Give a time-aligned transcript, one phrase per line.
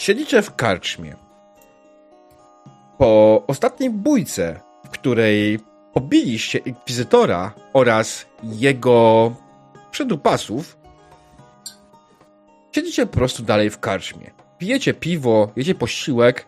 [0.00, 1.16] Siedzicie w karczmie.
[2.98, 5.58] Po ostatniej bójce, w której
[5.92, 9.32] pobiliście inkwizytora oraz jego
[9.90, 10.78] przedupasów,
[12.72, 14.30] siedzicie po prostu dalej w karczmie.
[14.58, 16.46] Pijecie piwo, jecie posiłek.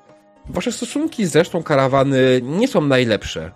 [0.49, 3.51] Wasze stosunki z resztą karawany nie są najlepsze.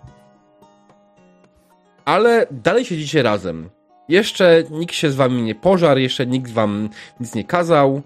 [2.04, 3.70] Ale dalej siedzicie razem.
[4.08, 6.88] Jeszcze nikt się z wami nie pożarł, jeszcze nikt wam
[7.20, 8.02] nic nie kazał.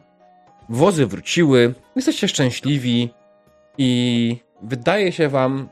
[0.70, 3.14] Wozy wróciły, jesteście szczęśliwi
[3.78, 5.68] i wydaje się wam,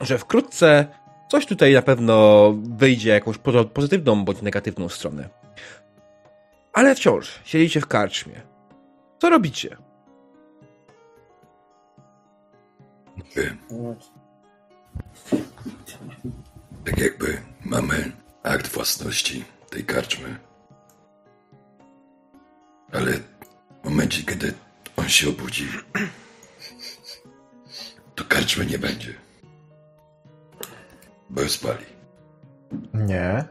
[0.00, 0.86] że wkrótce
[1.30, 3.36] coś tutaj na pewno wyjdzie jakąś
[3.74, 5.28] pozytywną bądź negatywną stronę.
[6.72, 8.42] Ale wciąż siedzicie w karczmie.
[9.18, 9.76] Co robicie?
[16.84, 20.36] Tak jakby mamy akt własności tej karczmy.
[22.92, 23.12] Ale
[23.84, 24.54] w momencie, kiedy
[24.96, 25.68] on się obudzi,
[28.14, 29.14] to karczmy nie będzie.
[31.30, 31.86] Bo ją spali.
[32.94, 33.44] Nie.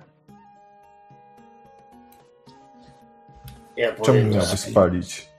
[3.77, 5.29] Ja Czemu miałby spalić?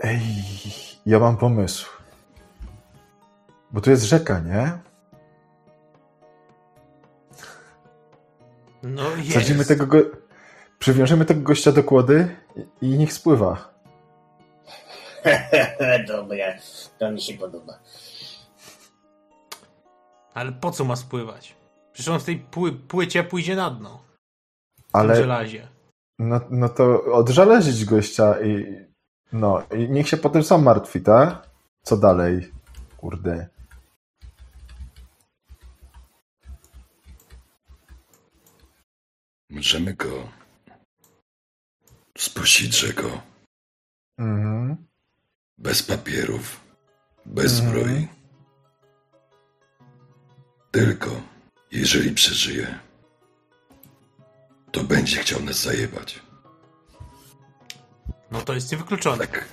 [0.00, 0.20] Ej,
[1.06, 1.86] ja mam pomysł.
[3.70, 4.72] Bo tu jest rzeka, nie?
[8.82, 9.32] No jest.
[9.32, 9.98] Sadzimy tego go...
[10.82, 12.36] Przywiążemy tego gościa do kłody
[12.80, 13.74] i niech spływa.
[16.08, 16.46] Dobra,
[16.98, 17.78] to mi się podoba.
[20.34, 21.56] Ale po co ma spływać?
[21.92, 24.02] Przecież on w tej pły płycie pójdzie na dno.
[24.78, 25.68] W Ale żelazie.
[26.18, 28.76] no, no to odżalezić gościa i
[29.32, 31.50] no i niech się potem sam martwi, tak?
[31.82, 32.52] Co dalej?
[32.96, 33.48] Kurde.
[39.50, 40.41] Możemy go
[42.22, 43.20] spuścić rzeką.
[44.18, 44.76] Mhm.
[45.58, 46.60] Bez papierów.
[47.26, 47.70] Bez Mhm.
[47.70, 48.08] zbroi.
[50.70, 51.10] Tylko
[51.72, 52.78] jeżeli przeżyje,
[54.72, 56.20] to będzie chciał nas zajebać.
[58.30, 59.26] No to jest niewykluczone.
[59.26, 59.48] Tak.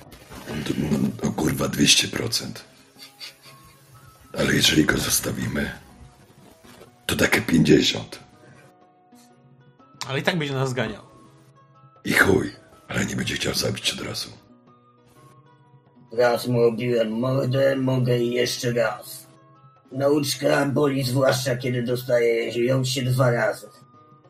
[0.48, 2.64] No, no kurwa 200%.
[4.38, 5.72] Ale jeżeli go zostawimy,
[7.06, 8.20] to takie 50.
[10.08, 11.02] Ale i tak będzie nas zganiał.
[12.04, 12.52] I chuj,
[12.90, 14.30] ale nie będzie chciał zabić od razu.
[16.12, 19.26] Raz mu obiłem mordę, mogę i jeszcze raz.
[19.92, 23.68] Nauczka boli zwłaszcza kiedy dostaje ją się dwa razy.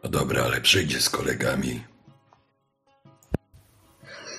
[0.05, 1.85] No dobra, ale przyjdzie z kolegami.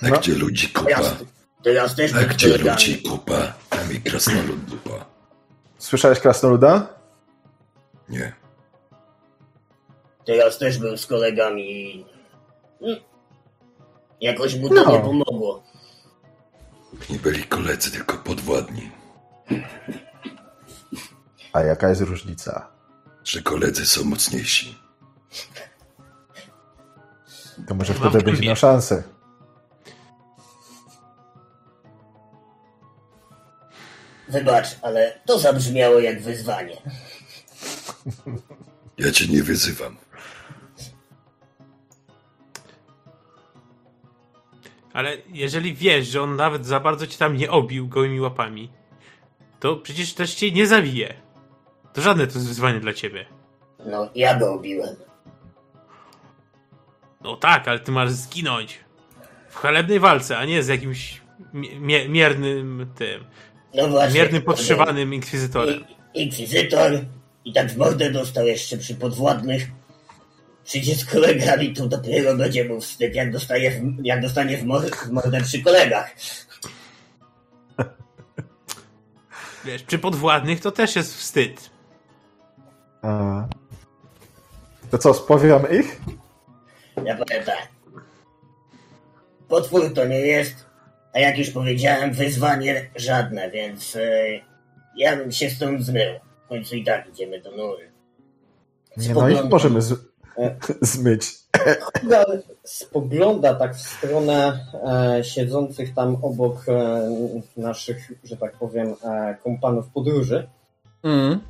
[0.00, 0.18] Tak No.
[0.18, 1.14] gdzie ludzi kupa, Teraz,
[1.62, 2.70] teraz też tak był z gdzie kolegami.
[2.76, 5.04] ludzi kupa, tam i krasnolud dupa.
[5.78, 6.86] Słyszałeś krasnoluda?
[8.08, 8.32] Nie.
[10.26, 12.04] Teraz też był z kolegami
[14.22, 14.92] Jakoś mu to No.
[14.92, 15.62] nie pomogło.
[17.10, 18.90] Nie byli koledzy, tylko podwładni.
[21.52, 22.68] A jaka jest różnica?
[23.24, 24.78] Że koledzy są mocniejsi.
[27.68, 29.02] To może wtedy będzie miał szansę.
[34.28, 36.76] Wybacz, ale to zabrzmiało jak wyzwanie.
[38.98, 39.96] Ja cię nie wyzywam.
[44.92, 48.70] Ale jeżeli wiesz, że on nawet za bardzo cię tam nie obił gołymi łapami,
[49.60, 51.14] to przecież też cię nie zabije.
[51.92, 53.26] To żadne to jest wyzwanie dla ciebie.
[53.86, 54.96] No, ja go obiłem.
[57.20, 58.78] No tak, ale ty masz zginąć.
[59.48, 61.20] W chalebnej walce, a nie z jakimś
[61.54, 63.24] mie- miernym tym.
[63.74, 64.20] No właśnie.
[64.20, 65.84] Miernym podszywanym inkwizytorem.
[66.14, 66.92] I, inkwizytor
[67.44, 69.66] i tak w mordę dostał jeszcze przy podwładnych.
[70.64, 74.90] Przyjdzie z kolegami, to dopiero będzie mu wstyd, jak, dostaje w, jak dostanie w, mor,
[74.90, 76.10] w mordę przy kolegach.
[79.64, 81.70] Wiesz, przy podwładnych to też jest wstyd.
[83.02, 83.44] A...
[84.90, 86.00] To co, spowiam ich?
[87.04, 87.68] Ja powiem tak.
[89.48, 90.66] Potwór to nie jest,
[91.12, 94.00] a jak już powiedziałem, wyzwanie żadne, więc e,
[94.96, 96.14] ja bym się stąd zmył.
[96.44, 97.92] W końcu i tak idziemy do nury.
[98.96, 100.11] Nie, no ich możemy z...
[100.80, 101.42] zmyć.
[102.00, 102.24] Chyba
[102.64, 104.66] spogląda tak w stronę
[105.18, 107.10] e, siedzących tam obok e,
[107.56, 110.48] naszych, że tak powiem, e, kompanów podróży.
[111.02, 111.40] Mm.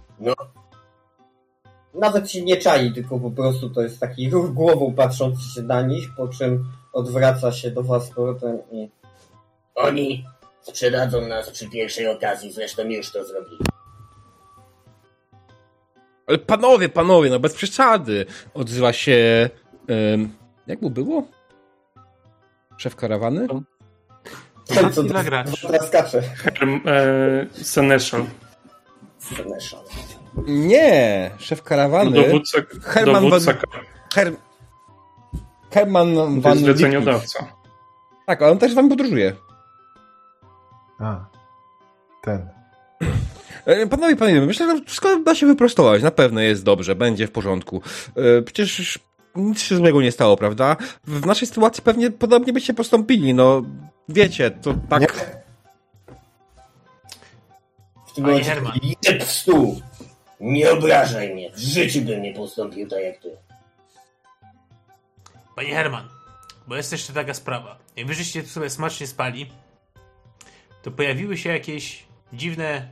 [1.94, 5.82] Nawet się nie czai, tylko po prostu to jest taki ruch głową patrzący się na
[5.82, 8.90] nich, po czym odwraca się do was z powrotem i
[9.74, 10.24] Oni
[10.62, 13.58] sprzedadzą nas przy pierwszej okazji, zresztą już to zrobili.
[16.32, 18.26] Ale panowie, panowie, no bez przesady.
[18.54, 19.50] Odzywa się.
[20.66, 21.26] jak mu było?
[22.76, 23.46] Szef karawany?
[24.66, 26.22] Ten, co teraz skacze.
[26.22, 28.24] Herm, e, Seneschal.
[29.18, 29.80] Seneschal.
[30.46, 32.10] Nie, szef karawany.
[32.10, 33.60] Dowódca, Herman dowódca van-
[34.14, 34.32] Her...
[35.70, 37.46] Herman to van zleceniodawca.
[38.26, 39.32] Tak, ale on też z wami podróżuje.
[40.98, 41.24] A.
[42.22, 42.48] Ten.
[43.66, 46.02] E, Panowie, panowie, myślę, że wszystko da się wyprostować.
[46.02, 47.82] Na pewno jest dobrze, będzie w porządku.
[48.16, 48.98] E, Przecież
[49.36, 50.76] nic się złego nie stało, prawda?
[51.04, 53.62] W naszej sytuacji pewnie podobnie byście postąpili, no
[54.08, 55.00] wiecie, to tak...
[55.00, 55.08] Nie.
[58.06, 59.80] W tym Panie momencie jeb w stół.
[60.40, 61.50] Nie obrażaj mnie.
[61.54, 63.36] W życiu bym nie postąpił tak jak ty.
[65.56, 66.08] Panie Herman,
[66.66, 67.78] bo jest jeszcze taka sprawa.
[67.96, 69.50] Jak wy żeście tu sobie smacznie spali,
[70.82, 72.88] to pojawiły się jakieś dziwne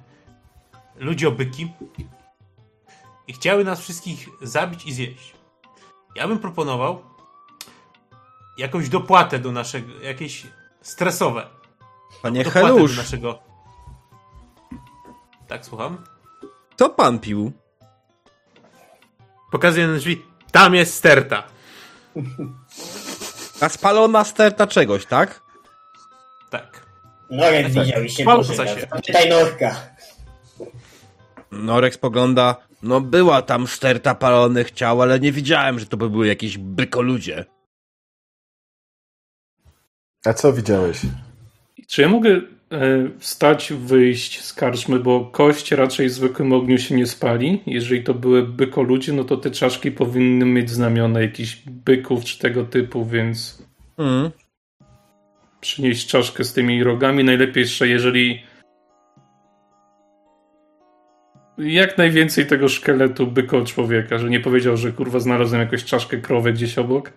[1.00, 1.72] ludziobyki
[3.26, 5.34] i chciały nas wszystkich zabić i zjeść.
[6.16, 7.02] Ja bym proponował
[8.58, 10.46] jakąś dopłatę do naszego, jakieś
[10.82, 11.46] stresowe.
[12.22, 13.38] Panie Dopłatę do Helusz, naszego...
[15.48, 16.04] Tak, słucham?
[16.76, 17.52] co pan pił?
[19.50, 20.22] Pokazuję na drzwi.
[20.52, 21.42] Tam jest sterta.
[23.60, 25.42] A spalona sterta czegoś, tak?
[26.50, 26.86] Tak.
[27.30, 28.80] Norek widział i się się.
[28.90, 29.89] Zapytaj Norka.
[31.52, 36.26] Norek spogląda, no była tam sterta palonych ciał, ale nie widziałem, że to by były
[36.26, 37.44] jakieś bykoludzie.
[40.24, 41.00] A co widziałeś?
[41.88, 42.40] Czy ja mogę e,
[43.18, 47.62] wstać, wyjść z karczmy, bo kość raczej w zwykłym ogniu się nie spali.
[47.66, 52.64] Jeżeli to były bykoludzie, no to te czaszki powinny mieć znamiona jakichś byków czy tego
[52.64, 53.62] typu, więc
[53.98, 54.30] Mm.
[55.60, 57.24] przynieść czaszkę z tymi rogami.
[57.24, 58.42] Najlepiej jeszcze, jeżeli
[61.60, 66.52] jak najwięcej tego szkieletu byko człowieka, że nie powiedział, że kurwa znalazłem jakąś czaszkę krowy
[66.52, 67.12] gdzieś obok.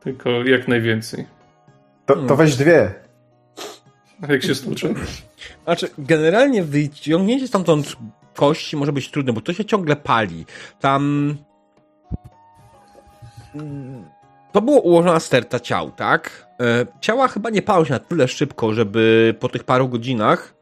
[0.00, 1.26] Tylko jak najwięcej.
[2.06, 2.94] To, to weź dwie.
[4.28, 4.88] A jak się stłucze?
[5.64, 7.96] Znaczy, generalnie wyciągnięcie stamtąd
[8.34, 10.46] kości może być trudne, bo to się ciągle pali.
[10.80, 11.34] Tam.
[13.54, 14.04] Mm,
[14.52, 16.46] To było ułożona sterta ciał, tak?
[16.60, 20.54] E, Ciała chyba nie palą się na tyle szybko, żeby po tych paru godzinach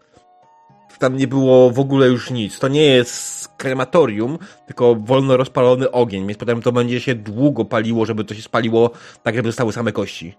[0.99, 2.59] tam nie było w ogóle już nic.
[2.59, 8.07] To nie jest krematorium, tylko wolno rozpalony ogień, więc potem to będzie się długo paliło,
[8.07, 8.91] żeby to się spaliło
[9.23, 10.37] tak, żeby zostały same kości.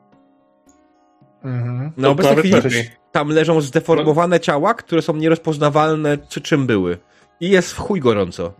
[1.43, 1.91] Mhm.
[1.97, 2.89] Na obecną nawet chwilę lepiej.
[3.11, 6.97] tam leżą zdeformowane ciała, które są nierozpoznawalne, czy czym były.
[7.39, 8.53] I jest w chuj gorąco.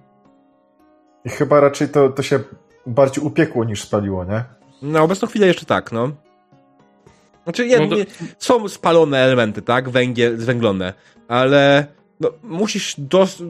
[1.25, 2.39] I chyba raczej to, to się
[2.85, 4.43] bardziej upiekło niż spaliło, nie?
[4.81, 6.11] Na obecną chwilę jeszcze tak, no.
[7.49, 8.05] Znaczy, nie, No to- nie,
[8.37, 9.89] są spalone elementy, tak?
[9.89, 10.93] Węgiel, zwęglone,
[11.27, 11.87] ale
[12.19, 13.43] no, musisz dos...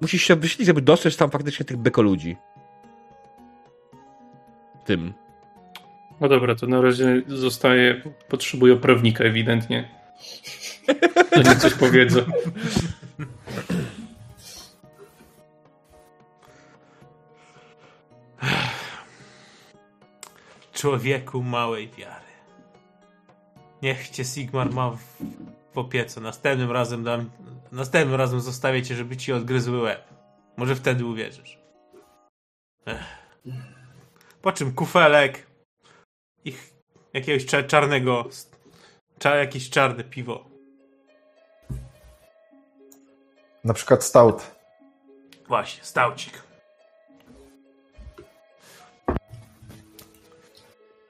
[0.00, 2.36] Musisz się wyślić, żeby dostrzec tam faktycznie tych bekoludzi.
[4.84, 5.12] Tym.
[6.20, 8.02] No dobra, to na razie zostaje.
[8.28, 9.88] Potrzebuję prawnika ewidentnie.
[11.36, 12.20] Oni coś powiedzą.
[20.72, 22.31] Człowieku małej wiary.
[23.82, 24.98] Niech cię Sigmar ma w,
[25.74, 26.20] w opiece.
[26.20, 27.30] Następnym razem dam.
[27.72, 30.04] Następnym razem zostawię cię, żeby ci odgryzły łeb.
[30.56, 31.58] Może wtedy uwierzysz.
[32.86, 33.02] Ech.
[34.42, 35.46] Po czym kufelek
[36.44, 36.72] i ch-
[37.14, 38.28] jakiegoś cza- czarnego.
[39.18, 40.44] Cza, jakieś czarne piwo.
[43.64, 44.56] Na przykład stout.
[45.48, 46.42] Właśnie, stałcik.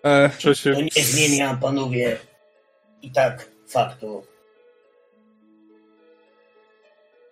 [0.05, 0.75] E, się...
[0.75, 2.19] To nie zmienia, panowie,
[3.03, 4.23] i tak faktu,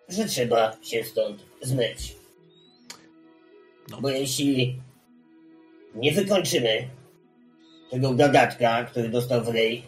[0.09, 2.17] że trzeba się stąd zmyć.
[3.89, 4.01] No.
[4.01, 4.81] Bo jeśli
[5.95, 6.89] nie wykończymy
[7.91, 9.83] tego gagatka, który dostał w ryj,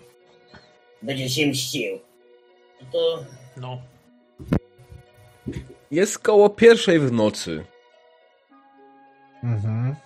[1.03, 1.99] będzie się mścił,
[2.93, 3.25] to
[3.57, 3.83] No.
[5.91, 7.65] jest koło pierwszej w nocy.
[9.43, 9.97] Mhm.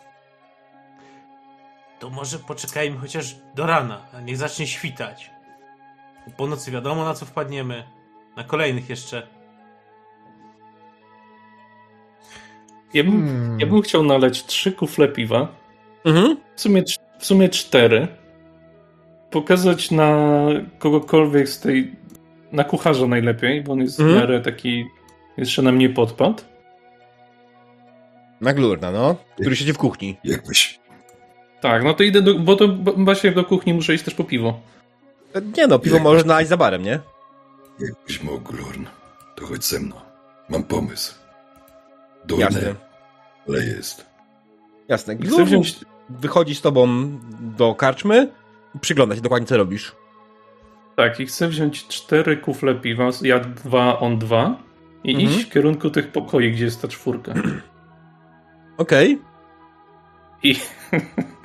[2.01, 5.31] To może poczekajmy chociaż do rana, a niech zacznie świtać.
[6.37, 7.85] Po nocy wiadomo na co wpadniemy.
[8.37, 9.27] Na kolejnych jeszcze.
[12.95, 13.61] Ja bym, Hmm.
[13.61, 15.49] ja bym chciał naleć trzy kufle piwa.
[16.05, 16.37] Mhm.
[16.55, 16.83] W sumie,
[17.19, 18.09] w sumie cztery.
[19.31, 20.17] Pokazać na
[20.79, 21.93] kogokolwiek z tej.
[22.53, 24.19] Na kucharza najlepiej, bo on jest Mhm.
[24.19, 24.87] w miarę taki.
[25.37, 26.43] Jeszcze na mnie podpadł.
[28.41, 29.17] Na glurna, no.
[29.41, 30.17] Który siedzi w kuchni.
[30.25, 30.81] Jakbyś,
[31.61, 32.35] Tak, no to idę do.
[32.39, 34.61] Bo to właśnie do kuchni muszę iść też po piwo.
[35.57, 37.01] Nie no, piwo można iść za barem, nie?
[37.81, 38.85] jakbyś mógł, Lorn,
[39.35, 39.95] to chodź ze mną.
[40.49, 41.15] Mam pomysł.
[42.25, 42.75] Durny, Jasne.
[43.49, 44.07] ale jest.
[44.89, 45.17] Jasne.
[45.17, 45.81] Chcę Glur wziąć.
[46.11, 47.09] wychodzi z tobą
[47.41, 48.33] do karczmy
[48.75, 49.97] i przygląda się dokładnie, co robisz.
[50.97, 54.57] Tak, i chcę wziąć cztery kufle piwa, ja dwa, on dwa
[55.05, 55.31] i Mhm.
[55.31, 57.35] iść w kierunku tych pokoi, gdzie jest ta czwórka.
[58.79, 59.21] Okej.
[60.43, 60.57] I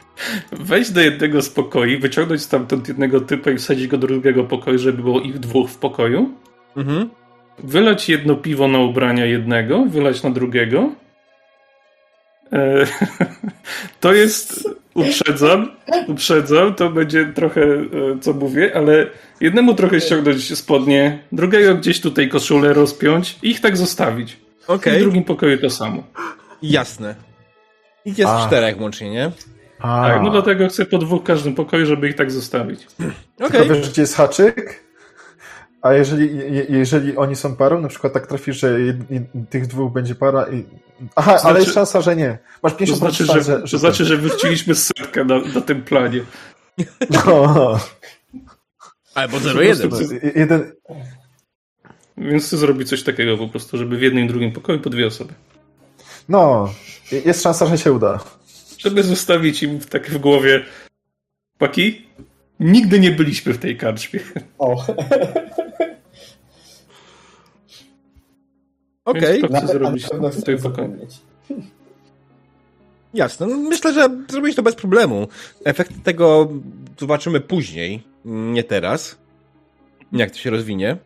[0.52, 4.78] wejść do jednego z pokoi, wyciągnąć stamtąd jednego typa i wsadzić go do drugiego pokoju,
[4.78, 6.30] żeby było ich dwóch w pokoju.
[6.78, 7.10] Mhm.
[7.60, 10.92] Wylać jedno piwo na ubrania jednego, wylać na drugiego.
[12.54, 12.86] E,
[14.00, 15.72] to jest, uprzedzam,
[16.08, 17.86] uprzedzam, to będzie trochę, e,
[18.22, 19.08] co mówię, ale
[19.42, 24.38] jednemu trochę ściągnąć spodnie, drugiego gdzieś tutaj koszulę rozpiąć i ich tak zostawić.
[24.68, 24.98] Okej.
[24.98, 26.04] W drugim pokoju to samo.
[26.62, 27.16] Jasne.
[28.06, 28.48] Ich jest A.
[28.48, 29.32] czterech łącznie, nie?
[29.82, 32.88] A, Tak, no dlatego chcę po dwóch w każdym pokoju, żeby ich tak zostawić.
[33.40, 33.62] Okej.
[33.62, 34.84] Tylko wiesz, gdzie jest haczyk?
[35.82, 39.68] A jeżeli, je, jeżeli oni są parą, na przykład tak trafisz, że jed, jed, tych
[39.68, 40.66] dwóch będzie para i...
[41.16, 42.38] Aha, Znaczy- ale jest szansa, że nie.
[42.64, 46.22] Masz 50% To znaczy, szans, że, to znaczy, że wyrzuciliśmy setkę na, na tym planie.
[47.10, 47.80] No,
[49.16, 49.90] Albo Po 0-1.
[49.90, 50.72] prostu- jeden...
[52.18, 55.08] Więc chcę zrobić coś takiego po prostu, żeby w jednym i drugim pokoju po dwie
[55.08, 55.34] osoby.
[56.30, 56.70] No,
[57.26, 58.20] jest szansa, że się uda.
[58.84, 60.66] Żeby zostawić im tak w głowie
[61.58, 62.06] paki,
[62.60, 64.20] nigdy nie byliśmy w tej karczmie.
[64.58, 64.86] O,
[69.06, 70.06] Okej, Więc to na, chcę zrobić
[73.14, 73.48] jasne.
[73.48, 75.28] No, myślę, że zrobić to bez problemu.
[75.66, 76.52] Efekt tego
[77.00, 79.18] zobaczymy później, nie teraz.
[80.12, 80.98] Jak to się rozwinie.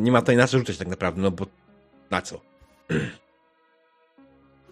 [0.00, 1.46] Nie ma tutaj na co rzucać tak naprawdę, no bo
[2.10, 2.40] na co?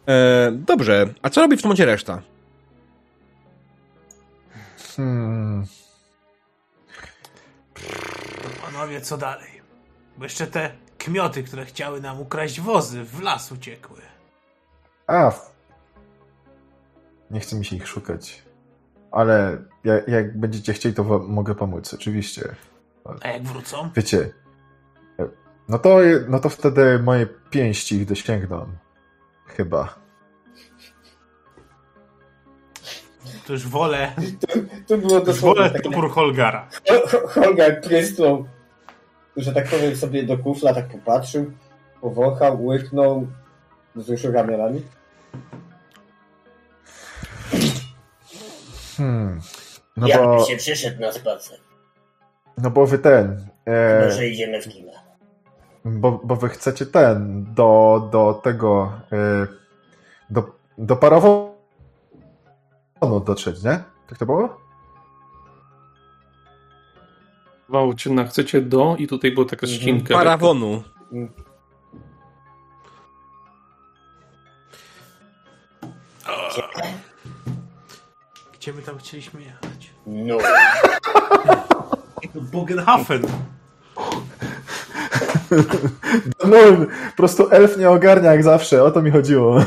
[0.09, 2.23] E, dobrze, a co robi w tym momencie reszta?
[4.97, 5.66] Hmm.
[8.64, 9.62] Panowie, co dalej?
[10.18, 14.00] Bo jeszcze te kmioty, które chciały nam ukraść wozy, w las uciekły.
[15.06, 15.32] A.
[17.30, 18.42] Nie chce mi się ich szukać.
[19.11, 22.54] Ale jak, jak będziecie chcieli, to wam mogę pomóc, oczywiście.
[23.23, 23.90] A jak wrócą?
[23.97, 24.30] Wiecie.
[25.18, 25.28] e,
[25.68, 28.66] No to, no to wtedy moje pięści ich dosięgną.
[29.47, 29.95] Chyba.
[33.47, 34.13] To już wolę,
[34.89, 36.69] Tu było już dosłownie wolę topór Holgara.
[36.89, 38.49] Ho- Ho- Holgar prysnął,
[39.37, 41.53] że tak powiem sobie do kufla, tak popatrzył,
[42.01, 43.27] powąchał, łyknął,
[43.95, 44.83] wzruszył ramionami.
[48.97, 49.41] Hmm.
[49.97, 51.59] No Jakby bo, się przyszedł na spacer.
[52.59, 53.49] no bo wy ten.
[53.67, 54.93] E, Może idziemy w kina.
[55.85, 57.45] Bo, bo wy chcecie ten.
[57.55, 58.93] Do, do tego.
[59.12, 59.47] E,
[60.31, 60.43] do,
[60.79, 61.53] do parowonu
[63.25, 63.83] dotrzeć, nie?
[64.07, 64.61] Tak to było?
[67.69, 70.15] Wałczyna, chcecie do i tutaj była taka ścinka.
[70.15, 70.83] Parawonu.
[78.53, 79.91] Gdzie my tam chcieliśmy jechać?
[80.07, 80.39] No,
[82.35, 83.23] Do Bogenhafen.
[86.44, 86.56] No,
[87.11, 89.61] po prostu elf nie ogarnia jak zawsze, o to mi chodziło.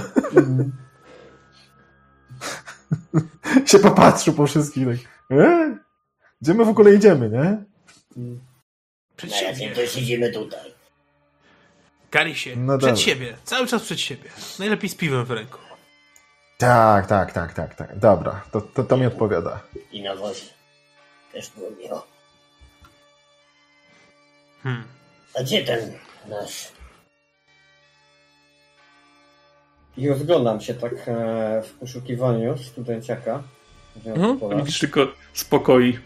[3.65, 4.87] się popatrzył po wszystkich.
[5.29, 5.37] Tak.
[5.39, 5.77] E?
[6.41, 7.63] Gdzie my w ogóle idziemy, nie?
[9.17, 9.75] Przed na razie siebie.
[9.75, 10.75] to siedzimy tutaj.
[12.09, 13.03] Karisie, No przed dobra.
[13.03, 13.37] siebie.
[13.43, 14.29] Cały czas przed siebie.
[14.59, 15.57] Najlepiej z piwem w ręku.
[16.57, 17.99] Tak, tak, tak, tak, tak.
[17.99, 19.59] Dobra, to, to, to mi odpowiada.
[19.91, 20.45] I na wozie.
[21.31, 22.07] Też było miło.
[24.63, 24.83] Hmm.
[25.39, 25.93] A gdzie ten
[26.29, 26.67] nasz?
[29.97, 33.43] I rozglądam się tak e, w poszukiwaniu studenciaka.
[34.05, 34.57] Mhm.
[34.57, 35.99] Widzisz tylko spokoi.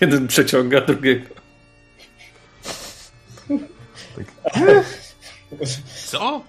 [0.00, 1.28] Jeden przeciąga drugiego.
[6.06, 6.42] Co?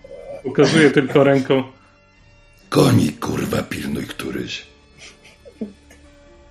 [0.44, 1.64] Ukazuje tylko ręką.
[2.70, 4.68] Koni, kurwa, pilnuj któryś.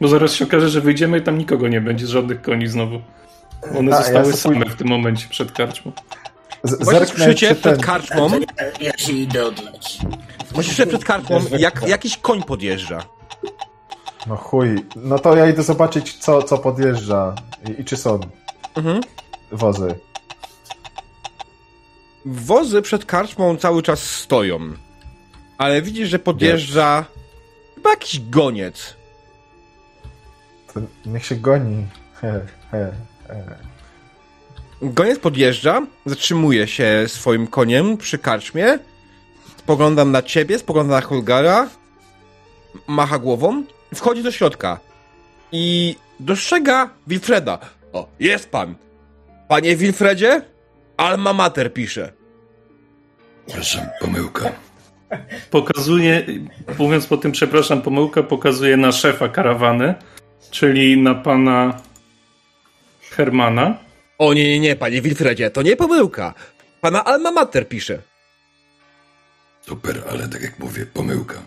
[0.01, 3.03] Bo zaraz się okaże, że wyjdziemy i tam nikogo nie będzie, żadnych koni znowu.
[3.79, 5.93] One A, zostały ja sobie- same w tym momencie przed karczmą.
[6.65, 7.81] Z, zerknę, czy przed ten...
[7.81, 8.31] karczmą,
[8.81, 9.99] Ja, się idę odlać.
[10.53, 13.05] właśnie przed karczmą, jak jakiś koń podjeżdża.
[14.27, 14.85] No chuj.
[14.97, 17.35] No to ja idę zobaczyć, co, co podjeżdża
[17.69, 18.21] i, i czy są
[18.75, 19.01] Mhm.
[19.53, 19.95] wozy.
[22.27, 24.59] Wozy przed karczmą cały czas stoją.
[25.59, 27.05] Ale widzisz, że podjeżdża
[27.75, 28.95] chyba jakiś goniec.
[30.75, 31.87] To niech się goni.
[32.21, 32.41] He,
[32.71, 32.93] he.
[34.83, 38.79] Goniec podjeżdża, zatrzymuje się swoim koniem przy karczmie,
[39.57, 41.69] spoglądam na ciebie, spoglądam na Holgara,
[42.87, 44.81] macha głową, wchodzi do środka
[45.53, 47.59] i dostrzega Wilfreda.
[47.93, 48.75] O, jest pan.
[49.49, 50.43] Panie Wilfredzie?
[50.97, 52.13] Alma Mater pisze.
[53.53, 54.53] Proszę, pomyłka.
[55.51, 56.27] Pokazuje,
[56.79, 59.95] mówiąc po tym, przepraszam, pomyłka pokazuje na szefa karawany,
[60.51, 61.81] czyli na pana
[63.17, 63.79] Hermana.
[64.19, 66.35] O nie, nie, nie, panie Wilfredzie, to nie pomyłka.
[66.81, 67.99] Pana Alma Mater pisze.
[69.61, 71.43] Super, ale tak jak mówię, pomyłka.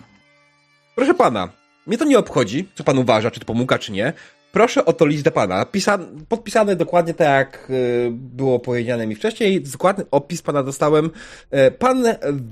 [0.95, 1.49] Proszę pana,
[1.87, 4.13] mnie to nie obchodzi, co pan uważa, czy to pomyłka, czy nie.
[4.51, 5.65] Proszę o to list do pana.
[5.65, 9.61] Pisa podpisane dokładnie tak, jak y, było powiedziane mi wcześniej.
[9.61, 11.09] Dokładny opis pana dostałem.
[11.51, 12.05] E, pan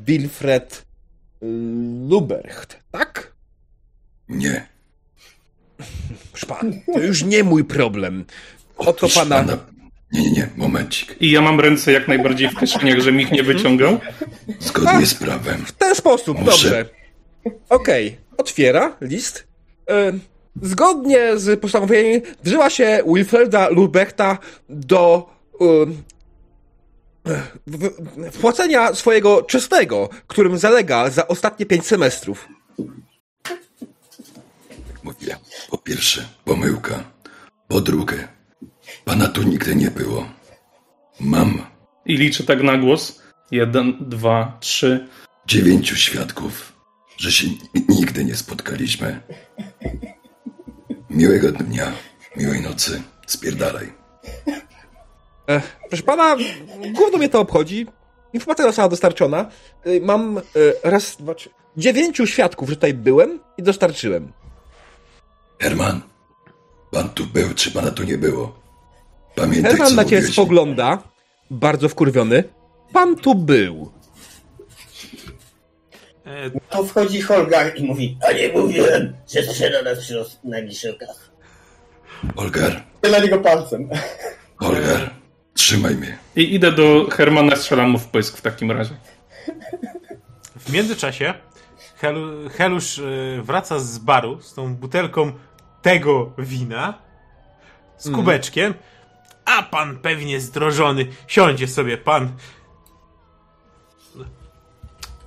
[0.05, 0.85] Wilfred
[1.43, 1.45] y,
[2.09, 3.33] Lubercht, tak?
[4.29, 4.67] Nie.
[6.31, 8.25] Proszę pan, to już nie mój problem.
[8.77, 9.43] Oto Proszę pana...
[10.11, 11.15] Nie, nie, nie, momencik.
[11.19, 13.99] I ja mam ręce jak najbardziej w kieszeniach, żebym ich nie wyciągał.
[14.59, 15.65] Zgodnie z prawem.
[15.65, 16.51] W ten sposób, Muszę.
[16.51, 16.85] dobrze.
[17.69, 19.47] Okej, otwiera list.
[19.89, 20.13] E,
[20.61, 24.37] zgodnie z postanowieniem wzywa się Wilfreda Lubechta
[24.69, 25.33] do
[27.67, 27.89] w,
[28.31, 32.47] wpłacenia swojego czesnego, którym zalega za ostatnie pięć semestrów.
[35.03, 35.37] Mówię,
[35.69, 37.03] po pierwsze, pomyłka.
[37.67, 38.27] Po drugie,
[39.05, 40.25] pana tu nigdy nie było.
[41.19, 41.61] Mam
[42.05, 43.21] I liczę tak na głos.
[43.51, 45.07] Jeden, dwa, trzy.
[45.47, 46.73] dziewięciu świadków,
[47.17, 47.47] że się
[47.89, 49.19] nigdy nie spotkaliśmy.
[51.09, 51.91] Miłego dnia,
[52.37, 53.93] miłej nocy, spierdalaj.
[55.49, 56.35] E, proszę pana,
[56.93, 57.87] gówno mnie to obchodzi.
[58.33, 59.49] Informacja została dostarczona.
[59.83, 60.41] E, mam e,
[60.83, 64.31] raz, dwa, trzy, dziewięciu świadków, że tutaj byłem i dostarczyłem.
[65.59, 66.01] Herman,
[66.91, 68.62] pan tu był, czy pana tu nie było?
[69.35, 70.33] Pamiętaj, Herman na ciebie mówiłeś.
[70.33, 71.03] spogląda,
[71.51, 72.43] bardzo wkurwiony.
[72.93, 73.91] Pan tu był.
[76.25, 81.23] E, To wchodzi Holgar i mówi, a nie mówiłem, że sprzeda nas przy najbliższych okazji.
[82.35, 83.89] Olgar, Na niego palcem.
[84.59, 85.09] Olgar,
[85.53, 86.17] trzymaj mnie.
[86.35, 88.95] I idę do Hermana, strzelam mu w pysk w takim razie.
[90.59, 91.33] W międzyczasie
[91.97, 93.03] Helu, Helusz e,
[93.41, 95.31] wraca z baru z tą butelką
[95.81, 96.93] tego wina,
[97.97, 98.73] z kubeczkiem,
[99.45, 102.31] a pan pewnie zdrożony siądzie sobie pan.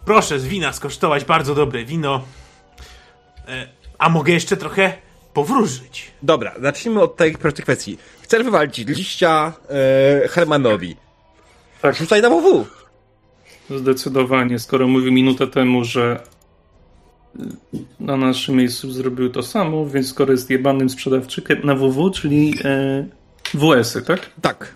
[0.04, 2.24] Proszę z wina skosztować bardzo dobre wino.
[3.48, 4.92] E, A mogę jeszcze trochę
[5.34, 6.10] powróżyć.
[6.22, 7.98] Dobra, zacznijmy od tej prostej kwestii.
[8.22, 9.52] Chcesz wywalić liścia
[10.24, 10.96] e, Hermanowi.
[11.82, 12.66] Tak, Rzucaj na WW.
[13.70, 14.58] zdecydowanie.
[14.58, 16.20] Skoro mówił minutę temu, że
[18.00, 23.06] na naszym miejscu zrobił to samo, więc skoro jest jebanym sprzedawczykiem na WW, czyli e,
[23.54, 24.20] WS-y, tak?
[24.42, 24.74] Tak.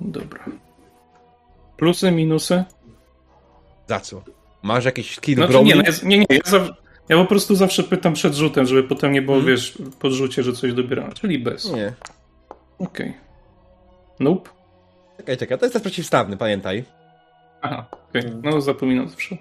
[0.00, 0.44] Dobra.
[1.76, 2.64] Plusy, minusy?
[3.88, 4.22] Za co?
[4.62, 5.74] Masz jakiś skill Znaczy, brownie?
[5.74, 6.26] nie, no, nie, nie.
[6.30, 6.60] Ja,
[7.08, 10.52] ja po prostu zawsze pytam przed rzutem, żeby potem nie było, wiesz, po rzucie, że
[10.52, 11.12] coś dobierałem.
[11.12, 11.72] Czyli bez.
[11.72, 11.92] nie.
[12.78, 13.14] Okej.
[14.20, 14.50] Nope.
[15.16, 16.84] Czekaj, czekaj, to jest test przeciwstawny, pamiętaj.
[17.62, 18.22] Aha, okej.
[18.42, 19.36] No zapominam zawsze.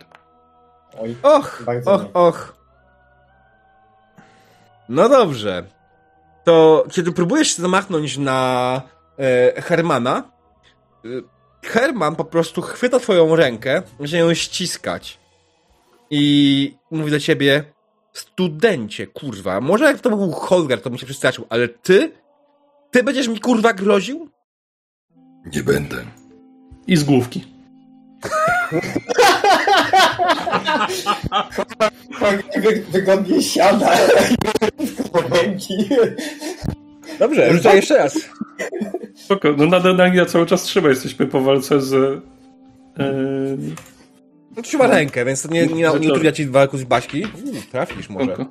[1.00, 2.14] Oj, Och, och, nie.
[2.14, 2.56] och.
[4.90, 5.64] No dobrze.
[6.43, 8.82] To kiedy próbujesz się zamachnąć na
[9.19, 10.32] e, Hermana,
[11.06, 11.10] e,
[11.63, 15.19] Herman po prostu chwyta twoją rękę, zaczyna ją ściskać.
[16.10, 17.63] I mówi do ciebie,
[18.13, 22.12] studencie, kurwa, może jak to był Holger, to bym się przestraszył, ale ty?
[22.91, 24.29] Ty będziesz mi kurwa groził?
[25.45, 26.06] Nie będę.
[26.88, 27.47] I z główki.
[32.62, 33.98] wy, wygodnie siada.
[37.20, 38.20] Dobrze, rzucaj jeszcze raz.
[39.16, 41.94] Spoko, no nadal na ja cały czas trzeba, jesteśmy po walce z...
[43.00, 43.13] E,
[44.58, 47.26] No, trzyma rękę, więc to nie, nie, nie utrudnia ci walku z Baśki.
[47.26, 48.36] Uuu, trafisz może.
[48.36, 48.46] spoko.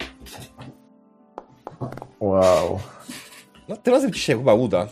[2.20, 2.80] Wow.
[3.68, 4.88] No, tym razem ci się chyba uda.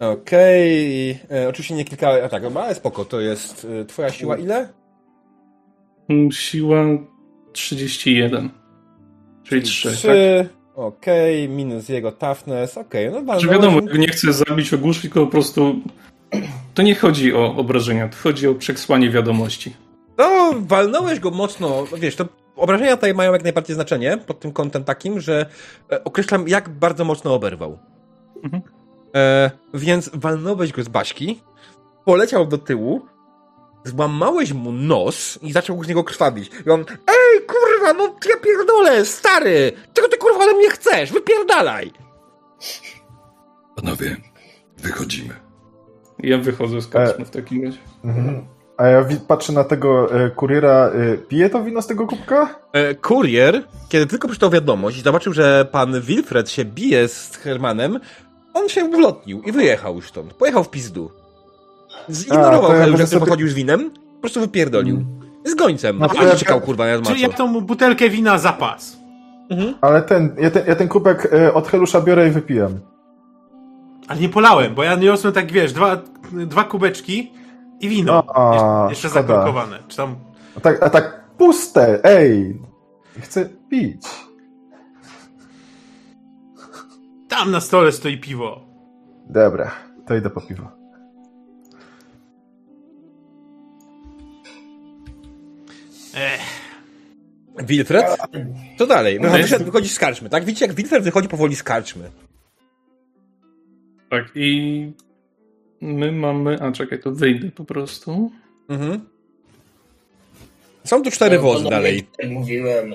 [0.00, 1.10] Okej.
[1.30, 2.08] E, Oczywiście nie kilka.
[2.24, 4.68] A tak, no, ale spoko, to jest e, twoja siła ile?
[6.08, 6.84] Mm, Siła
[7.52, 8.50] 31.
[9.44, 9.96] Czyli 3, tak?
[9.98, 10.48] Trzy.
[10.74, 12.78] Okej, minus jego toughness.
[12.78, 15.74] Okej, no Czy walnąłeś- wiadomo, jak nie chcę zabić, ogłuszyć, tylko po prostu...
[16.74, 19.76] To nie chodzi o obrażenia, to chodzi o przesłanie wiadomości.
[20.18, 21.86] No, walnąłeś go mocno.
[21.92, 22.24] No, wiesz, to
[22.56, 25.46] obrażenia tutaj mają jak najbardziej znaczenie pod tym kątem takim, że
[25.92, 27.78] e, określam, jak bardzo mocno oberwał.
[28.44, 28.62] Mhm.
[29.14, 31.42] E, więc walnąłeś go z Baśki,
[32.04, 33.06] poleciał do tyłu,
[33.84, 36.50] złamałeś mu nos i zaczął z niego krwawić.
[36.66, 39.72] I on, ej, kurwa, no ja pierdolę, stary!
[39.94, 41.12] Czego ty kurwa ode mnie chcesz?
[41.12, 41.92] Wypierdalaj!
[43.76, 44.16] Panowie,
[44.78, 45.34] wychodzimy.
[46.18, 47.78] Ja wychodzę z karczmy w takim razie.
[48.04, 48.46] Mhm.
[48.76, 50.90] A ja patrzę na tego e, kuriera.
[50.94, 52.60] E, pije to wino z tego kubka?
[52.72, 58.00] E, kurier, kiedy tylko przeczytał wiadomość i zobaczył, że pan Wilfred się bije z Hermanem,
[58.54, 60.34] on się ulotnił i wyjechał już stąd.
[60.34, 61.10] Pojechał w pizdu.
[62.10, 65.04] Zignorował ja może który sobie- podchodził z winem, po prostu wypierdolił.
[65.44, 65.98] Z gońcem.
[65.98, 68.96] No No, to ja- czekał, kurwa, na Czyli jak tą butelkę wina zapas.
[69.50, 69.74] Mhm.
[69.80, 72.80] Ale ten, ja ten, ja ten kubek e, od Helusza biorę i wypijam.
[74.08, 75.96] Ale nie polałem, bo ja niosłem tak, wiesz, dwa,
[76.32, 77.32] dwa kubeczki
[77.80, 78.24] i wino.
[78.34, 79.26] A, jeszcze jeszcze szkoda.
[79.28, 79.78] zakorkowane.
[79.88, 80.16] Czy tam...
[80.56, 82.60] A tak, a tak puste, ej!
[83.20, 84.02] Chcę pić.
[87.30, 88.66] Tam na stole stoi piwo.
[89.30, 89.70] Dobra,
[90.06, 90.70] to idę po piwo.
[96.14, 96.40] Ech,
[97.58, 98.06] Wilfred?
[98.78, 99.18] Co dalej?
[99.20, 100.44] No, Wychodzi, wychodzi z karczmy, tak?
[100.44, 102.10] Widzicie, jak Wilfred wychodzi powoli z karczmy.
[104.10, 104.92] Tak, i
[105.80, 106.58] my mamy.
[106.62, 108.30] A czekaj, to wyjdę po prostu.
[108.68, 109.00] Mhm.
[110.84, 112.06] Są tu cztery No, wozy panowie, dalej.
[112.28, 112.94] Mówiłem,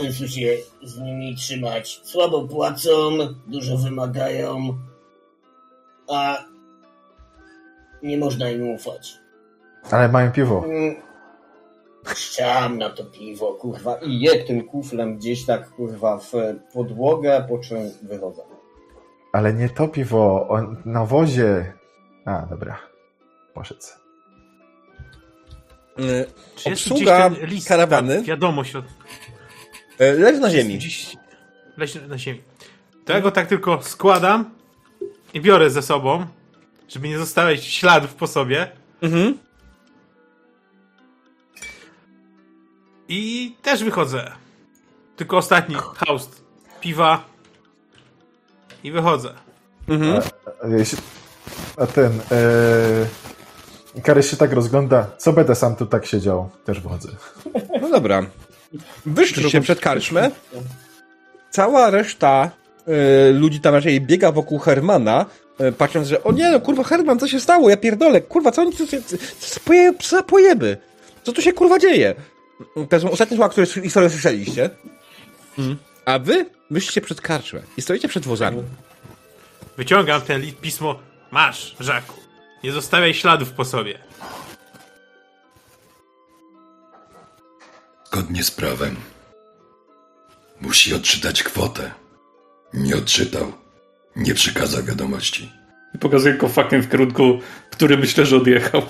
[0.00, 2.00] sensu się z nimi trzymać.
[2.04, 4.78] Słabo płacą, dużo wymagają,
[6.08, 6.44] a
[8.02, 9.14] nie można im ufać.
[9.90, 10.64] Ale mają piwo.
[10.64, 10.96] Mm,
[12.14, 13.96] Szczam na to piwo, kurwa.
[13.96, 16.32] I je tym kuflem gdzieś tak, kurwa, w
[16.72, 18.42] podłogę, po czym wychodzę.
[19.32, 21.72] Ale nie to piwo, on na wozie.
[22.24, 22.78] A, dobra.
[23.54, 23.80] Poszedł.
[25.98, 28.16] Y, czy jest Obsługa gdzieś ten list, karawany.
[28.16, 28.84] ta wiadomość od...
[30.00, 30.78] y, Leży na ziemi.
[31.76, 32.42] Leży na ziemi.
[33.04, 34.50] To ja go tak tylko składam
[35.34, 36.26] i biorę ze sobą,
[36.88, 38.70] żeby nie zostawiać śladów po sobie.
[39.02, 39.38] Mhm.
[43.08, 44.32] I też wychodzę.
[45.16, 46.44] Tylko ostatni haust
[46.80, 47.24] piwa
[48.84, 49.34] i wychodzę.
[49.88, 50.22] Mhm.
[51.76, 52.20] A, a ten.
[52.30, 53.26] E...
[54.02, 55.06] Karys się tak rozgląda.
[55.18, 56.50] Co będę sam tu tak siedział?
[56.64, 57.08] Też wchodzę.
[57.80, 58.26] No dobra.
[59.06, 60.30] Wyszliście przed karczmę.
[61.50, 62.50] Cała reszta
[63.28, 65.26] y, ludzi tam raczej biega wokół Hermana,
[65.60, 67.70] y, patrząc, że o nie, no kurwa Herman, co się stało?
[67.70, 70.76] Ja pierdolę, kurwa, co oni tu, co, co, co, poje, co pojeby?
[71.22, 72.14] Co tu się kurwa dzieje?
[72.88, 74.70] To są ostatnie słowa, które historię słyszeliście.
[75.58, 75.76] Mm.
[76.04, 78.62] A wy wyszliście przed karczmę i stoicie przed wozami.
[79.76, 80.98] Wyciągam ten list pismo.
[81.30, 82.20] Masz, Żaku.
[82.64, 83.98] Nie zostawiaj śladów po sobie.
[88.16, 88.96] Zgodnie z prawem.
[90.60, 91.90] Musi odczytać kwotę.
[92.74, 93.52] Nie odczytał.
[94.16, 95.52] Nie przekazał wiadomości.
[95.94, 98.82] I pokazuję go fakiem w kierunku, który myślę, że odjechał.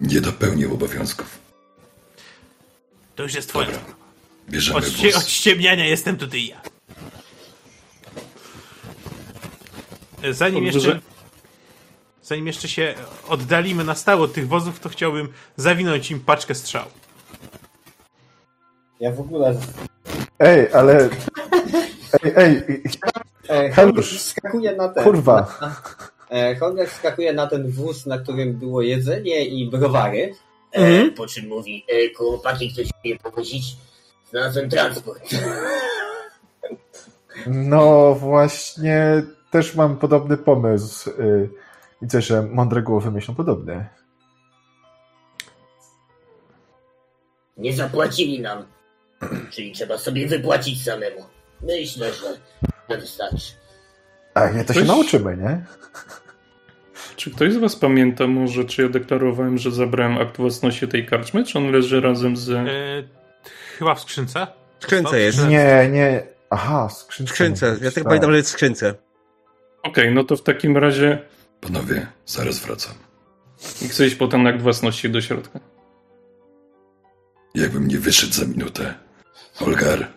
[0.00, 1.38] Nie dopełnił obowiązków.
[3.16, 3.78] To już jest twoja.
[4.48, 5.28] Bierzemy Od, ście- od wóz.
[5.28, 6.60] ściemniania jestem tutaj ja.
[10.32, 11.00] Zanim Dobrze, jeszcze...
[12.22, 12.94] Zanim jeszcze się
[13.28, 16.99] oddalimy na stałe od tych wozów, to chciałbym zawinąć im paczkę strzał.
[19.00, 19.54] Ja w ogóle...
[20.38, 21.08] Ej, ale.
[22.24, 22.82] Ej, ej,
[23.50, 23.70] E.
[23.72, 25.04] Holger wskakuje na ten...
[25.04, 25.58] kurwa.
[26.30, 30.34] E, Holger wskakuje na ten wóz, na którym było jedzenie i browary.
[30.72, 33.76] E, po czym mówi, e, chłopaki, ktoś mnie powozić?
[34.30, 35.30] Znalazłem transport.
[37.46, 41.10] No właśnie, też mam podobny pomysł.
[42.02, 43.88] Widzę, że mądre głowy myślą podobnie.
[47.56, 48.64] Nie zapłacili nam.
[49.50, 51.24] Czyli trzeba sobie wypłacić samemu.
[51.62, 52.38] Myślę, że
[52.88, 53.52] to wystarczy.
[54.34, 55.64] A nie, to się Coś- nauczymy, nie?
[57.16, 61.44] Czy ktoś z was pamięta może, czy ja deklarowałem, że zabrałem akt własności tej karczmy,
[61.44, 62.50] czy on leży razem z...
[62.50, 62.64] E,
[63.78, 64.46] chyba w skrzynce?
[64.78, 65.48] W skrzynce jest.
[65.48, 66.22] Nie, nie.
[66.50, 67.32] Aha, skrzynce.
[67.32, 67.76] W skrzynce.
[67.82, 68.94] Ja tylko pamiętam, że jest w skrzynce.
[69.82, 71.18] Okej, no to w takim razie
[71.60, 72.94] Panowie, zaraz wracam.
[73.90, 75.60] chcę iść po ten akt własności do środka.
[77.54, 78.94] Jakbym nie wyszedł za minutę.
[79.60, 80.08] Olgar,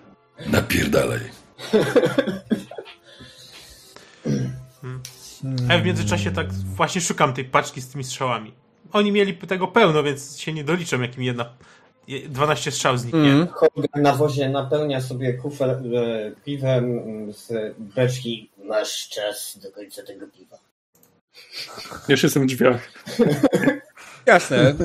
[0.48, 1.20] napierdalaj.
[5.70, 8.54] A ja w międzyczasie tak właśnie szukam tej paczki z tymi strzałami.
[8.92, 11.54] Oni mieli tego pełno, więc się nie doliczam, jak mi jedna...
[12.08, 13.20] je- 12 strzał zniknie.
[13.20, 13.48] Mhm.
[13.48, 15.82] Holger na wozie napełnia sobie kufel e,
[16.46, 18.50] piwem mm, z beczki.
[18.66, 20.58] Masz czas do końca tego piwa.
[22.08, 22.92] Już jestem w drzwiach.
[24.26, 24.76] Jasne.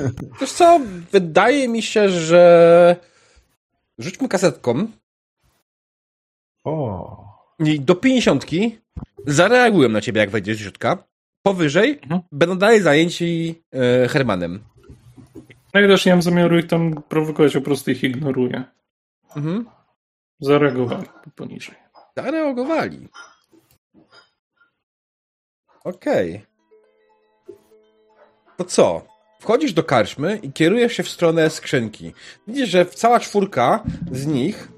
[0.41, 0.81] Wiesz co,
[1.13, 2.97] wydaje mi się, że
[3.99, 4.87] rzućmy kasetką
[6.65, 7.25] O.
[7.59, 8.45] i do 50
[9.27, 10.99] zareagują na ciebie, jak wejdziesz do środka.
[11.43, 12.21] Powyżej Mhm.
[12.33, 14.65] będą dalej zajęci e, Hermanem.
[15.75, 18.65] No i też nie mam zamiaru ich tam prowokować, po prostu ich ignoruję.
[19.37, 19.67] Mhm.
[20.41, 21.07] Zareagowali
[21.37, 21.75] poniżej.
[22.17, 23.09] Zareagowali.
[25.85, 26.47] Okej.
[28.57, 29.07] To co?
[29.39, 32.13] Wchodzisz do karczmy i kierujesz się w stronę skrzynki.
[32.49, 34.69] Widzisz, że cała czwórka z nich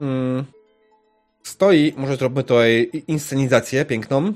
[0.00, 0.44] mm,
[1.42, 4.32] stoi, może zrobimy tutaj inscenizację piękną.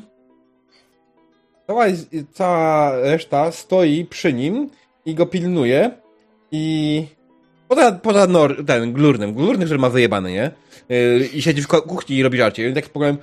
[1.66, 1.84] Cała,
[2.32, 4.70] cała reszta stoi przy nim
[5.06, 5.90] i go pilnuje
[6.52, 7.06] i
[7.68, 10.50] Poza, poza nor, ten glurnym, glurny, który ma wyjebany, nie?
[10.88, 12.68] Yy, I siedzi w kuchni i robi żarcie.
[12.68, 13.18] I tak powiem,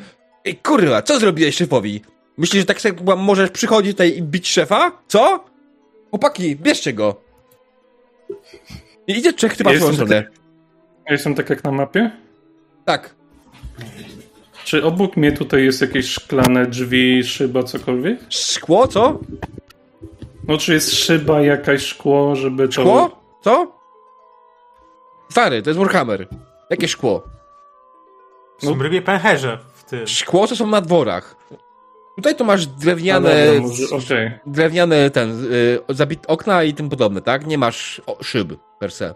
[0.45, 2.01] ej kurwa, co zrobiłeś szefowi?
[2.37, 4.91] Myślisz, że tak sobie możesz przychodzić tutaj i bić szefa?
[5.07, 5.50] Co?
[6.11, 7.15] Chłopaki, bierzcie go.
[9.07, 10.23] I idzie trzech typa w Jestem stronę.
[11.05, 12.11] Ja jestem tak jak na mapie?
[12.85, 13.15] Tak.
[14.63, 18.19] Czy obok mnie tutaj jest jakieś szklane drzwi, szyba, cokolwiek?
[18.29, 19.19] Szkło, co?
[20.47, 22.71] No czy jest szyba, jakaś szkło, żeby to...
[22.71, 23.21] Szkło?
[23.41, 23.71] Co?
[25.31, 26.27] Stary, to jest Warhammer.
[26.69, 27.23] Jakie szkło?
[28.57, 28.83] Są No.
[28.83, 30.07] rybie pęcherze w tym.
[30.07, 31.35] Szkło to są na dworach.
[32.15, 34.39] Tutaj to masz drewniane, dobra, może- Okej.
[34.45, 37.45] drewniane ten, y, zabit okna i tym podobne, tak?
[37.47, 39.15] Nie masz o, szyb per se.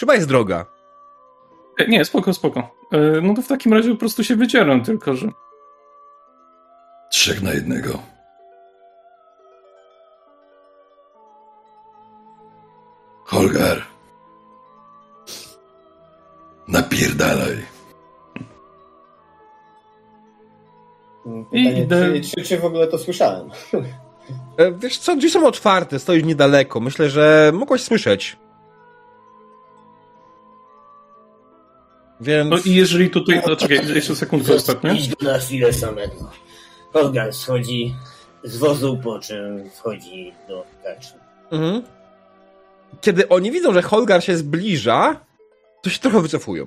[0.00, 0.66] Szyba jest droga.
[1.78, 2.60] E, Nie, spoko, spoko.
[2.92, 5.28] E, No to w takim razie po prostu się wycieram, tylko że...
[7.10, 7.98] Trzech na jednego.
[13.24, 13.82] Holgar.
[16.68, 17.45] Napierdalaj.
[21.50, 22.20] Pytanie, idę.
[22.20, 23.50] czy, czy, czy w ogóle to słyszałem?
[24.58, 26.80] E, Wiesz co, drzwi są otwarte, stoisz niedaleko.
[26.80, 28.36] Myślę, że mogłeś słyszeć.
[32.20, 32.50] Więc...
[32.50, 33.42] No i jeżeli tutaj...
[33.46, 34.92] No czekaj, jeszcze sekundkę ostatnio.
[34.92, 36.30] Idź go na chwilę samego.
[36.92, 37.94] Holgan schodzi
[38.44, 41.20] z wozu, po czym wchodzi do karczmy.
[41.50, 41.82] Mhm.
[43.00, 45.20] Kiedy oni widzą, że Holgar się zbliża,
[45.82, 46.66] to się trochę wycofują.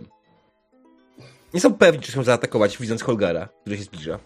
[1.53, 4.19] Nie są pewni, czy chcą zaatakować, widząc Holgara, który się zbliża.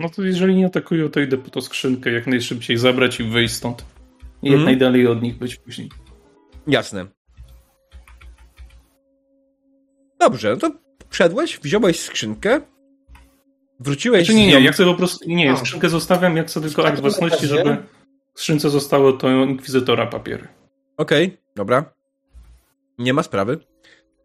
[0.00, 3.54] No to jeżeli nie atakują, to idę po tą skrzynkę jak najszybciej zabrać i wyjść
[3.54, 3.84] stąd.
[4.42, 4.64] I jak Mhm.
[4.64, 5.90] najdalej od nich być później.
[6.66, 7.06] Jasne.
[10.20, 10.70] Dobrze, no to
[11.10, 12.60] wszedłeś, wziąłeś skrzynkę,
[13.80, 14.60] wróciłeś Czy nie, z nie, nią...
[14.60, 15.28] ja chcę po prostu...
[15.28, 15.56] Nie, A.
[15.56, 17.76] skrzynkę zostawiam, ja chcę tylko akt własności, żeby
[18.34, 20.48] w skrzynce zostało to Inkwizytora papiery.
[20.96, 21.92] Okej, dobra.
[22.98, 23.58] Nie ma sprawy.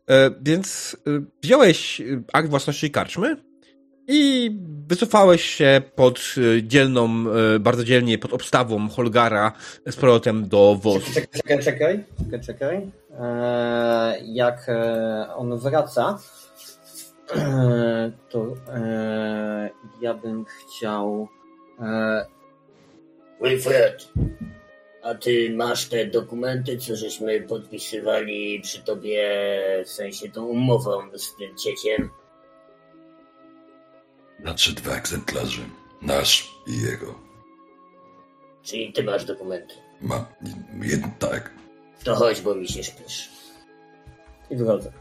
[0.09, 2.03] E, więc e, wziąłeś e,
[2.33, 3.37] akt własności karczmy
[4.07, 4.51] i
[4.87, 7.09] wycofałeś się pod e, dzielną,
[7.55, 9.51] e, bardzo dzielnie pod obstawą Holgara
[9.87, 11.11] z powrotem do wozu.
[11.13, 12.91] Czekaj, czekaj, czekaj, czekaj, czekaj.
[13.19, 16.19] Eee, jak e, on wraca,
[17.35, 19.69] e, to e,
[20.01, 21.27] ja bym chciał.
[21.79, 22.25] E,
[23.41, 24.07] Wilfred,
[25.03, 29.29] a ty masz te dokumenty, co żeśmy podpisywali przy tobie,
[29.85, 32.09] w sensie tą umową z tym cieciem?
[34.43, 35.61] Nadszedł dwa egzemplarze.
[36.01, 37.19] Nasz i jego.
[38.63, 39.75] Czyli ty masz dokumenty.
[40.01, 40.25] Ma
[40.81, 41.51] jeden tak.
[42.03, 43.29] To chodź, bo mi się śpiesz.
[44.49, 44.91] I wychodzę.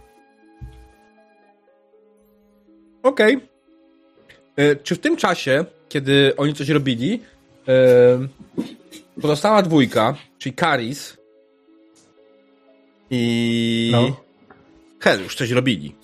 [3.03, 3.41] Okej.
[4.57, 7.21] E, Czy w tym czasie, kiedy oni coś robili,
[7.69, 8.29] e,
[9.21, 11.17] pozostała dwójka, czyli Karis
[13.11, 14.17] i No.
[15.01, 15.95] Helusz coś robili?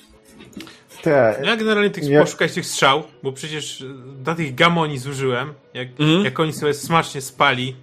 [1.06, 3.84] Te, Ja generalnie tych poszukać tych strzał, bo przecież e,
[4.22, 5.54] dla tych gamoni zużyłem.
[5.74, 6.24] Jak, Mhm.
[6.24, 7.76] jak oni sobie smacznie spali,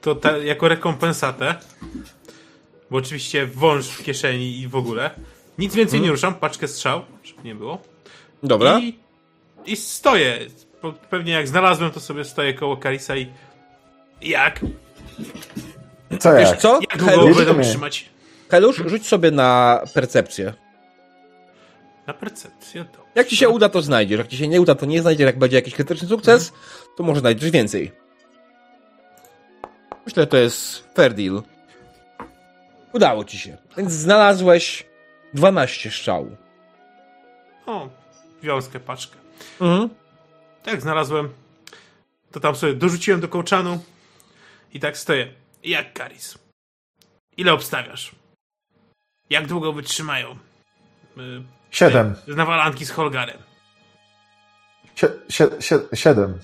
[0.00, 1.54] to ta, jako rekompensatę.
[2.90, 5.10] Bo oczywiście wąż w kieszeni i w ogóle.
[5.58, 7.82] Nic więcej nie ruszam, paczkę strzał, żeby nie było.
[8.42, 8.78] Dobra.
[8.80, 8.98] I,
[9.66, 10.38] I stoję.
[11.10, 13.26] Pewnie jak znalazłem, to sobie stoję koło Karisa i.
[14.22, 14.60] Jak?
[16.20, 16.58] co Wiesz jak?
[16.60, 16.80] co?
[16.90, 16.98] Jak
[17.34, 17.64] długo mnie.
[17.64, 18.10] trzymać?
[18.50, 20.52] Helusz, rzuć sobie na percepcję.
[22.06, 23.06] Na percepcję to.
[23.14, 24.18] Jak ci się uda, to znajdziesz.
[24.18, 25.26] Jak ci się nie uda, to nie znajdziesz.
[25.26, 26.52] Jak będzie jakiś krytyczny sukces,
[26.96, 27.92] to może znajdziesz więcej.
[30.06, 31.42] Myślę, że to jest fair deal.
[32.92, 33.56] Udało ci się.
[33.76, 34.86] Więc znalazłeś
[35.34, 36.36] 12 strzał.
[37.66, 37.88] O,
[38.42, 39.16] wiązkę paczkę.
[39.60, 39.88] Mhm.
[40.62, 41.28] Tak znalazłem,
[42.32, 43.84] to tam sobie dorzuciłem do kołczanu
[44.74, 45.32] i tak stoję.
[45.64, 46.38] Jak Karis?
[47.36, 48.12] Ile obstawiasz?
[49.30, 50.36] Jak długo wytrzymają?
[51.76, 52.14] Siedem.
[52.28, 53.38] Z nawalanki z Holgarem.
[54.96, 56.38] Sie, sie, sie, siedem.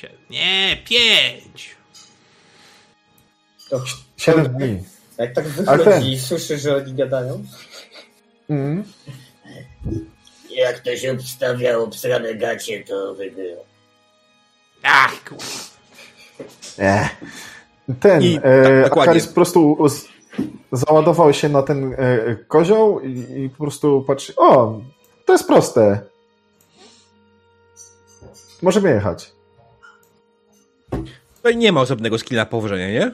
[0.00, 1.76] Sie- Nie, pięć.
[3.70, 3.84] To,
[4.16, 4.84] Siedem dni.
[5.18, 7.44] jak tak wychodzi ten- i słyszy, że oni gadają,
[8.50, 8.84] Mhm.
[10.50, 13.62] Jak ktoś obstawia obsrane gacie, to wygrywa.
[14.82, 15.44] Ach, kurwa.
[18.00, 19.02] Ten, I- e, tak, dokładnie.
[19.02, 20.04] Akaris po prostu z,
[20.72, 24.80] załadował się na ten e, kozioł i, i po prostu patrzy, o,
[25.24, 26.00] to jest proste.
[28.62, 29.32] Możemy jechać.
[31.36, 33.12] Tutaj nie ma osobnego skilla położenia, nie?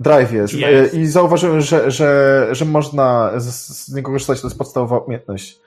[0.00, 0.54] Drive jest.
[0.54, 0.94] Jest.
[0.94, 5.60] E, I zauważyłem, że, że, że można z, z niego korzystać, to jest podstawowa umiejętność.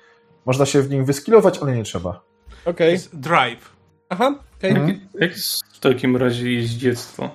[0.45, 2.23] Można się w nim wyskillować, ale nie trzeba.
[2.63, 2.91] To Okej.
[2.91, 3.73] jest drive.
[4.09, 4.71] Aha, okej.
[4.71, 4.99] Mhm.
[5.13, 7.29] Jak jest w takim razie jeździectwo?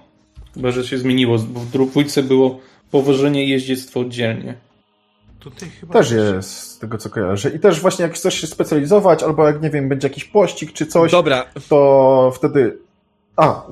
[0.55, 4.55] Chyba, że się zmieniło, bo w dwójce było powożenie i jeździectwo oddzielnie.
[5.40, 7.51] Tutaj chyba Też jest, z tego co kojarzę.
[7.51, 10.87] I też właśnie jak chcesz się specjalizować, albo jak, nie wiem, będzie jakiś pościg czy
[10.87, 12.79] coś, Dobra, to wtedy...
[13.37, 13.62] A,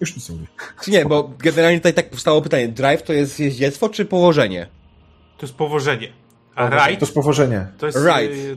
[0.00, 0.46] już nic nie mówię.
[0.88, 2.68] nie, bo generalnie tutaj tak powstało pytanie.
[2.68, 4.66] Drive to jest jeździectwo czy położenie?
[5.38, 6.08] To jest powożenie.
[6.54, 7.66] A To ride jest powożenie.
[7.78, 7.98] to jest...
[7.98, 8.34] Ride.
[8.34, 8.56] y,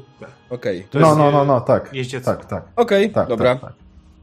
[0.49, 0.87] Okej.
[0.91, 1.89] To No, jest, no, no, no, tak.
[1.93, 2.31] jeździectwo.
[2.31, 2.63] Tak, tak.
[2.75, 3.55] Okej, tak dobra.
[3.55, 3.73] Tak, tak.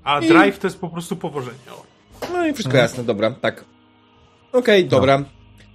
[0.05, 1.59] A I- drive to jest po prostu powożenie.
[1.73, 1.83] O.
[2.33, 3.65] No i wszystko jasne, dobra, tak.
[4.53, 5.25] Okej, dobra.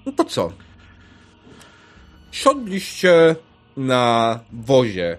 [0.05, 0.51] No to co?
[2.31, 3.35] Siodliście
[3.77, 5.17] na wozie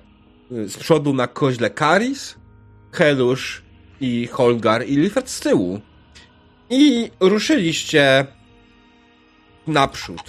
[0.52, 2.34] y, z przodu na koźle Karis,
[2.92, 3.62] Helusz
[4.00, 5.80] i Holgar i Lifert z tyłu.
[6.70, 8.26] I ruszyliście
[9.66, 10.22] naprzód.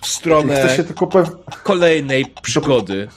[0.00, 1.30] W stronę się tylko pew...
[1.62, 3.08] kolejnej przygody.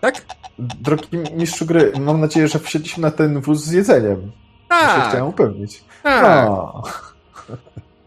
[0.00, 0.24] Tak?
[0.58, 4.32] Drogi mistrzu gry, mam nadzieję, że wsiedliśmy na ten wóz z jedzeniem.
[4.70, 5.84] Ja się Tak, chciałem upewnić.
[6.02, 6.46] tak.
[6.46, 6.82] No.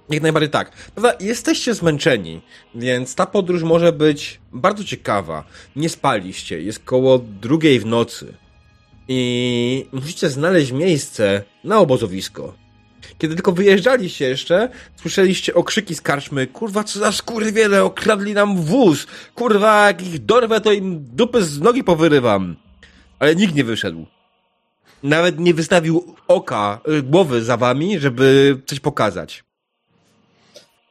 [0.09, 0.71] Jak najbardziej tak.
[0.71, 2.41] Prawda, jesteście zmęczeni,
[2.75, 5.43] więc ta podróż może być bardzo ciekawa.
[5.75, 8.33] Nie spaliście, jest koło drugiej w nocy.
[9.07, 12.53] I musicie znaleźć miejsce na obozowisko.
[13.17, 16.47] Kiedy tylko wyjeżdżaliście jeszcze, słyszeliście okrzyki z karczmy.
[16.47, 19.07] Kurwa, co za skurwiele, okradli nam wóz.
[19.35, 22.55] Kurwa, jak ich dorwę, to im dupy z nogi powyrywam.
[23.19, 24.05] Ale nikt nie wyszedł.
[25.03, 29.43] Nawet nie wystawił oka, y, głowy za wami, żeby coś pokazać.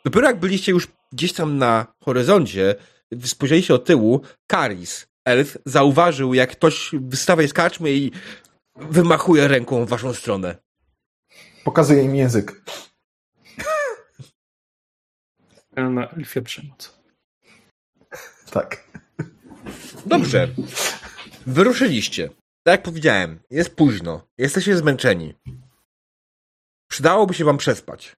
[0.04, 2.74] Dopiero jak byliście już gdzieś tam na horyzoncie,
[3.24, 8.12] spojrzeliście od tyłu, Karis, elf, zauważył, jak ktoś wystawia z karczmy i
[8.76, 10.56] wymachuje ręką w waszą stronę.
[11.64, 12.62] Pokazuję im język.
[15.76, 16.98] Na elfia przemoc.
[18.50, 18.84] Tak.
[20.06, 20.48] Dobrze.
[21.46, 22.28] Wyruszyliście.
[22.62, 24.26] Tak jak powiedziałem, jest późno.
[24.38, 25.34] Jesteście zmęczeni.
[26.90, 28.12] Przydałoby się wam przespać.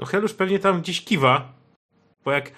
[0.00, 1.52] No Helusz pewnie tam gdzieś kiwa,
[2.24, 2.52] bo jak e,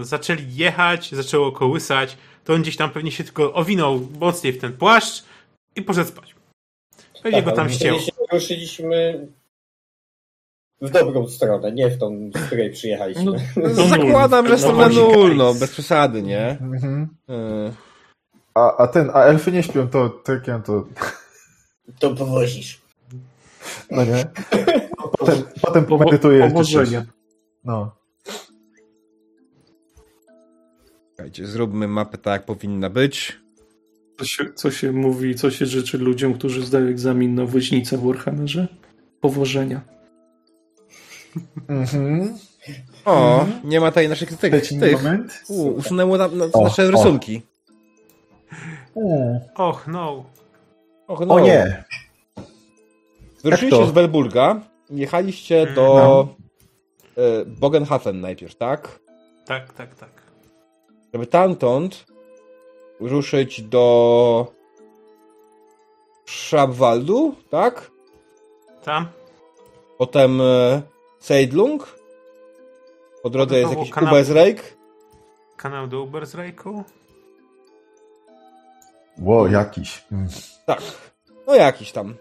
[0.00, 4.72] zaczęli jechać, zaczęło kołysać, to on gdzieś tam pewnie się tylko owinął mocniej w ten
[4.72, 5.24] płaszcz
[5.76, 6.34] i poszedł spać.
[7.22, 7.98] Pewnie go tam ścięło.
[8.32, 9.28] ruszyliśmy
[10.80, 13.24] w dobrą stronę, nie w tą, z której przyjechaliśmy.
[13.24, 13.32] No,
[13.76, 16.50] no Zakładam, że No właśnie, nul, no, bez przesady, nie?
[16.60, 17.08] Mhm.
[17.28, 17.72] Yy.
[18.54, 20.86] A, a ten, a elfy nie śpią, to tak ja to.
[21.98, 22.80] To powozisz.
[23.90, 24.24] No nie?
[25.18, 26.52] Potem, potem pomedytuję.
[26.56, 27.06] jeszcze.
[27.64, 27.96] No.
[31.08, 33.38] Słuchajcie, zróbmy mapę tak, jak powinna być.
[34.18, 38.06] Co się, co się mówi, co się życzy ludziom, którzy zdają egzamin na woźnicę w
[38.06, 38.68] Warhammerze?
[39.20, 39.80] Powożenia.
[41.68, 42.34] Mhm.
[43.04, 45.02] O, nie ma tutaj naszych tych, tych.
[45.02, 45.44] moment.
[45.48, 46.90] U, usunęło na, na, O, nasze o.
[46.90, 47.42] rysunki.
[49.54, 50.24] Och, no.
[51.06, 51.34] Och, no.
[51.34, 51.84] o nie.
[53.44, 56.28] Wyruszyliście z Welburga, jechaliście Mm, do no.
[57.24, 58.98] e, Bogenhafen najpierw, tak?
[59.46, 60.10] Tak, tak, tak.
[61.14, 62.04] Żeby tamtąd
[63.00, 64.46] ruszyć do
[66.26, 67.90] Schrabwaldu, tak?
[68.84, 69.06] Tam?
[69.98, 70.82] Potem e,
[71.20, 71.98] Seidlung.
[73.22, 74.76] Po drodze Potem jest jakiś kanał- Ubersreik.
[75.56, 76.84] Kanał do Ubersreiku?
[79.22, 80.04] Ło, jakiś.
[80.12, 80.28] Mm.
[80.66, 80.80] Tak.
[81.46, 82.14] No jakiś tam.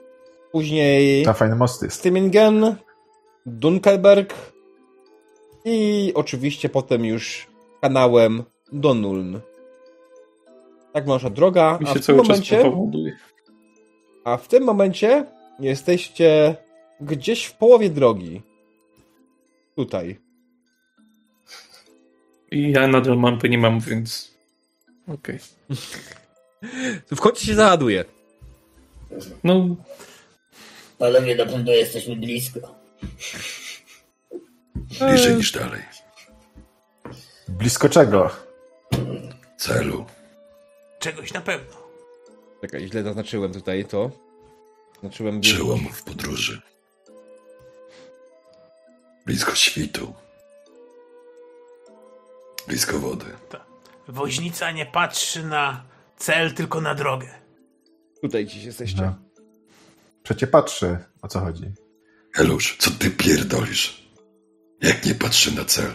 [0.51, 1.89] Później Na fajne mosty.
[1.89, 2.75] Stymingen,
[3.45, 4.33] Dunkelberg
[5.65, 7.47] i oczywiście potem już
[7.81, 9.39] kanałem do Nuln.
[10.93, 13.17] Tak nasza droga, Mi a się w, tym cały czas momencie, powoduje.
[14.23, 15.25] a w tym momencie
[15.59, 16.55] jesteście
[17.01, 18.41] gdzieś w połowie drogi.
[19.75, 20.19] Tutaj.
[22.51, 24.37] I ja nadal mampy nie mam, więc...
[25.07, 25.39] Okej.
[27.11, 28.05] W końcu się załaduje.
[29.43, 29.75] No,
[30.97, 32.75] Panowie, na pewno jesteśmy blisko.
[34.99, 35.81] Bliżej niż dalej.
[37.47, 38.29] Blisko czego?
[39.57, 40.05] Celu.
[40.99, 41.77] Czegoś na pewno.
[42.61, 44.11] Czekaj, źle zaznaczyłem tutaj to.
[44.93, 45.41] Zaznaczyłem...
[45.41, 46.61] Przełom w podróży.
[49.25, 50.13] Blisko świtu.
[52.67, 53.25] Blisko wody.
[54.07, 55.83] Woźnica nie patrzy na
[56.17, 57.27] cel, tylko na drogę.
[58.21, 59.01] Tutaj gdzieś jesteście.
[59.01, 59.26] No.
[60.27, 61.63] Przecie patrzy, o co chodzi.
[62.33, 64.03] Helusz, co ty pierdolisz?
[64.81, 65.91] Jak nie patrzy na cel?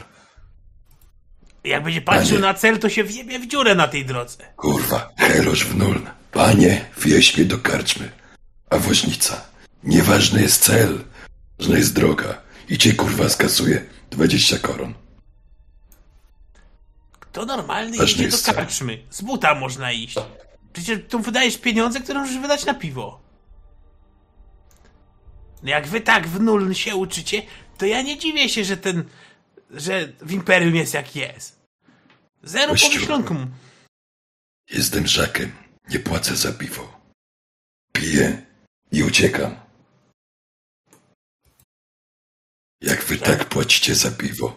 [1.65, 2.41] Jak będzie patrzył Panie.
[2.41, 4.45] na cel, to się wjebie w dziurę na tej drodze.
[4.57, 6.01] Kurwa, Helusz w nul.
[6.33, 8.11] Panie, wieź mnie do karczmy.
[8.71, 9.45] A woźnica.
[9.85, 11.05] Nieważny jest cel.
[11.59, 12.43] Ważna jest droga.
[12.69, 14.95] I cię kurwa skasuje 20 koron.
[17.21, 18.55] Kto normalny Ważny idzie do jest cel.
[18.55, 18.99] karczmy?
[19.11, 20.15] Z buta można iść.
[20.73, 23.23] Przecież tu wydajesz pieniądze, które możesz wydać na piwo.
[25.63, 27.43] No jak wy tak w nul się uczycie,
[27.79, 29.05] to ja nie dziwię się, że ten,
[29.71, 31.63] że w Imperium jest jak jest.
[32.43, 32.91] Zero Kościół.
[32.91, 33.35] pomyślunku.
[34.71, 35.53] Jestem Żakiem.
[35.89, 37.01] Nie płacę za piwo.
[37.93, 38.47] Piję
[38.93, 39.57] i uciekam.
[42.81, 44.57] Jak wy tak płacicie za piwo?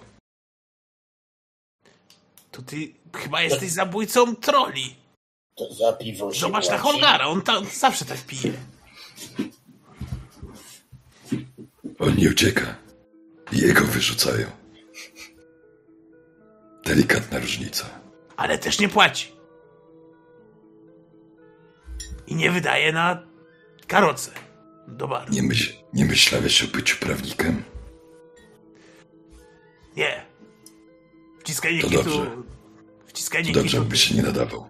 [2.52, 4.96] To ty chyba jesteś zabójcą troli.
[5.56, 6.84] To za piwo się Zobacz na płaci.
[6.84, 8.54] Holgara, on, ta, on zawsze tak pije.
[12.00, 12.76] On nie ucieka.
[13.52, 14.48] Jego wyrzucają.
[16.86, 17.86] Delikatna różnica.
[18.38, 19.32] Ale też nie płaci.
[22.28, 23.24] I nie wydaje na
[23.88, 24.32] karoce
[24.88, 25.34] do baru.
[25.34, 27.64] Nie, myśl, nie myślałeś o byciu prawnikiem?
[29.98, 30.26] Nie.
[31.40, 32.04] Wciskanie To kitu...
[32.04, 32.32] dobrze.
[33.06, 33.90] Wciskanie Dobrze, kitu...
[33.90, 34.68] by się nie nadawał.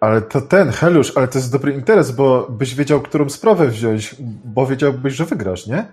[0.00, 4.14] Ale to ten, Heliusz, ale to jest dobry interes, bo byś wiedział, którą sprawę wziąć,
[4.44, 5.92] bo wiedziałbyś, że wygrasz, nie?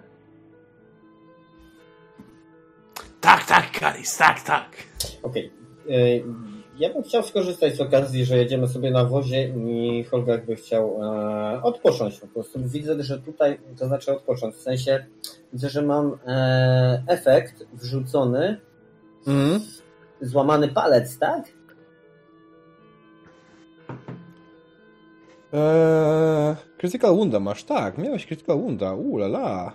[3.26, 4.70] Tak, tak, Karis, tak, tak.
[5.24, 5.52] Okej.
[5.90, 6.24] Y,
[6.78, 11.00] Ja bym chciał skorzystać z okazji, że jedziemy sobie na wozie i Holger by chciał
[11.04, 12.60] e, odpocząć po prostu.
[12.64, 15.06] Widzę, że tutaj, to znaczy odpocząć, w sensie
[15.54, 18.60] widzę, że mam e, efekt wrzucony,
[19.28, 19.62] Mhm.
[20.22, 21.44] złamany palec, tak?
[25.54, 27.98] Eee, critical Wounda masz, tak.
[27.98, 28.94] Miałeś Critical Wounda.
[28.94, 29.72] Uuu, la, la.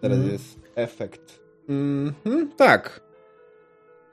[0.00, 0.32] Teraz Mhm.
[0.32, 1.40] jest efekt.
[1.70, 3.00] Mhm, tak.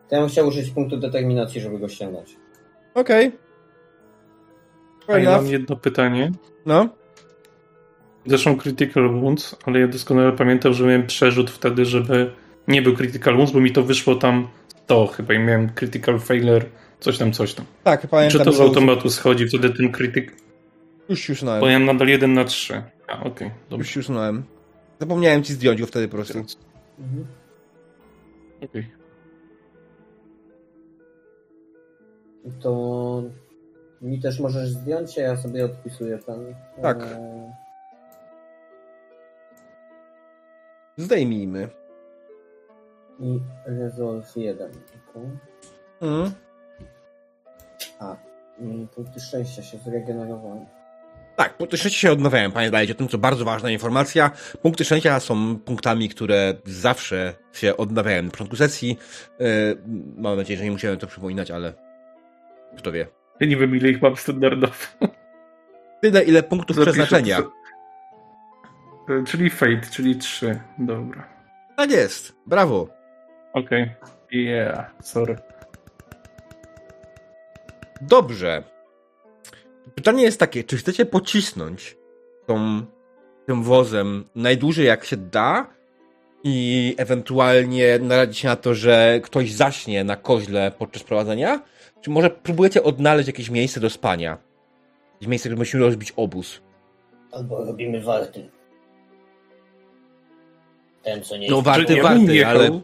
[0.10, 2.38] To ja bym chciał użyć punktu determinacji, żeby go ściągnąć.
[2.94, 3.32] Okej.
[5.04, 6.32] A Fair ja mam jedno pytanie.
[6.66, 6.90] No.
[8.26, 12.32] Zresztą Critical Wounds, ale ja doskonale pamiętam, że miałem przerzut wtedy, żeby
[12.68, 14.48] nie był Critical Wounds, bo mi to wyszło tam
[14.88, 16.66] to chyba i miałem Critical Failure,
[17.00, 17.66] coś tam, coś tam.
[17.84, 18.40] Tak, pamiętam.
[18.40, 20.36] Czy to z automatu schodzi wtedy ten krytyk?
[21.10, 21.66] Już, już Bo znałem.
[21.72, 22.84] ja mam nadal 1 na 3.
[23.08, 23.88] A, okej, dobrze.
[23.88, 24.44] Już, już znałem.
[25.00, 26.40] Zapomniałem ci zdjąć go wtedy po prostu.
[27.00, 27.26] Mhm.
[28.64, 28.92] Okej.
[32.62, 33.24] To
[34.02, 36.56] mi też możesz zdjąć, a ja sobie odpisuję ten.
[36.82, 37.02] Tak.
[37.02, 37.54] e,
[40.98, 41.70] Zdejmijmy.
[43.20, 44.72] I Resolve 1.
[45.10, 45.30] okej.
[46.02, 46.32] Mhm.
[48.00, 48.16] A,
[48.60, 50.66] i punkty szczęścia się zregenerowały.
[51.38, 52.52] Tak, punkty szczęścia się odnawiają.
[52.52, 54.32] Pamiętajcie o tym, co bardzo ważna informacja.
[54.62, 58.98] Punkty szczęścia są punktami, które zawsze się odnawiają na początku sesji.
[59.40, 59.48] Yy,
[60.18, 61.74] mam nadzieję, że nie musimy to przypominać, ale
[62.78, 63.08] kto wie.
[63.40, 64.74] Ja nie wiem, ile ich mam standardowo.
[66.02, 67.40] Tyle, ile punktów Zapiszę przeznaczenia.
[69.10, 70.60] E, Czyli Fate, czyli 3.
[70.78, 71.28] Dobra.
[71.76, 72.36] Tak jest.
[72.46, 72.90] Brawo.
[73.54, 73.92] Okej.
[74.32, 75.38] Yeah, sorry.
[78.02, 78.64] Dobrze.
[79.96, 81.98] Pytanie jest takie, czy chcecie pocisnąć
[82.46, 82.86] tą,
[83.46, 85.68] tym wozem najdłużej jak się da
[86.44, 91.62] i ewentualnie naradzić się na to, że ktoś zaśnie na koźle podczas prowadzenia?
[92.02, 94.38] Czy może próbujecie odnaleźć jakieś miejsce do spania?
[95.14, 96.62] Jakieś miejsce, gdzie musimy rozbić obóz?
[97.32, 98.50] Albo robimy warty.
[101.04, 102.82] Ten, co nie No jest warty, warty, jechał, ale...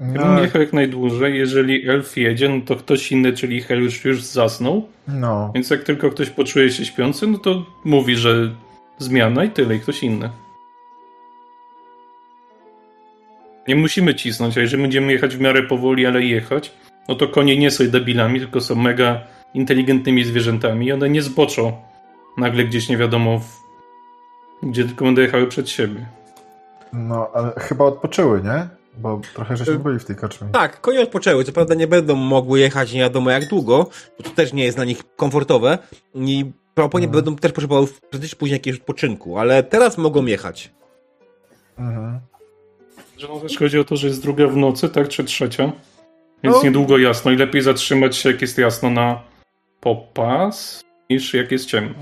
[0.00, 1.38] Ja bym No, jechał jak najdłużej.
[1.38, 4.88] Jeżeli elf jedzie, no to ktoś inny, czyli Heliusz już zasnął.
[5.08, 5.50] no.
[5.54, 8.50] Więc jak tylko ktoś poczuje się śpiący, no to mówi, że
[8.98, 10.30] zmiana i tyle, i ktoś inny.
[13.68, 16.72] Nie musimy cisnąć, a jeżeli będziemy jechać w miarę powoli, ale jechać,
[17.08, 19.20] no to konie nie są debilami, tylko są mega
[19.54, 21.72] inteligentnymi zwierzętami i one nie zboczą
[22.38, 23.46] nagle gdzieś nie wiadomo w...
[24.62, 26.06] gdzie tylko będą jechały przed siebie.
[26.92, 28.77] no, ale chyba odpoczęły, nie?
[28.98, 30.48] Bo trochę żeśmy byli w tej karczmie.
[30.52, 31.44] Tak, konie odpoczęły.
[31.44, 33.86] Co prawda nie będą mogły jechać nie wiadomo jak długo,
[34.18, 35.78] bo to też nie jest dla nich komfortowe
[36.14, 37.24] i prawdopodobnie Mhm.
[37.24, 40.72] będą też potrzebowały prędzej czy później jakiegoś odpoczynku, ale teraz mogą jechać.
[41.78, 42.20] Mhm.
[43.16, 45.72] Że no też chodzi o to, że jest druga w nocy, tak, czy trzecia.
[46.42, 46.62] Więc No.
[46.62, 49.20] niedługo jasno i lepiej zatrzymać się, jak jest jasno na
[49.80, 51.94] popas, niż jak jest ciemno.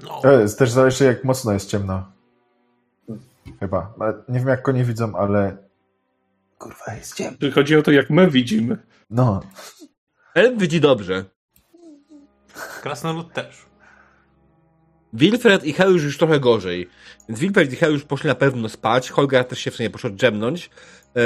[0.00, 2.04] No, E, też zależy, jak mocno jest ciemno.
[3.60, 3.94] Chyba.
[4.28, 5.56] Nie wiem, jak konie widzą, ale...
[6.58, 7.38] Kurwa, jest ciemno.
[7.40, 8.76] Czyli chodzi o to, jak my widzimy.
[9.10, 9.40] No.
[10.34, 11.24] Elf widzi dobrze.
[12.82, 13.66] krasnolud też.
[15.12, 16.88] Wilfred i Heliusz już trochę gorzej.
[17.28, 19.10] Więc Wilfred i Heliusz poszli na pewno spać.
[19.10, 20.70] Holger też się w sumie poszedł drzemnąć.
[21.16, 21.20] E,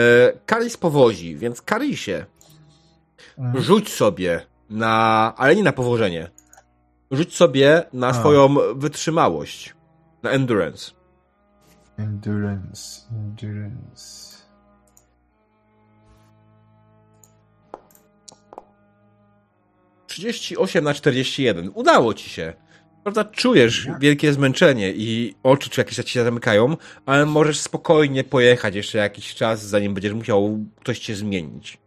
[0.46, 2.26] Karis powozi, więc Karisie,
[3.38, 3.64] Mhm.
[3.64, 5.34] rzuć sobie na...
[5.36, 6.30] ale nie na powożenie.
[7.10, 8.14] Rzuć sobie na A.
[8.14, 9.74] swoją wytrzymałość.
[10.22, 10.90] Na endurance.
[11.98, 14.36] Endurance, endurance.
[20.06, 21.70] Trzydzieści osiem na 41.
[21.74, 22.52] Udało ci się.
[23.02, 26.76] Prawda, czujesz wielkie zmęczenie i oczy czy jakieś ci się zamykają,
[27.06, 31.78] ale możesz spokojnie pojechać jeszcze jakiś czas, zanim będziesz musiał coś cię zmienić.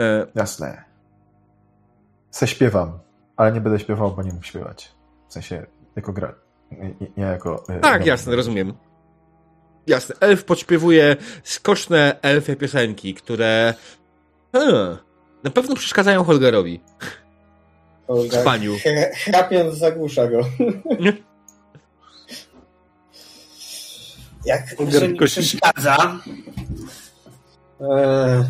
[0.00, 0.84] E, Jasne.
[2.30, 2.98] Se śpiewam,
[3.36, 4.92] ale nie będę śpiewał, bo nie mógł śpiewać.
[5.28, 5.66] W sensie,
[5.96, 6.34] jako gra.
[6.70, 7.64] Nie, nie jako...
[7.68, 8.06] e, tak, no.
[8.06, 8.72] jasne, rozumiem.
[9.86, 13.74] Jasne, elf podśpiewuje skoczne elfie piosenki, które
[14.52, 14.96] hmm,
[15.44, 16.80] na pewno przeszkadzają Holgerowi
[18.06, 18.74] w Olga, spaniu.
[18.78, 20.40] chr- chrapiąc zagłusza go.
[24.46, 26.18] Jak tylko przeszkadza,
[27.80, 28.44] Eee,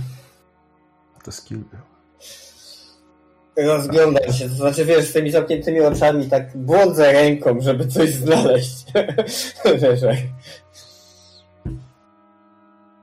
[1.25, 1.81] To skill był.
[3.67, 8.85] rozglądam się, to znaczy wiesz, z tymi zamkniętymi oczami tak błądzę ręką, żeby coś znaleźć.
[9.83, 10.01] Wiesz,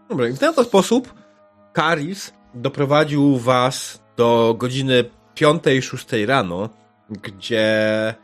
[0.10, 1.14] Dobra, i w ten sposób
[1.74, 5.04] Karis doprowadził was do godziny
[5.36, 6.70] 5-6 rano,
[7.10, 8.16] gdzie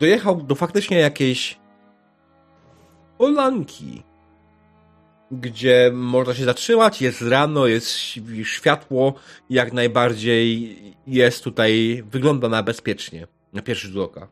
[0.00, 1.58] dojechał do faktycznie jakiejś
[3.18, 4.02] polanki,
[5.30, 7.90] gdzie można się zatrzymać, jest rano, jest
[8.42, 9.14] światło,
[9.50, 14.28] jak najbardziej jest tutaj, wygląda na bezpiecznie, na pierwszy rzut oka.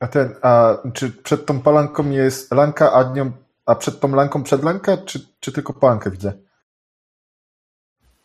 [0.00, 3.32] A ten, a czy przed tą palanką jest lanka, a nią,
[3.68, 6.32] a przed tą lanką przedlanka, czy, czy tylko palankę widzę?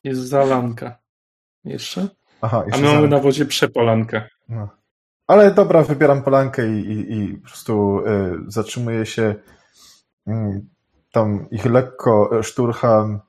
[0.04, 1.00] Jest zalanka.
[1.64, 2.08] Jeszcze?
[2.42, 4.30] Aha, A jeszcze my mamy na wozie przepolankę.
[4.50, 4.70] no.
[5.28, 9.36] Ale dobra, wybieram palankę i, i, i po prostu y, zatrzymuję się.
[10.28, 10.70] Mm,
[11.12, 13.20] tam ich lekko y, szturcham.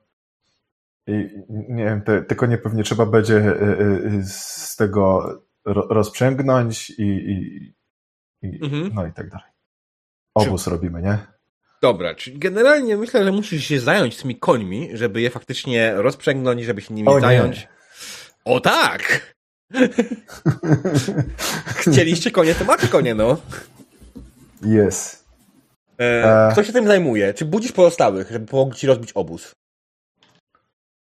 [1.07, 5.23] I nie wiem, te, tylko nie pewnie trzeba będzie y, y, y, z tego
[5.65, 7.65] ro, rozprzęgnąć i, i,
[8.41, 8.91] i Mhm.
[8.93, 9.51] no i tak dalej.
[10.33, 11.34] Obóz robimy, nie?
[11.85, 16.81] Dobra, czyli generalnie myślę, że musisz się zająć tymi końmi, żeby je faktycznie rozprzęgnąć, żeby
[16.81, 17.21] się nimi O nie.
[17.21, 17.67] zająć.
[18.45, 19.35] O tak!
[21.81, 23.37] Chcieliście konie, to macie konie, no.
[24.61, 25.25] Jest.
[26.01, 26.51] E, E.
[26.51, 27.33] Kto się tym zajmuje?
[27.33, 29.51] Czy budzisz pozostałych, żeby pomogli ci rozbić obóz?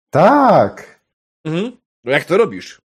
[0.09, 0.99] Tak!
[1.45, 1.77] Mhm.
[2.03, 2.81] No jak to robisz?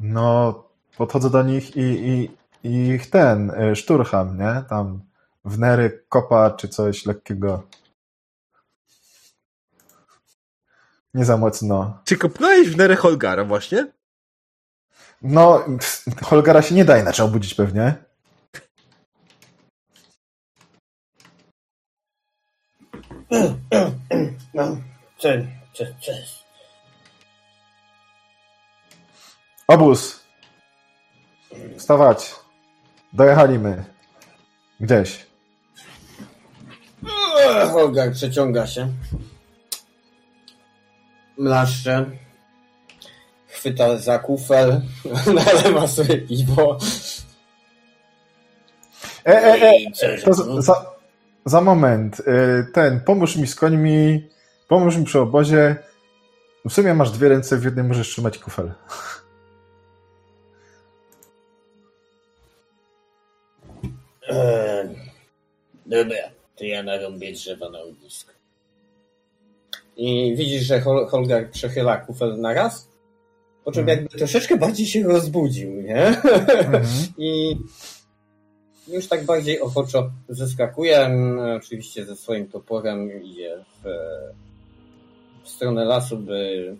[0.00, 0.64] No,
[0.96, 2.30] podchodzę do nich i, i,
[2.64, 4.64] i ich ten, y, szturcham, nie?
[4.68, 5.00] Tam
[5.48, 7.62] w nery, kopa czy coś lekkiego.
[11.14, 11.98] Nie za mocno.
[12.04, 13.86] Czy kopnąłeś w nerę Holgara właśnie?
[15.22, 15.64] No,
[16.22, 17.94] Holgara się nie da inaczej obudzić pewnie.
[24.54, 24.76] no,
[25.18, 25.28] co,
[25.74, 26.38] co jest?
[29.68, 30.24] Obóz!
[31.78, 32.34] Wstawać!
[33.12, 33.84] Dojechaliśmy.
[34.80, 35.27] Gdzieś.
[37.38, 38.92] Eee, Holgar przeciąga się.
[41.38, 42.06] Mlaszcze.
[43.48, 44.80] Chwyta za kufel.
[45.34, 46.78] Nalewa sobie piwo.
[49.26, 49.72] E, e,
[50.02, 50.18] e!
[50.18, 50.86] To za, za,
[51.44, 52.20] za moment.
[52.20, 52.24] Y,
[52.72, 54.28] Ten, pomóż mi z końmi.
[54.68, 55.76] Pomóż mi przy obozie.
[56.68, 58.72] W sumie masz dwie ręce, w jednej możesz trzymać kufel.
[64.28, 64.88] Eee,
[65.86, 66.16] Dobra,
[66.58, 68.32] to ja narąbię drzewa na ognisko.
[69.96, 72.88] I widzisz, że Hol Holgar przechyla kufel na raz.
[73.64, 73.98] Po czym Mhm.
[73.98, 76.06] jakby troszeczkę bardziej się rozbudził, nie?
[76.06, 76.84] Mhm.
[77.18, 77.56] I
[78.88, 80.98] już tak bardziej ochoczo zeskakuje.
[81.00, 83.88] mm, Oczywiście ze swoim toporem idzie w,
[85.44, 86.76] w stronę lasu, by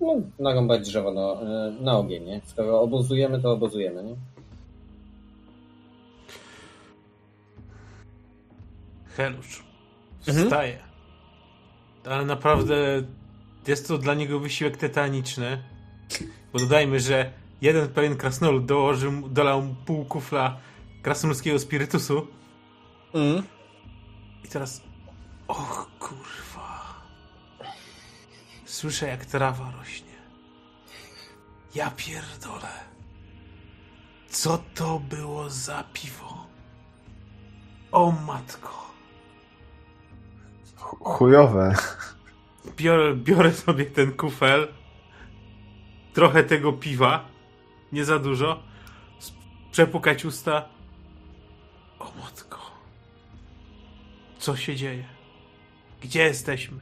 [0.00, 1.40] no, narąbać drzewo na,
[1.80, 2.40] na ogień, nie?
[2.46, 4.14] Skoro obozujemy, to obozujemy, nie?
[9.16, 9.62] Helusz.
[10.28, 10.44] Mhm.
[10.46, 10.78] Wstaje.
[12.04, 12.76] Ale naprawdę
[13.66, 15.62] jest to dla niego wysiłek tytaniczny.
[16.52, 20.56] Bo dodajmy, że jeden pewien krasnolud dołożył, dolał mu pół kufla
[21.02, 22.26] krasnoludzkiego spirytusu.
[23.14, 23.44] Mhm.
[24.44, 24.82] I teraz...
[25.48, 27.02] Och, kurwa.
[28.64, 30.14] Słyszę, jak trawa rośnie.
[31.74, 32.84] Ja pierdolę.
[34.28, 36.46] Co to było za piwo?
[37.92, 38.93] O matko.
[40.84, 41.74] Ch- Chujowe.
[42.76, 44.68] Biorę, biorę sobie ten kufel,
[46.14, 47.24] trochę tego piwa,
[47.92, 48.62] nie za dużo,
[49.72, 50.68] przepukać usta.
[51.98, 52.58] O matko.
[54.38, 55.04] Co się dzieje?
[56.02, 56.78] Gdzie jesteśmy?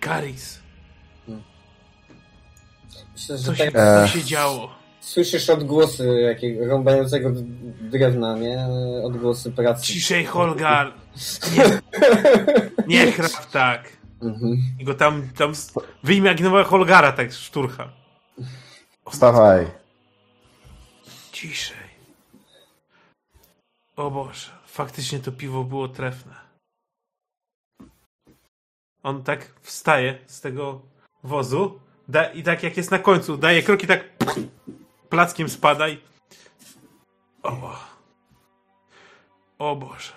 [0.00, 0.60] Karis,
[3.12, 4.06] Myślę, że co tak się, E.
[4.06, 4.74] co się działo?
[5.00, 7.30] Słyszysz odgłosy jakiego rąbającego
[7.80, 8.66] drewna, nie?
[9.04, 9.82] Odgłosy pracy.
[9.82, 10.92] Ciszej, Holgar!
[12.88, 13.96] Nie, nie chrap tak.
[14.22, 14.62] Mhm.
[14.78, 15.52] I go tam, tam
[16.40, 17.92] nowego Holgara, tak szturcha.
[19.10, 19.66] Wstawaj.
[21.32, 21.90] Ciszej.
[23.96, 26.34] O Boże, faktycznie to piwo było trefne.
[29.02, 30.80] On tak wstaje z tego
[31.24, 34.04] wozu da, i tak jak jest na końcu, daje kroki tak
[35.10, 35.98] plackiem spada i...
[37.42, 37.74] O,
[39.58, 40.12] o Boże.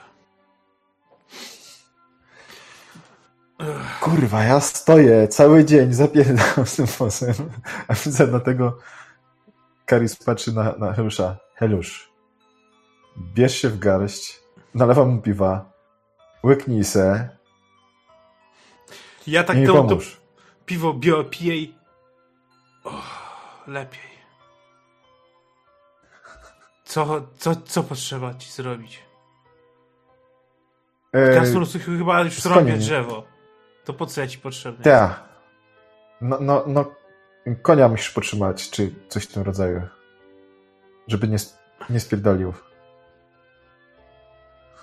[4.02, 7.34] Kurwa, ja stoję cały dzień, zapierdam z tym fosem,
[7.88, 8.78] a widzę na tego
[9.86, 11.38] Karis patrzy na, na Helusza.
[11.56, 12.12] Helusz,
[13.18, 14.40] bierz się w garść,
[14.74, 15.72] nalewam mu piwa,
[16.44, 17.30] łyknij se
[19.28, 19.88] Ja tak to,
[20.66, 21.76] piwo bio, piję i...
[22.84, 23.02] O,
[23.68, 24.13] lepiej.
[26.94, 29.04] Co, co, co potrzeba ci zrobić?
[31.14, 33.24] E, Krasnolud chyba już robię drzewo.
[33.86, 34.84] To po co ja ci potrzebny?
[34.84, 35.24] Ta.
[36.22, 36.86] No, no, no,
[37.62, 39.82] konia musisz potrzymać, czy coś w tym rodzaju.
[41.08, 41.38] Żeby nie,
[41.90, 42.54] nie spierdolił.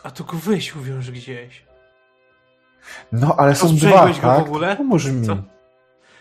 [0.02, 1.66] A to go wyjść uwiąż gdzieś.
[3.12, 4.46] No, ale są dwa, go w tak?
[4.46, 4.76] ogóle?
[4.76, 5.26] Pomóż mi.
[5.26, 5.34] Co?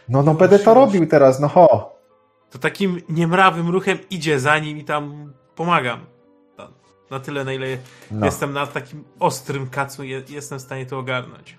[0.10, 2.00] No, no, Już, będę to robił teraz, no ho.
[2.50, 6.00] To takim niemrawym ruchem idzie za nim i tam pomagam.
[6.58, 6.68] Na,
[7.12, 7.78] na tyle, na ile
[8.12, 8.26] No.
[8.26, 11.58] jestem na takim ostrym kacu, je, jestem w stanie to ogarnąć.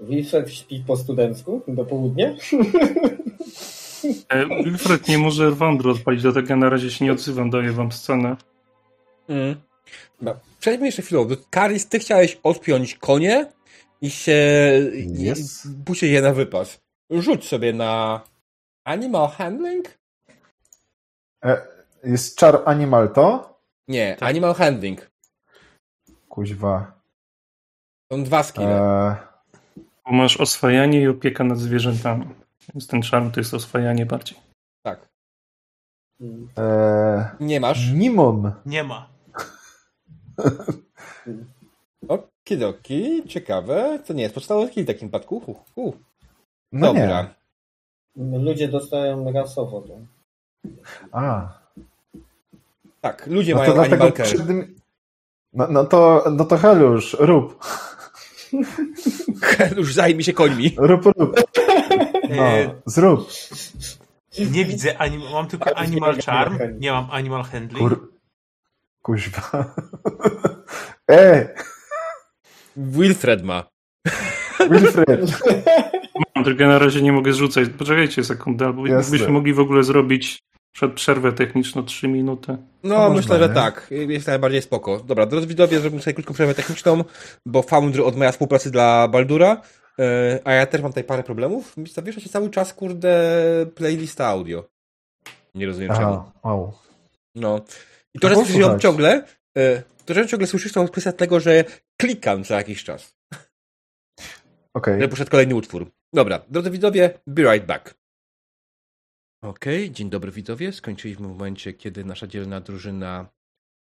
[0.00, 2.34] Wilfred śpi po studencku do południa?
[4.28, 7.92] E, Wilfred nie może Wandru odpalić, dlatego ja na razie się nie odzywam, daję wam
[7.92, 8.36] scenę.
[9.28, 9.54] Mm.
[10.20, 11.26] No, przejdźmy jeszcze chwilę.
[11.50, 13.52] Karis, ty chciałeś odpiąć konie
[14.00, 14.40] i się...
[15.30, 15.68] Yes.
[16.02, 16.80] i je na wypas.
[17.10, 18.20] Rzuć sobie na
[18.84, 19.98] animal handling?
[21.44, 21.66] E,
[22.04, 23.52] jest czar animal to?
[23.88, 24.28] Nie, Tak.
[24.28, 25.10] animal handling.
[26.28, 27.00] Kuźwa.
[28.12, 28.80] Są dwa skille.
[28.80, 29.16] E,
[30.06, 32.26] Bo masz oswajanie i opieka nad zwierzętami.
[32.74, 34.38] Więc ten czarm to jest oswajanie bardziej.
[34.82, 35.08] Tak.
[36.58, 37.90] e, Nie masz.
[37.92, 38.52] Nimon.
[38.66, 39.08] Nie ma.
[42.08, 43.98] Okidoki, ciekawe.
[44.06, 45.40] To nie jest podstawowy skill w takim przypadku.
[45.40, 45.96] Hu, hu.
[46.72, 47.22] No Dobra.
[47.22, 47.34] nie.
[48.16, 49.98] Ludzie dostają rasowo to.
[51.12, 51.48] A.
[53.00, 54.26] Tak, ludzie No mają dlatego animal care.
[54.26, 54.46] przed
[55.52, 57.64] no, no to, no to Helusz, rób.
[59.76, 60.74] Już zajmij się końmi.
[60.76, 61.36] Rób, rób.
[62.30, 63.28] No, E, zrób.
[64.50, 67.78] nie widzę, anim, mam tylko animal charm, nie mam animal handling.
[67.88, 68.12] Kur...
[69.02, 69.42] Kuźwa.
[71.10, 71.48] E,
[72.76, 73.64] Wilfred ma.
[74.70, 75.30] Wilfred.
[76.44, 77.68] Tylko na razie nie mogę zrzucać.
[77.78, 79.10] Poczekajcie sekundę, albo Jasne.
[79.10, 82.56] byśmy mogli w ogóle zrobić przed przerwę techniczną 3 minuty.
[82.82, 83.86] No, To myślę, że tak.
[83.90, 85.00] Jest najbardziej spoko.
[85.00, 87.04] Dobra, drodzy widzowie, zrobimy sobie krótką przerwę techniczną,
[87.46, 89.62] bo Foundry odmawia współpracy dla Baldura,
[89.98, 91.74] e, a ja też mam tutaj parę problemów.
[91.92, 93.32] Zawiesza się cały czas, kurde,
[93.74, 94.68] playlista audio.
[95.54, 96.12] Nie rozumiem czemu.
[96.12, 96.72] Aha, wow.
[97.34, 97.60] No.
[98.14, 99.24] I to, No że ją ciągle,
[99.58, 101.64] e, to, że ciągle słyszysz, to kwestia tego, że
[101.96, 103.14] klikam co jakiś czas.
[104.74, 105.00] Okej.
[105.00, 105.86] Że poszedł kolejny utwór.
[106.14, 107.94] Dobra, drodzy widzowie, be right back.
[109.42, 110.72] Okej, dzień dobry widzowie.
[110.72, 113.26] Skończyliśmy w momencie, kiedy nasza dzielna drużyna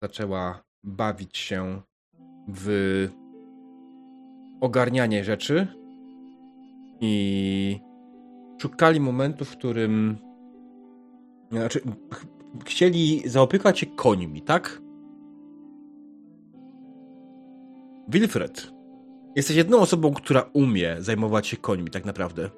[0.03, 1.81] zaczęła bawić się
[2.47, 3.07] w
[4.61, 5.67] ogarnianie rzeczy
[7.01, 7.79] i
[8.61, 10.17] szukali momentu, w którym
[11.51, 11.81] znaczy,
[12.13, 12.25] ch-
[12.65, 14.81] chcieli zaopiekać się końmi, tak?
[18.07, 18.72] Wilfred,
[19.35, 22.49] jesteś jedną osobą, która umie zajmować się końmi, tak naprawdę.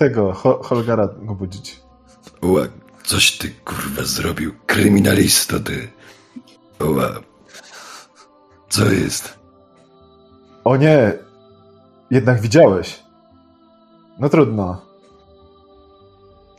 [0.00, 1.80] Tego, Ho- Holgara go budzić.
[2.42, 2.62] Oła,
[3.04, 4.52] coś ty kurwa zrobił.
[4.66, 5.88] Kryminalisto ty.
[6.78, 7.10] Oła.
[8.68, 9.38] Co jest?
[10.64, 11.12] O nie!
[12.10, 13.02] Jednak widziałeś.
[14.18, 14.82] No trudno.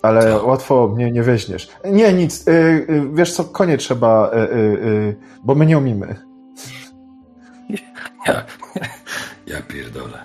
[0.02, 1.70] ale łatwo mnie nie weźmiesz.
[1.86, 2.48] Nie, nic.
[2.48, 6.16] Y, y, wiesz co, konie trzeba, y, bo my nie umimy.
[8.28, 8.46] Ja,
[9.48, 10.24] ja pierdolę.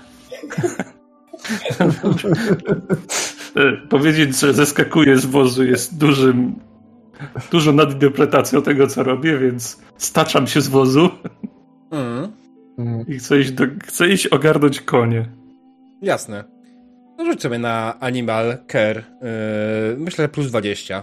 [3.89, 6.55] Powiedzieć, że zeskakuję z wozu jest dużym,
[7.51, 11.11] dużą nadinterpretacją tego, co robię, więc staczam się z wozu
[12.79, 15.29] Mm, i chcę iść, do, chcę iść ogarnąć konie.
[16.03, 16.45] jasne.
[17.19, 18.97] No rzuć sobie na Animal Care.
[18.97, 21.03] Yy, myślę, plus 20.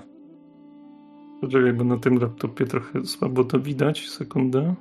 [1.41, 4.09] Poczekaj, bo na tym laptopie trochę słabo to widać.
[4.09, 4.75] Sekunda.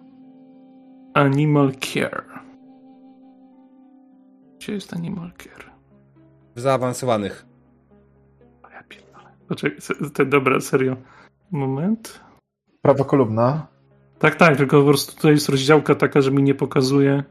[1.14, 2.24] Animal Care.
[4.59, 5.72] Gdzie jest Animal Care?
[6.55, 7.46] W zaawansowanych.
[8.62, 9.24] O ja pierdolę.
[9.48, 9.78] Poczekaj,
[10.14, 10.96] te, dobra, serio.
[11.50, 12.20] Moment.
[12.82, 13.66] prawa kolumna.
[14.18, 17.24] Tak, tak, tylko po prostu tutaj jest rozdziałka taka, że mi nie pokazuje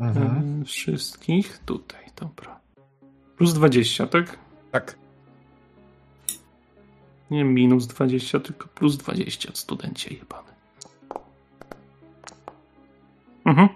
[0.00, 0.64] Mhm.
[0.64, 1.58] wszystkich.
[1.58, 2.60] Tutaj, dobra.
[3.36, 4.38] Plus 20, tak?
[4.72, 4.98] Tak.
[7.30, 10.48] Nie minus 20, tylko plus 20, studencie jebany.
[13.44, 13.68] Mhm.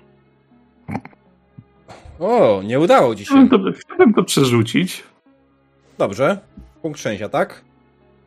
[2.19, 3.49] O, nie udało ci No, się.
[3.49, 5.03] dobra, chciałbym to przerzucić.
[5.99, 6.39] Dobrze.
[6.83, 7.63] Punkt szczęścia, tak?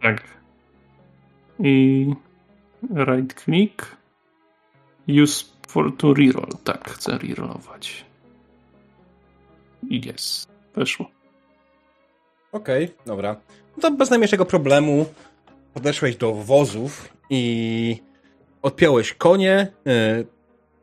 [0.02, 0.24] Tak.
[1.60, 2.06] I
[2.96, 3.96] right click.
[5.24, 6.50] Use for to reroll.
[6.64, 8.06] Tak, chcę rerollować.
[9.90, 10.50] I jest.
[10.76, 11.10] Weszło.
[12.52, 13.36] Okej, dobra.
[13.78, 15.06] No to bez najmniejszego problemu
[15.74, 18.02] podeszłeś do wozów i
[18.62, 20.28] odpiąłeś konie, yy,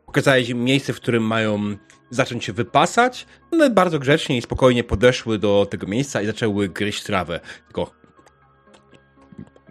[0.05, 1.77] pokazałeś im miejsce, w którym mają
[2.15, 3.25] zacząć się wypasać.
[3.51, 7.39] One bardzo grzecznie i spokojnie podeszły do tego miejsca i zaczęły gryźć trawę.
[7.67, 7.91] Tylko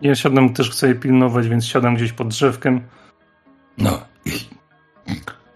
[0.03, 2.81] Ja siadam, też chcę je pilnować, więc siadam gdzieś pod drzewkiem
[3.79, 4.01] No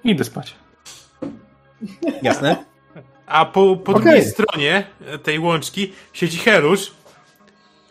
[0.04, 0.56] idę spać.
[2.22, 2.64] jasne?
[3.26, 4.02] A po, po Okej.
[4.04, 4.86] drugiej stronie
[5.22, 6.92] tej łączki siedzi Herusz.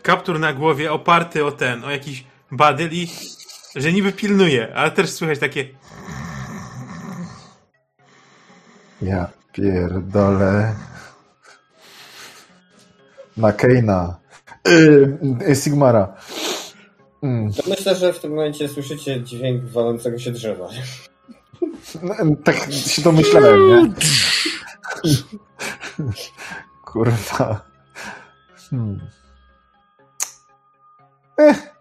[0.01, 3.07] Kaptur na głowie oparty o ten, o jakiś badyl i
[3.75, 5.65] że niby pilnuje, ale też słychać takie
[9.05, 10.75] Ja pierdolę.
[13.37, 14.19] Na Keina.
[14.65, 16.15] Yy, Sigmara.
[17.23, 17.53] Mm.
[17.53, 20.69] To myślę, że w tym momencie słyszycie dźwięk walącego się drzewa.
[22.03, 23.93] No, Tak się domyślałem, nie?
[26.85, 27.65] Kurwa.
[28.69, 28.99] Hmm.
[31.37, 31.74] Ech.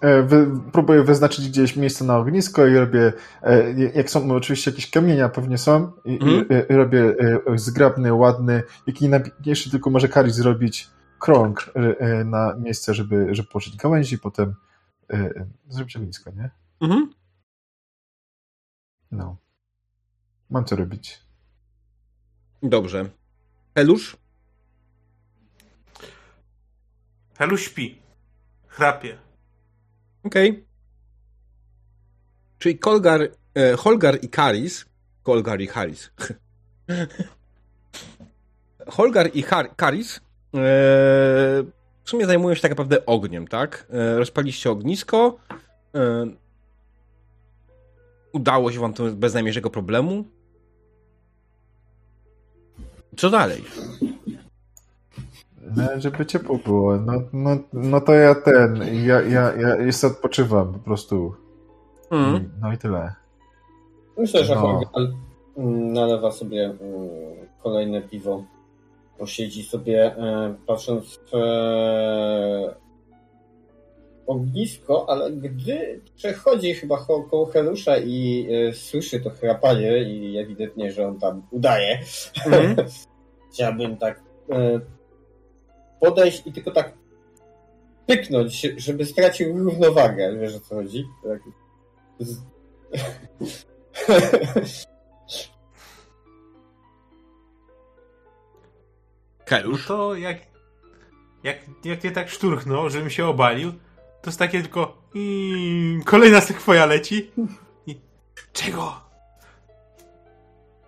[0.00, 4.90] E, Wy, próbuję wyznaczyć gdzieś miejsce na ognisko i robię, e, jak są oczywiście jakieś
[4.90, 6.46] kamienia pewnie są, i, Mhm.
[6.48, 7.14] i, i robię
[7.52, 11.72] e, zgrabny, ładny, jaki najpiękniejszy tylko może Kari zrobić krąg
[12.24, 14.54] na miejsce, żeby, żeby położyć gałęzi i potem
[15.68, 16.50] zrobić ognisko, nie?
[16.80, 17.12] Mhm.
[19.10, 19.36] No.
[20.50, 21.20] Mam co robić.
[22.62, 23.10] Dobrze.
[23.74, 24.16] Helusz?
[27.38, 28.02] Helusz śpi.
[28.66, 29.18] Chrapie.
[30.24, 30.64] Okej.
[32.58, 33.20] Czyli Kolgar,
[33.54, 34.86] e, Holgar i Karis.
[35.22, 36.10] Kolgar i Haris.
[38.86, 40.20] Holgar i Har Karis e,
[42.04, 43.86] w sumie zajmują się tak naprawdę ogniem, tak?
[43.90, 45.38] E, rozpaliście ognisko.
[45.94, 46.26] E,
[48.32, 50.24] udało się wam to bez najmniejszego problemu.
[53.16, 53.64] Co dalej?
[55.76, 56.96] No, żeby ciepło było.
[56.96, 61.34] No, no, no to ja ten, ja, ja, ja jeszcze odpoczywam po prostu.
[62.10, 62.50] Mm.
[62.60, 63.14] No i tyle.
[64.18, 64.60] Myślę, że No.
[64.60, 65.14] Holgal
[65.56, 66.78] mm, nalewa sobie mm,
[67.62, 68.44] kolejne piwo.
[69.18, 72.74] Posiedzi sobie, e, patrząc w e,
[74.26, 80.92] ognisko, ale gdy przechodzi chyba ko- koło Helusza i e, słyszy to chrapanie i ewidentnie,
[80.92, 81.98] że on tam udaje,
[82.46, 82.76] Mhm.
[83.52, 84.20] chciałbym tak
[86.00, 86.92] podejść i tylko tak
[88.06, 90.36] pyknąć, żeby stracił równowagę.
[90.40, 91.06] Wiesz o co chodzi?
[91.24, 91.40] Tak.
[92.18, 92.38] Z...
[99.50, 99.86] No Helusz?
[99.86, 100.38] to jak,
[101.42, 103.72] jak, jak nie tak szturchnął, żebym się obalił,
[104.22, 107.30] to jest takie tylko i kolejna sekwoja leci.
[107.86, 108.00] I,
[108.52, 109.00] czego?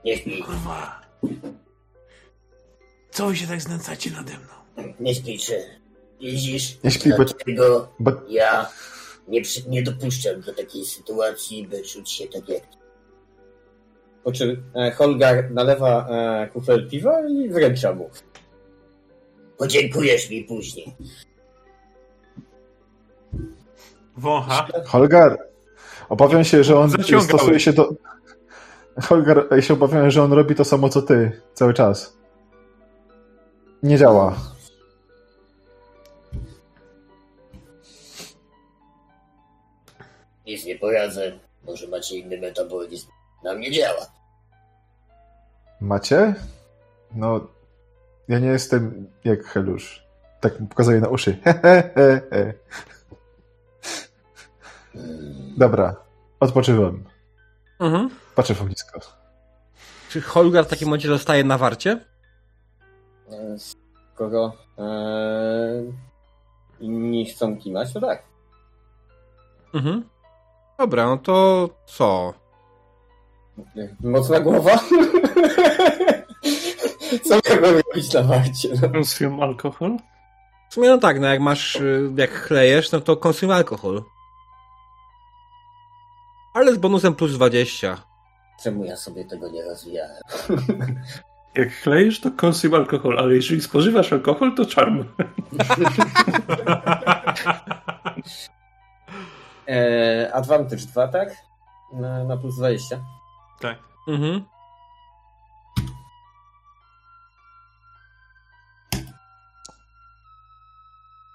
[0.04, 1.00] Nie śpi, Kurwa.
[3.10, 4.59] Co wy się tak znęcacie nade mną?
[5.00, 5.54] Nie śpi, czy
[6.20, 6.78] widzisz?
[6.84, 8.68] Nie śpi, bo- Dlatego Bo ja
[9.28, 12.62] nie, przy, nie dopuszczam do takiej sytuacji, by czuć się tak jak
[14.24, 18.10] Po czym e, Holgar nalewa e, kufel piwa i wręcza mu.
[19.58, 20.96] podziękujesz mi później.
[24.16, 24.66] Wącha.
[24.86, 25.38] Holgar,
[26.08, 27.24] obawiam się, że on Zaciągałeś.
[27.28, 27.94] stosuje się do...
[29.02, 32.16] Holgar, ja się obawiam, że on robi to samo co ty cały czas.
[33.82, 34.36] Nie działa.
[40.50, 41.32] Nic nie poradzę.
[41.64, 43.08] Może macie inny metabolizm.
[43.44, 44.06] Na mnie działa.
[45.80, 46.34] Macie?
[47.14, 47.40] No,
[48.28, 50.06] ja nie jestem jak Helusz.
[50.40, 51.36] Tak mu pokazuję na uszy.
[51.44, 52.54] Hehehe.
[55.62, 55.96] Dobra,
[56.40, 57.04] odpoczywam.
[57.80, 58.10] Mhm.
[58.34, 59.00] Patrzę w ognisko.
[60.08, 62.04] Czy Holgar w takim momencie zostaje na warcie?
[63.58, 64.88] Skoro e,
[66.80, 68.22] inni chcą kimać, to tak.
[69.74, 70.04] Mhm.
[70.80, 72.34] Dobra, no to co?
[74.00, 74.70] Mocna głowa?
[77.24, 78.68] Co miałbym robić na warcie?
[78.82, 78.88] No.
[78.88, 79.96] Konsum alkohol?
[80.70, 84.02] W sumie no tak, no jak masz, y, jak chlejesz, no to konsumuj alkohol.
[86.54, 88.02] Ale z bonusem plus 20.
[88.62, 90.22] Czemu ja sobie tego nie rozwijałem?
[91.54, 95.04] Jak chlejesz, to konsum alkohol, ale jeżeli spożywasz alkohol, to czarm.
[99.70, 101.36] E, advantage 2, tak?
[101.92, 103.00] Na, na plus 20.
[103.60, 103.78] Tak.
[104.08, 104.44] Mhm.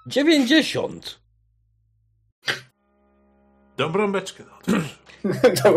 [0.08, 1.20] Dziewięćdziesiąt.
[3.78, 4.82] Dobrą beczkę no,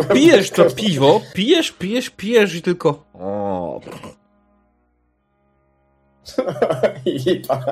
[0.15, 3.05] Pijesz to piwo, pijesz, pijesz, pijesz i tylko...
[3.15, 3.81] O,
[7.27, 7.63] Lipa.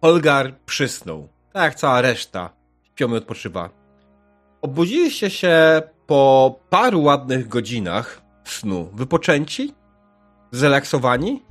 [0.00, 1.28] Holgar przysnął.
[1.56, 2.50] Tak jak cała reszta.
[2.82, 3.70] Śpią i odpoczywa.
[4.62, 8.90] Obudziliście się po paru ładnych godzinach snu.
[8.94, 9.74] Wypoczęci,
[10.52, 11.42] zrelaksowani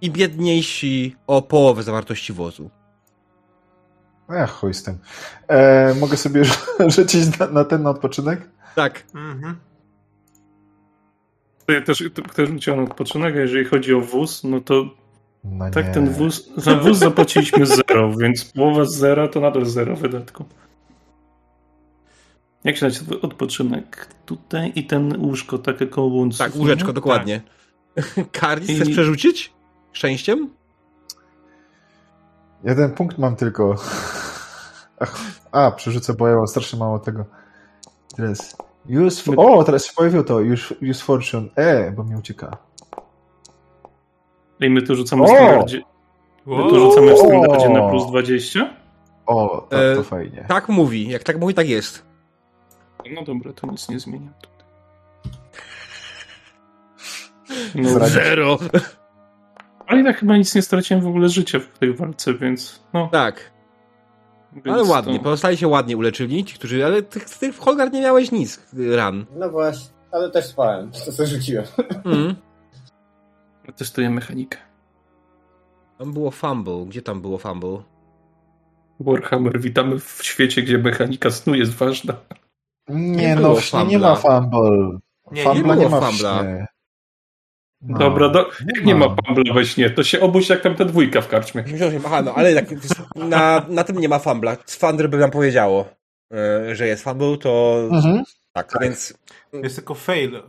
[0.00, 2.70] i biedniejsi o połowę zawartości wozu.
[4.28, 4.98] Ach, chuj z tym.
[5.48, 6.42] E, mogę sobie
[6.96, 8.48] rzucić na, na ten na odpoczynek?
[8.74, 9.04] Tak.
[9.14, 9.56] Mhm.
[11.66, 14.84] To ja też, też chciałem odpoczynek, a jeżeli chodzi o wóz, no to
[15.50, 15.92] No tak nie.
[15.92, 20.44] ten wóz, za wóz zapłaciliśmy zero, więc połowa z zera to nadal zero wydatku.
[22.64, 24.08] Jak się nazywa odpoczynek?
[24.26, 26.38] Tutaj i ten łóżko takie koło łącu.
[26.38, 27.40] Tak, łóżeczko, dokładnie.
[28.32, 29.52] Kardis, chcesz I- przerzucić?
[29.92, 30.50] Szczęściem?
[32.64, 33.74] Jeden punkt mam tylko.
[35.00, 35.16] Ach,
[35.52, 37.24] a, przerzucę, bo ja mam strasznie mało tego.
[38.16, 38.56] Teraz.
[39.06, 40.36] Use O, teraz się pojawiło to.
[40.36, 41.48] Use, use fortune.
[41.56, 42.56] E, bo mi ucieka.
[44.60, 45.26] I my tu rzucamy O!
[45.26, 45.82] w standardzie.
[46.46, 48.70] My tu rzucamy w standardzie na plus 20.
[49.26, 50.44] O, to, E, to fajnie.
[50.48, 51.08] Tak mówi.
[51.08, 52.06] Jak tak mówi, tak jest.
[53.10, 54.30] No dobra, to nic nie zmienia.
[57.74, 58.06] No.
[58.08, 58.58] Zero.
[59.86, 63.08] ale ja chyba nic nie straciłem w ogóle życia w tej walce, więc no.
[63.12, 63.50] Tak,
[64.52, 65.18] Więc ale ładnie.
[65.18, 65.24] To...
[65.24, 66.84] Pozostali się ładnie uleczyli, ci, którzy...
[66.86, 69.26] Ale ty, ty w Holgar nie miałeś nic y, ran.
[69.36, 70.90] No właśnie, ale też spałem.
[71.06, 71.64] To co rzuciłem.
[72.04, 72.34] Mhm.
[73.72, 74.58] Testuję mechanikę.
[75.98, 76.84] Tam było fumble.
[76.88, 77.82] Gdzie tam było fumble?
[79.00, 82.14] Warhammer, witamy w świecie, gdzie mechanika snu jest ważna.
[82.88, 84.98] Nie, nie no, w śnie nie ma fumble.
[85.32, 86.44] Nie, nie Fumble nie, było ma fumbla.
[87.80, 88.50] No, Dobra, do...
[88.74, 91.64] jak nie ma Pambla we śnie, to się obudź jak tam ta dwójka w karczmie.
[92.06, 92.64] Aha, no ale tak,
[93.16, 94.56] na, na tym nie ma fumbla.
[94.80, 95.88] Thunder by nam powiedziało,
[96.32, 98.22] e, że jest fumble, to Mhm.
[98.52, 99.14] tak, więc
[99.52, 100.42] Jest tylko fail.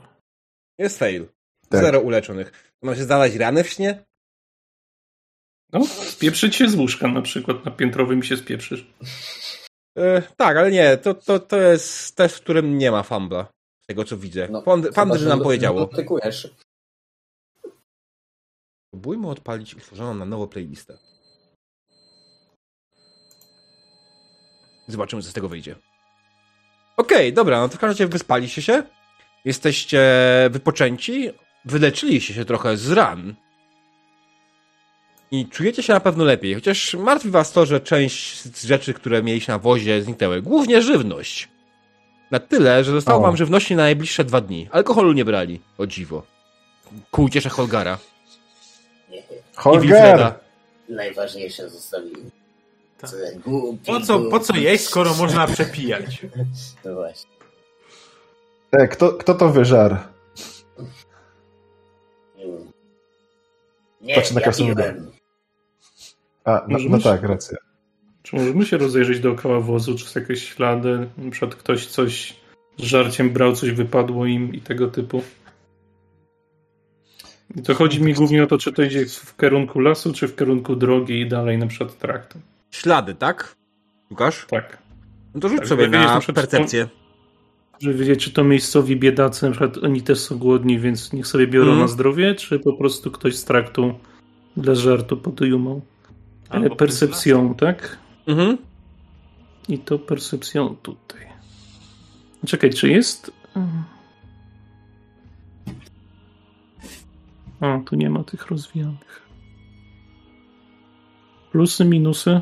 [0.80, 1.28] jest fail.
[1.70, 1.82] Tak.
[1.82, 2.67] Zero uleczonych.
[2.82, 4.06] Ma się znaleźć rany w śnie?
[5.74, 8.88] No, spieprzyć się z łóżka na przykład, na piętrowym się spieprzysz.
[9.98, 13.48] E, tak, ale nie, to, to, to jest test, w którym nie ma fumbla.
[13.84, 14.48] Z tego co widzę.
[14.52, 15.80] No, Fund- Thunder Chyba, nam że powiedziało.
[15.80, 16.56] Dotykujesz.
[18.88, 20.98] Spróbujmy odpalić utworzoną na nowo playlistę.
[24.88, 25.76] Zobaczymy, co z tego wyjdzie.
[26.98, 28.84] Okej, dobra, no to w każdym razie wyspaliście się.
[29.46, 30.02] Jesteście
[30.52, 31.34] wypoczęci.
[31.66, 33.36] Wyleczyliście się trochę z ran.
[35.32, 36.54] I czujecie się na pewno lepiej.
[36.56, 40.42] Chociaż martwi was to, że część z rzeczy, które mieliście na wozie, zniknęły.
[40.42, 41.50] Głównie żywność.
[42.32, 43.22] Na tyle, że zostało O.
[43.22, 44.70] wam żywności na najbliższe dwa dni.
[44.72, 45.62] Alkoholu nie brali.
[45.78, 46.24] O dziwo.
[47.12, 47.98] Ku uciesze Holgara.
[49.56, 50.34] Holger!
[50.90, 52.32] Najważniejsze zostawiłem.
[53.02, 53.10] Tak.
[53.86, 56.06] Po co, po co jeść, skoro można przepijać?
[56.86, 57.32] No właśnie.
[58.72, 60.08] E, kto, kto to wyżar?
[64.08, 65.12] Nie, Patrzę na ja piłem.
[66.46, 67.58] A, no, no tak, racja.
[68.24, 72.36] Czy możemy się rozejrzeć dookoła wozu, czy są jakieś ślady, na przykład ktoś coś
[72.78, 75.24] z żarciem brał, coś wypadło im i tego typu.
[77.56, 80.36] I to chodzi mi głównie o to, czy to idzie w kierunku lasu, czy w
[80.36, 82.42] kierunku drogi i dalej na przykład traktem.
[82.72, 83.56] Ślady, tak?
[84.12, 84.46] Łukasz?
[84.50, 84.78] Tak.
[85.36, 86.88] No to rzuć Tak, sobie na na percepcję.
[87.80, 91.48] Żeby wiedzieć, czy to miejscowi biedacy, na przykład oni też są głodni, więc niech sobie
[91.48, 91.80] biorą Mhm.
[91.82, 93.94] na zdrowie, czy po prostu ktoś z traktu
[94.58, 95.82] dla żartu podejmą.
[96.50, 97.98] Albo Percepcją, tak?
[98.28, 98.58] Mhm.
[99.70, 101.28] I to percepcją tutaj.
[102.46, 103.32] Czekaj, czy jest.
[107.62, 109.22] A, tu nie ma tych rozwijanych.
[111.52, 112.42] Plusy, minusy.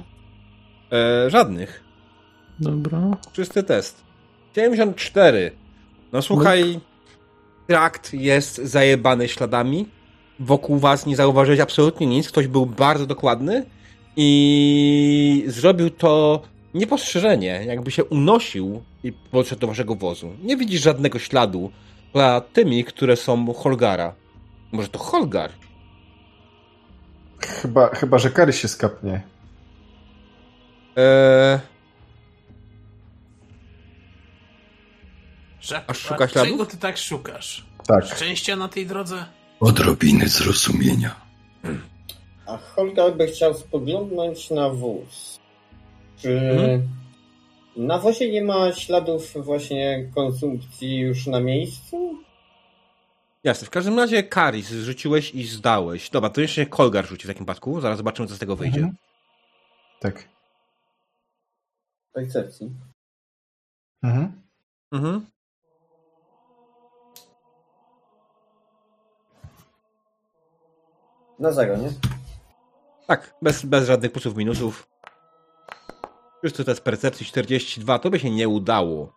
[0.92, 1.84] E, żadnych.
[2.60, 3.18] Dobra.
[3.34, 4.05] Czysty test.
[4.56, 5.52] 74.
[6.12, 6.80] No słuchaj,
[7.68, 9.86] trakt jest zajebany śladami.
[10.40, 12.28] Wokół was nie zauważyłeś absolutnie nic.
[12.28, 13.66] Ktoś był bardzo dokładny
[14.16, 16.42] i zrobił to
[16.74, 20.34] niepostrzeżenie, jakby się unosił i podszedł do waszego wozu.
[20.44, 21.72] Nie widzisz żadnego śladu
[22.14, 24.14] poza tymi, które są Holgara.
[24.72, 25.52] Może to Holgar?
[27.40, 29.22] Chyba, chyba że Kary się skapnie.
[30.96, 31.60] Eee,
[35.66, 36.52] Żak, A szuka śladów?
[36.52, 37.66] Czego ty tak szukasz?
[37.88, 38.06] Tak.
[38.06, 39.26] Szczęścia na tej drodze?
[39.60, 41.16] Odrobiny zrozumienia.
[42.46, 45.40] A Holgar by chciał spoglądnąć na wóz.
[46.18, 46.90] Czy Mhm.
[47.78, 52.18] na wozie nie ma śladów właśnie konsumpcji już na miejscu?
[53.44, 56.10] Jasne, w każdym razie Karis rzuciłeś i zdałeś.
[56.10, 57.82] Dobra, to jeszcze Kolgar rzuci w takim przypadku.
[57.82, 58.78] Zaraz zobaczymy, co z tego wyjdzie.
[58.80, 58.96] Mhm.
[60.00, 60.30] Tak.
[62.14, 62.70] Percepcji.
[64.04, 64.42] Mhm.
[64.92, 65.26] Mhm.
[71.40, 71.90] Na zero, nie?
[73.08, 74.88] Tak, bez, bez żadnych plusów, minusów.
[76.44, 79.14] Już to jest percepcji 42, to by się nie udało.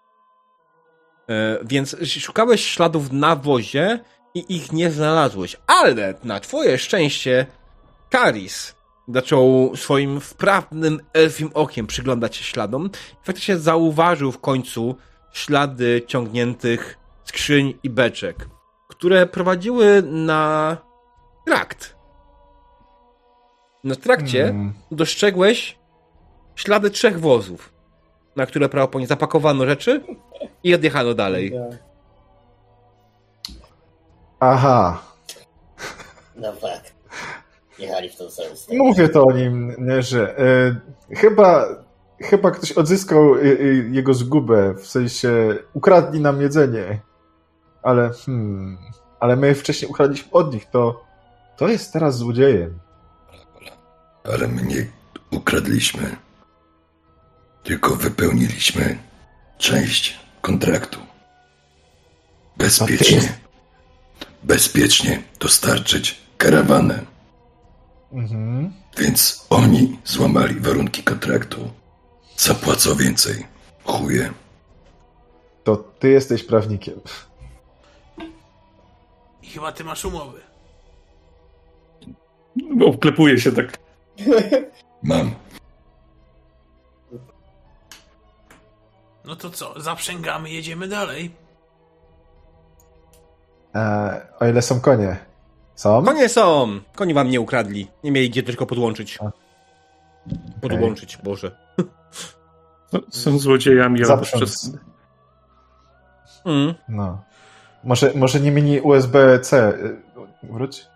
[1.29, 4.01] E, więc szukałeś śladów na wozie
[4.35, 5.57] i ich nie znalazłeś.
[5.67, 7.47] Ale na twoje szczęście
[8.11, 8.75] Karis
[9.09, 12.91] zaczął swoim wprawnym elfim okiem przyglądać się śladom
[13.23, 14.97] i faktycznie zauważył w końcu
[15.33, 18.49] ślady ciągniętych skrzyń i beczek,
[18.89, 20.77] które prowadziły na
[21.47, 21.98] trakt.
[23.89, 24.73] Na trakcie Mm.
[24.91, 25.79] dostrzegłeś
[26.57, 27.73] ślady trzech wozów,
[28.37, 30.01] na które prawdopodobnie zapakowano rzeczy
[30.63, 31.53] i odjechano dalej.
[34.41, 35.03] Aha.
[36.37, 36.95] No fakt.
[37.79, 38.79] Jechali w tą samą stronę.
[38.79, 41.67] Mówię to o nim, nie, że e, chyba,
[42.21, 43.45] chyba ktoś odzyskał e, e,
[43.91, 47.01] jego zgubę, w sensie ukradli nam jedzenie.
[47.83, 48.79] Ale hmm,
[49.21, 51.05] ale my wcześniej ukradliśmy od nich, to
[51.57, 52.79] to jest teraz złodziejem.
[54.33, 54.87] Ale my nie
[55.31, 56.17] ukradliśmy.
[57.63, 58.99] Tylko wypełniliśmy
[59.59, 60.99] część kontraktu.
[62.57, 63.39] Bezpiecznie.
[64.43, 67.05] Bezpiecznie dostarczyć karawanę.
[68.13, 68.73] Mhm.
[68.99, 71.71] Więc oni złamali warunki kontraktu.
[72.37, 73.47] Zapłacą więcej.
[73.85, 74.33] Chuje.
[75.65, 77.01] To ty jesteś prawnikiem.
[79.43, 80.41] I chyba ty masz umowy.
[82.87, 83.88] Obklepuje się tak.
[85.03, 85.35] Mam.
[89.25, 91.31] No to co, zaprzęgamy, jedziemy dalej.
[93.75, 95.17] E, o ile są konie.
[95.75, 96.05] Są?
[96.05, 96.81] Konie są!
[96.95, 97.89] Koni wam nie ukradli.
[98.05, 99.19] Nie mieli gdzie tylko podłączyć.
[99.23, 99.31] A.
[100.61, 101.59] Podłączyć, Boże.
[102.93, 104.73] No, Są złodziejami, ale przez...
[106.45, 106.75] Mm.
[106.89, 107.23] No.
[107.85, 109.69] Może, może nie mini USB-C.
[109.69, 109.97] Y,
[110.43, 110.87] Wróć.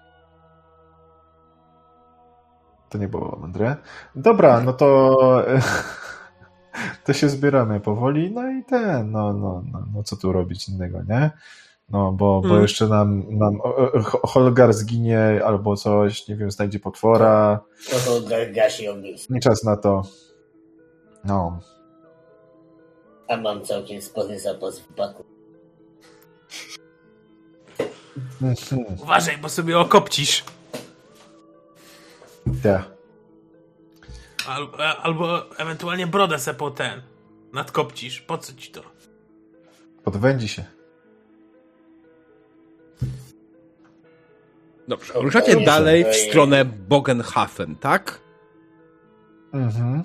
[2.92, 3.76] To nie było mądre.
[4.16, 5.16] Dobra, no to
[7.04, 11.02] to się zbieramy powoli, no i ten, no, no, no, no co tu robić innego,
[11.08, 11.30] nie?
[11.88, 12.62] No, bo, bo Mm.
[12.62, 13.58] jeszcze nam, nam
[14.22, 17.60] Holgar zginie albo coś, nie wiem, znajdzie potwora.
[17.90, 19.34] To Holgar gasi ognisko.
[19.34, 20.02] Nie czas na to.
[21.24, 21.60] No.
[23.28, 25.24] A mam całkiem spory zapas w baku.
[28.42, 28.84] Mhm.
[29.02, 30.44] Uważaj, bo sobie okopcisz.
[32.64, 32.84] Ja.
[34.48, 37.02] Albo, albo ewentualnie brodę se po ten.
[37.52, 38.20] Nadkopcisz.
[38.20, 38.82] Po co ci to?
[40.04, 40.64] Podwędzi się.
[44.88, 45.66] Dobrze, ruszacie Dobrze.
[45.66, 48.20] dalej w stronę Bogenhafen, tak?
[49.52, 50.02] Mhm.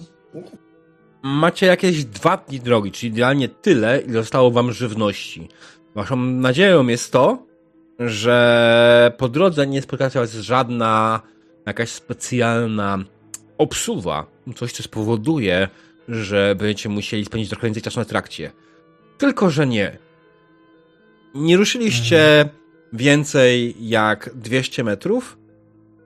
[1.23, 5.49] Macie jakieś dwa dni drogi, czyli idealnie tyle, ile zostało wam żywności.
[5.95, 7.45] Waszą nadzieją jest to,
[7.99, 11.21] że po drodze nie spotkacie was żadna
[11.67, 12.97] jakaś specjalna
[13.57, 14.25] obsuwa.
[14.55, 15.69] Coś, co spowoduje,
[16.07, 18.51] że będziecie musieli spędzić trochę więcej czasu na trakcie.
[19.17, 19.97] Tylko, że nie.
[21.35, 22.49] Nie ruszyliście
[22.93, 25.37] więcej jak 200 metrów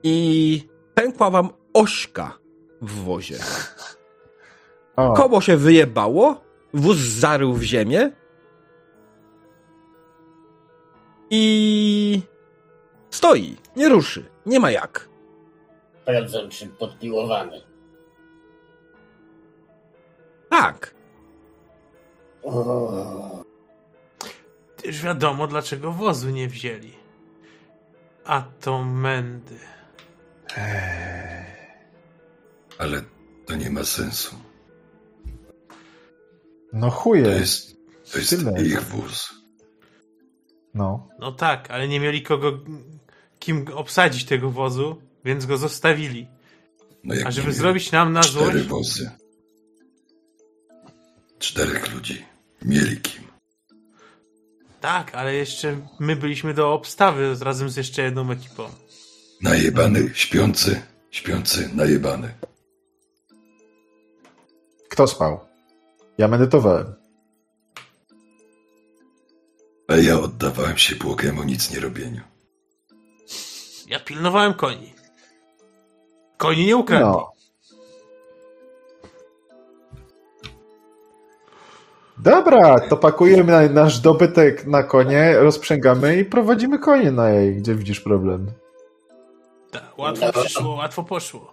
[0.02, 2.38] i pękła wam ośka
[2.82, 3.38] w wozie.
[4.96, 6.44] O, Koło się wyjebało,
[6.74, 8.10] wóz zarył w ziemię
[11.34, 12.22] I
[13.10, 15.08] stoi, nie ruszy, nie ma jak.
[16.02, 17.60] Sprawdzam, czy podpiłowany.
[20.50, 20.94] Tak.
[22.42, 23.44] O,
[24.84, 26.92] Już wiadomo, dlaczego wozu nie wzięli.
[28.24, 29.58] A to mędy.
[32.78, 33.02] Ale
[33.46, 34.36] to nie ma sensu.
[36.72, 37.22] No To chuje.
[37.28, 37.76] jest,
[38.12, 38.62] to jest Tyle.
[38.62, 39.34] ich wóz.
[40.74, 41.08] No.
[41.18, 42.52] No tak, ale nie mieli kogo,
[43.38, 46.28] kim obsadzić tego wozu, więc go zostawili.
[47.04, 49.10] No jak A żeby zrobić nam na Cztery złość, wozy.
[51.38, 52.24] Czterech ludzi.
[52.64, 53.22] Mieli kim.
[54.80, 58.70] tak, ale jeszcze my byliśmy do obstawy razem z jeszcze jedną ekipą.
[59.42, 62.34] Najebany, śpiący, śpiący, najebany.
[64.90, 65.40] Kto spał?
[66.18, 66.94] Ja medytowałem.
[69.88, 72.20] A ja oddawałem się błogiemu nic nie robieniu.
[73.88, 74.94] Ja pilnowałem koni.
[76.42, 77.06] Koni nie ukradli.
[77.06, 77.32] No.
[82.18, 87.54] Dobra, to pakujemy na- nasz dobytek na konie, rozprzęgamy i prowadzimy konie na jej.
[87.56, 88.46] Gdzie widzisz problem?
[89.70, 91.52] Tak, łatwo przyszło, łatwo poszło.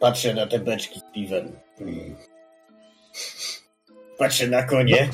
[0.00, 1.52] patrzę na te beczki z piwem.
[1.80, 2.16] Mm.
[4.18, 5.08] Patrzę na konie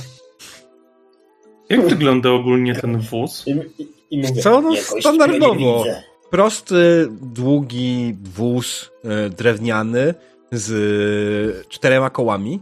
[1.68, 3.46] Jak wygląda ogólnie ten wóz?
[3.46, 4.60] i, i, i mówię, Co?
[4.60, 5.84] No, standardowo.
[6.30, 10.14] Prosty, długi wóz e, drewniany
[10.52, 12.60] z e, czterema kołami.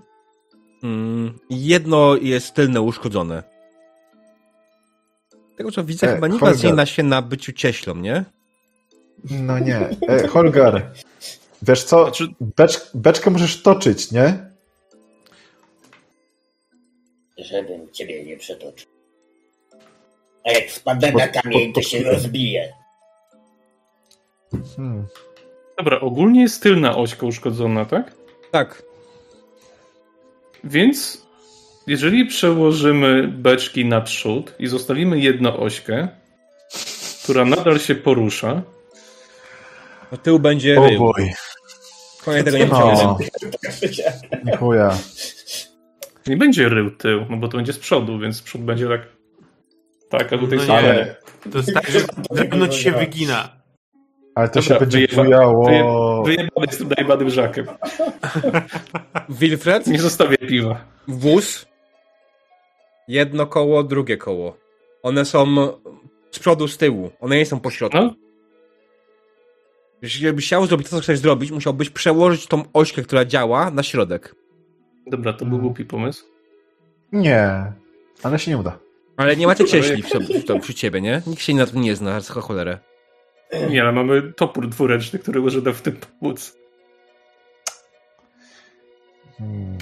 [0.83, 3.43] Mm, i Jedno jest tylne uszkodzone.
[5.57, 8.25] Tego co widzę, E, chyba nie zna się na byciu cieślą, nie?
[9.31, 9.89] No nie.
[10.09, 10.93] E, Holgar,
[11.63, 12.03] wiesz co?
[12.03, 14.51] Znaczy, Becz, beczkę możesz toczyć, nie?
[17.39, 18.89] Żebym ciebie nie przetoczył.
[20.45, 22.73] A jak wpadnę na kamień, to się rozbije.
[24.77, 25.07] Hmm.
[25.79, 28.13] dobra, ogólnie jest tylna ośka uszkodzona, tak?
[28.51, 28.83] Tak.
[30.65, 31.27] Więc
[31.87, 36.09] jeżeli przełożymy beczki naprzód i zostawimy jedną ośkę,
[37.25, 38.63] która nadal się porusza,
[40.13, 40.99] No tył będzie O rył.
[40.99, 41.33] boj.
[42.25, 43.19] Konie tego nie No,
[44.45, 44.99] nie chuja.
[46.27, 49.01] nie będzie rył tył, no bo to będzie z przodu, więc przód będzie tak.
[50.11, 50.73] Tak, a tutaj No nie.
[50.79, 51.17] ale...
[51.53, 53.64] To jest tak, że ci się wygina.
[54.35, 55.65] Ale to Dobra, się będzie wyjeba- bujało.
[55.67, 57.67] wyje- Wyjebany z tym najebanym żakiem.
[59.29, 60.85] Wilfred, Nie zostawię piwa.
[61.09, 61.67] wóz,
[63.09, 64.57] jedno koło, drugie koło.
[65.03, 65.47] One są
[66.31, 67.11] z przodu, z tyłu.
[67.21, 67.99] One nie są po środku.
[67.99, 68.15] No,
[70.03, 73.83] Jeśli byś chciał zrobić to, co chcesz zrobić, musiałbyś przełożyć tą ośkę, która działa, na
[73.83, 74.35] środek.
[75.07, 76.25] dobra, to był głupi pomysł.
[77.13, 77.73] Nie.
[78.23, 78.79] Ale się nie uda.
[79.17, 81.23] Ale nie macie cieśli w sobie, w to, przy ciebie, nie?
[81.27, 82.79] Nikt się na to nie zna, za cholerę.
[83.71, 86.57] Nie, ale mamy topór dwuręczny, który może nam w tym pomóc.
[89.39, 89.79] Hmm.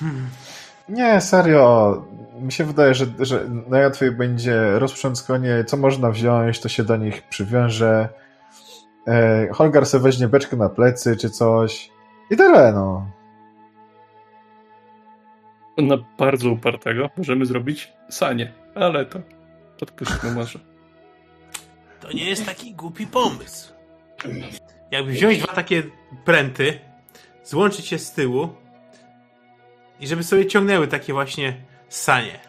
[0.00, 0.26] Hmm.
[0.88, 2.04] Nie, serio.
[2.40, 6.96] Mi się wydaje, że, że najłatwiej będzie rozprząc konie, co można wziąć, to się do
[6.96, 8.08] nich przywiąże.
[9.08, 11.90] E, Holgar sobie weźmie beczkę na plecy czy coś.
[12.30, 13.06] I tyle, no.
[15.78, 19.18] Na bardzo upartego możemy zrobić sanie, ale to
[19.82, 20.73] odpuśćmy może.
[22.04, 23.72] To nie jest taki głupi pomysł.
[24.90, 25.82] Jakby wziąć dwa takie
[26.24, 26.80] pręty,
[27.44, 28.48] złączyć je z tyłu
[30.00, 32.40] i żeby sobie ciągnęły takie właśnie sanie.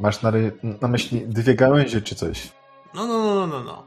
[0.00, 0.32] Masz na,
[0.80, 2.48] na myśli dwie gałęzie czy coś.
[2.94, 3.86] No, no, no, no, no.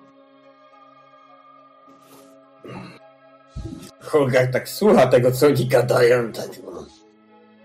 [4.02, 6.86] Holgar tak słucha tego, co oni gadają, tak no.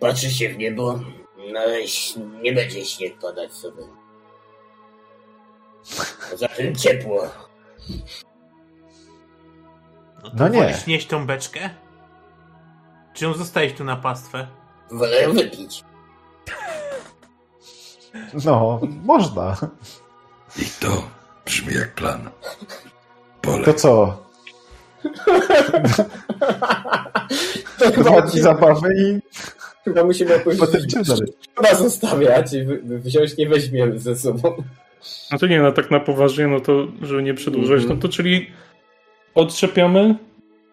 [0.00, 1.00] Patrzy się w niebo,
[1.52, 1.60] no
[2.42, 3.99] nie będzie śnieg padać sobie.
[6.30, 7.22] Poza tym ciepło.
[10.24, 10.60] No, to No nie.
[10.62, 11.70] wolisz nieść tą beczkę?
[13.14, 14.46] Czy ją zostawić tu na pastwę?
[14.90, 15.84] Wolę ją wypić.
[18.44, 19.56] No, można.
[20.58, 20.88] I to
[21.44, 22.30] brzmi jak plan.
[23.42, 23.64] Pole.
[23.64, 24.22] To co?
[27.78, 29.18] To Dwa dni zabawy i
[29.84, 31.00] chyba musimy jakoś potem cię
[31.78, 34.62] zostawiać i wziąć nie weźmiemy ze sobą.
[35.32, 38.46] No to nie, no tak na poważnie, no to żeby nie przedłużać, no to czyli
[39.34, 40.14] odczepiamy,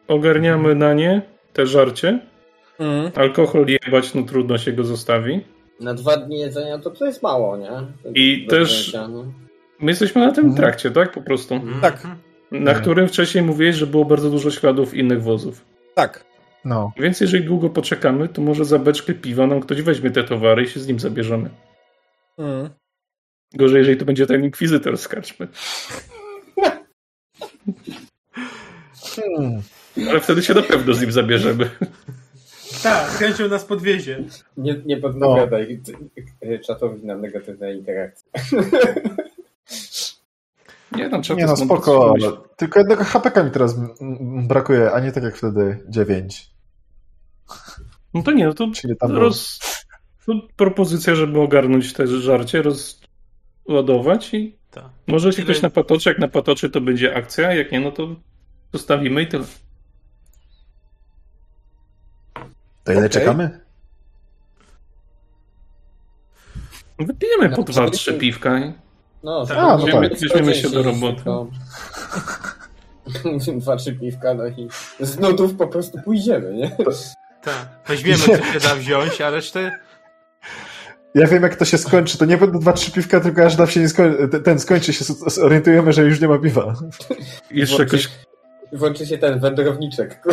[0.07, 1.21] ogarniamy na nie
[1.53, 2.19] te żarcie,
[2.79, 3.11] Mm.
[3.15, 5.41] alkohol jebać, no trudno się go zostawi.
[5.79, 7.69] Na dwa dni jedzenia to to jest mało, nie?
[8.15, 9.25] I Do też- no.
[9.79, 10.55] My jesteśmy na tym Mhm.
[10.57, 11.11] trakcie, tak?
[11.11, 11.59] Po prostu.
[11.81, 11.93] Tak.
[11.93, 12.17] Mhm.
[12.51, 12.81] Na Mhm.
[12.81, 15.65] którym wcześniej mówiłeś, że było bardzo dużo śladów innych wozów.
[15.95, 16.23] Tak.
[16.65, 16.91] No.
[16.97, 20.67] Więc jeżeli długo poczekamy, to może za beczkę piwa nam ktoś weźmie te towary i
[20.67, 21.49] się z nim zabierzemy.
[22.37, 22.69] Mm.
[23.53, 25.47] Gorzej, jeżeli to będzie ten inkwizytor z karczmy.
[29.01, 29.61] Hmm.
[30.09, 31.69] Ale wtedy się na pewno z nim zabierzemy.
[32.83, 34.23] Tak, z chęcią nas podwiezie.
[34.57, 35.81] Nie, nie podpowiadaj
[36.41, 36.57] no.
[36.67, 38.31] czatowi na negatywne interakcje.
[40.95, 42.13] Nie no, Nie to no, spoko.
[42.57, 43.75] Tylko jednego HPK mi teraz
[44.47, 46.51] brakuje, a nie tak jak wtedy 9.
[48.13, 49.59] No to nie, no to Czyli tam roz...
[50.25, 52.61] to propozycja, żeby ogarnąć te żarcie,
[53.67, 54.83] rozładować i Tak.
[55.07, 58.07] może się ktoś napatoczy, jak napatoczy to będzie akcja, jak nie, no to
[58.73, 59.45] zostawimy i tyle.
[62.83, 63.09] To ile Okej.
[63.09, 63.59] czekamy?
[66.99, 68.73] Wypijemy po No, dwa, żeby trzy się- piwka i
[69.23, 69.57] No, Tak.
[69.57, 70.19] A, no tak.
[70.19, 71.23] weźmiemy się do roboty.
[71.23, 71.47] To...
[73.57, 74.67] Dwa, trzy piwka, no i
[74.99, 76.71] z nudów po prostu pójdziemy, nie?
[77.43, 77.67] Tak.
[77.87, 79.79] Weźmiemy, co się da wziąć, a resztę...
[81.17, 82.17] Ja wiem, jak to się skończy.
[82.17, 84.27] To nie będą dwa, trzy piwka, tylko aż nam się nie skończy.
[84.43, 86.73] Ten skończy się, zorientujemy, że już nie ma piwa.
[87.51, 88.09] Jeszcze jakoś,
[88.73, 90.23] Włączy się ten wędrowniczek.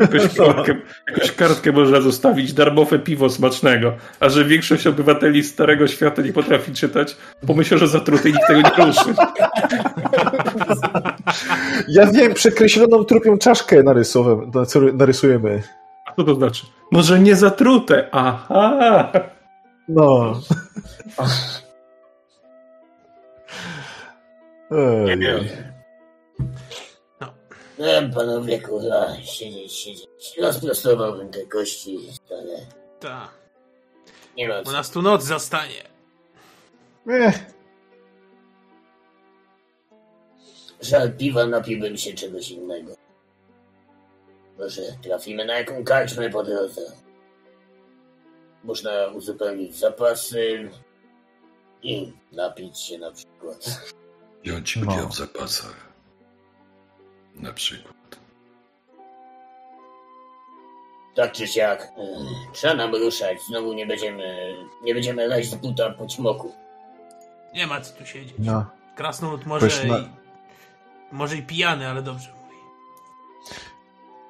[0.00, 0.74] jakąś, kartkę,
[1.08, 3.92] jakąś kartkę można zostawić, darmowe piwo smacznego.
[4.20, 8.60] A że większość obywateli Starego Świata nie potrafi czytać, pomyślą, że zatruty i nikt tego
[8.60, 9.14] nie ruszy.
[11.88, 13.82] Ja wiem, przekreśloną trupią czaszkę
[14.92, 15.62] narysujemy.
[16.06, 16.66] A co to znaczy?
[16.92, 18.08] No, że nie zatrute.
[18.12, 19.12] Aha!
[19.88, 20.40] No.
[24.70, 25.48] Ej.
[27.78, 30.08] No, panowie, kurwa, siedzieć, siedzieć.
[30.40, 31.98] Rozprostowałbym te kości,
[32.30, 32.66] ale
[33.00, 33.28] Tak.
[34.36, 34.72] nie ma Bo co.
[34.72, 35.82] nas tu noc zastanie.
[37.10, 37.34] Ech,
[40.80, 42.94] Żal piwa, napiłbym się czegoś innego.
[44.58, 46.80] Może trafimy na jaką karczmę po drodze.
[48.64, 50.70] Można uzupełnić zapasy
[51.82, 53.80] i napić się na przykład.
[54.44, 54.92] Wziąć No.
[54.92, 55.92] udział w zapasach.
[57.34, 57.94] Na przykład.
[61.14, 61.90] Tak czy siak, e,
[62.52, 63.38] trzeba nam ruszać.
[63.48, 66.52] Znowu nie będziemy, nie będziemy leźć z buta po ćmoku.
[67.54, 68.34] Nie ma co tu siedzieć.
[68.38, 68.66] no.
[68.96, 70.08] Krasnolud może Ktoś na- i...
[71.12, 72.56] Może i pijany, ale dobrze mówi.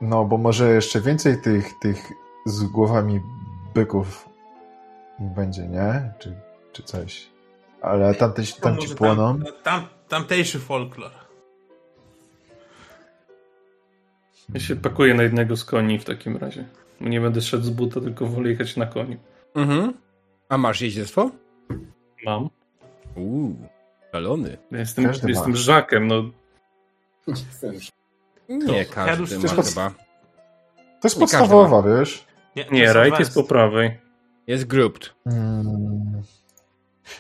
[0.01, 2.13] no, bo może jeszcze więcej tych, tych
[2.47, 3.21] z głowami
[3.75, 4.29] byków
[5.19, 6.13] będzie, nie?
[6.19, 6.35] Czy,
[6.73, 7.29] czy coś.
[7.83, 9.39] Ale tamte, To tam płoną.
[9.39, 11.11] Tam, tam, tamtejszy folklor.
[14.55, 16.65] Ja się pakuję na jednego z koni w takim razie.
[17.01, 19.17] Nie będę szedł z buta, tylko wolę jechać na koniu.
[19.55, 19.95] Mhm.
[20.49, 21.31] A masz jeździectwo?
[22.25, 22.49] Mam.
[23.17, 23.57] Uuu,
[24.13, 24.57] szalony.
[24.71, 25.31] Ja jestem, Każdy ma.
[25.31, 26.23] jestem żakiem, no
[28.49, 29.91] Nie To każdy ma chyba.
[31.01, 32.27] To jest podstawowa, wiesz?
[32.57, 33.19] Nie, nie, jest advanced.
[33.21, 33.99] jest po prawej.
[34.47, 35.15] Jest grouped.
[35.25, 36.23] Hmm.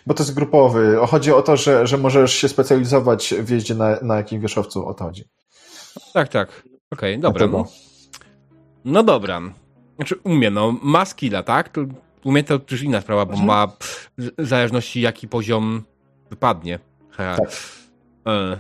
[0.07, 0.97] Bo to jest grupowy.
[1.09, 4.95] Chodzi o to, że, że możesz się specjalizować w jeździe na, na jakim wierzchowcu o
[4.95, 5.25] to chodzi.
[6.13, 6.63] Tak, tak.
[6.91, 7.39] Okej, dobra.
[7.49, 7.69] Dlatego.
[8.85, 9.41] No dobra.
[9.97, 11.69] Znaczy umie, no ma skilla, tak?
[11.69, 11.81] To
[12.25, 13.47] umie to też inna sprawa, bo Mhm.
[13.47, 15.83] ma pff, w zależności jaki poziom
[16.31, 16.79] wypadnie.
[17.11, 17.37] Ha.
[17.37, 17.51] Tak.
[18.27, 18.59] E,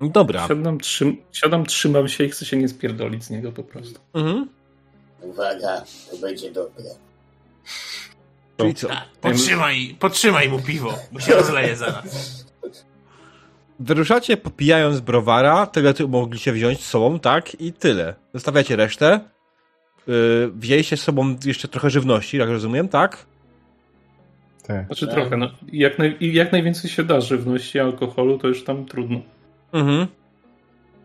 [0.00, 0.48] dobra.
[0.48, 4.00] Siadam, trzym, siadam, trzymam się i chcę się nie spierdolić z niego po prostu.
[4.14, 4.48] Mhm.
[5.22, 6.84] Uwaga, to będzie dobre.
[8.56, 8.88] Czyli co?
[8.88, 12.44] Tak, podtrzymaj, podtrzymaj mu piwo, bo się rozleje zaraz.
[13.80, 17.60] Wyruszacie popijając browara, tyle co mogliście wziąć z sobą, tak?
[17.60, 18.14] I tyle.
[18.34, 19.20] Zostawiacie resztę.
[20.06, 23.26] Yy, wzięliście z sobą jeszcze trochę żywności, jak rozumiem, tak?
[24.66, 24.84] Ty.
[24.86, 25.14] Znaczy Tak.
[25.14, 25.50] trochę, no.
[25.72, 29.20] Jak, naj, jak najwięcej się da żywności, alkoholu, to już tam trudno.
[29.72, 30.06] Mhm.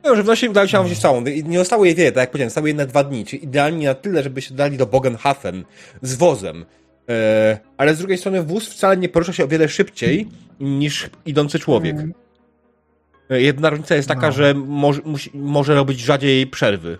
[0.07, 1.21] No, żywności udało się wziąć całą.
[1.21, 3.93] Nie zostało jej wiele, tak jak powiedziałem, zostały jej na dwa dni, czyli idealnie na
[3.93, 5.63] tyle, żeby się dali do Bogenhafen
[6.01, 6.65] z wozem.
[7.09, 10.27] E, ale z drugiej strony wóz wcale nie porusza się o wiele szybciej
[10.59, 11.95] niż idący człowiek.
[13.29, 14.31] E, Jedna różnica jest taka, No.
[14.31, 16.97] że może, musi, może robić rzadziej przerwy.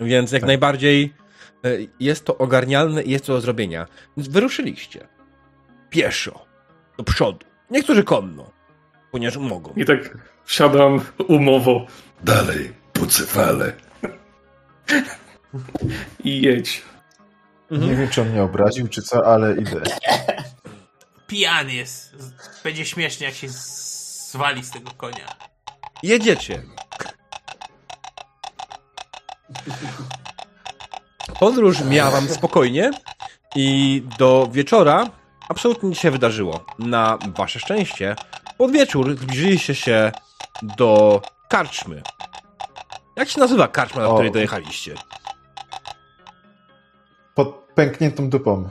[0.00, 0.46] Więc jak Tak.
[0.46, 1.14] najbardziej
[1.64, 1.68] e,
[2.00, 3.86] jest to ogarnialne i jest to do zrobienia.
[4.16, 5.08] Więc wyruszyliście.
[5.90, 6.46] Pieszo.
[6.98, 7.46] Do przodu.
[7.70, 8.50] Niektórzy konno.
[9.12, 9.72] Ponieważ mogą.
[9.76, 11.86] I tak wsiadam umowo
[12.24, 13.72] Dalej, po cefale.
[16.24, 16.82] i jedź.
[17.70, 19.82] Nie wiem, czy on mnie obraził, czy co, ale idę.
[21.26, 22.16] Pijany jest.
[22.64, 25.26] Będzie śmiesznie, jak się zwali z tego konia.
[26.02, 26.62] Jedziecie.
[31.40, 32.90] Podróż miała wam spokojnie
[33.56, 35.10] i do wieczora
[35.48, 36.64] absolutnie nic się wydarzyło.
[36.78, 38.16] Na wasze szczęście,
[38.62, 40.12] pod wieczór zbliżyliście się
[40.62, 42.02] do karczmy.
[43.16, 44.14] Jak się nazywa karczma, do O.
[44.14, 44.94] której dojechaliście?
[47.34, 48.68] Pod pękniętą dupą.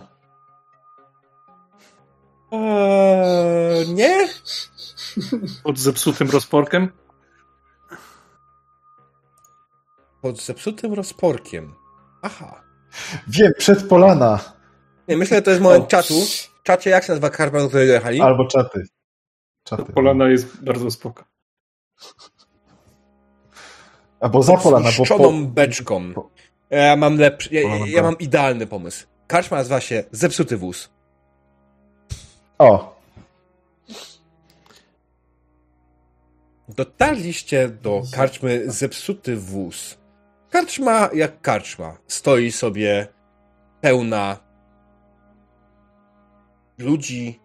[2.52, 4.28] Eee, nie?
[5.64, 6.92] Pod zepsutym rozporkiem?
[10.22, 11.74] Pod zepsutym rozporkiem.
[12.22, 12.62] Aha.
[13.28, 14.40] Wiem, przed polana.
[15.08, 16.14] Nie, myślę, że to jest moment czatu.
[16.64, 18.22] Czacie, jak się nazywa karma, do którego jechali?
[18.22, 18.84] Albo czaty.
[19.64, 19.94] Czaty.
[19.94, 21.24] Polana jest bardzo spoko.
[24.20, 25.52] Albo za polana, bo Zniszczoną po...
[25.52, 26.14] beczką.
[26.14, 26.30] po-
[26.70, 29.08] Ja mam lepszy, ja, ja mam idealny pomysł.
[29.28, 30.90] Karczma nazywa się Zepsuty Wóz.
[32.60, 33.02] O,
[36.70, 39.98] Dotarliście do karczmy Zepsuty Wóz.
[40.50, 41.98] Karczma jak karczma.
[42.08, 43.08] Stoi sobie
[43.82, 44.38] pełna
[46.78, 47.40] ludzi,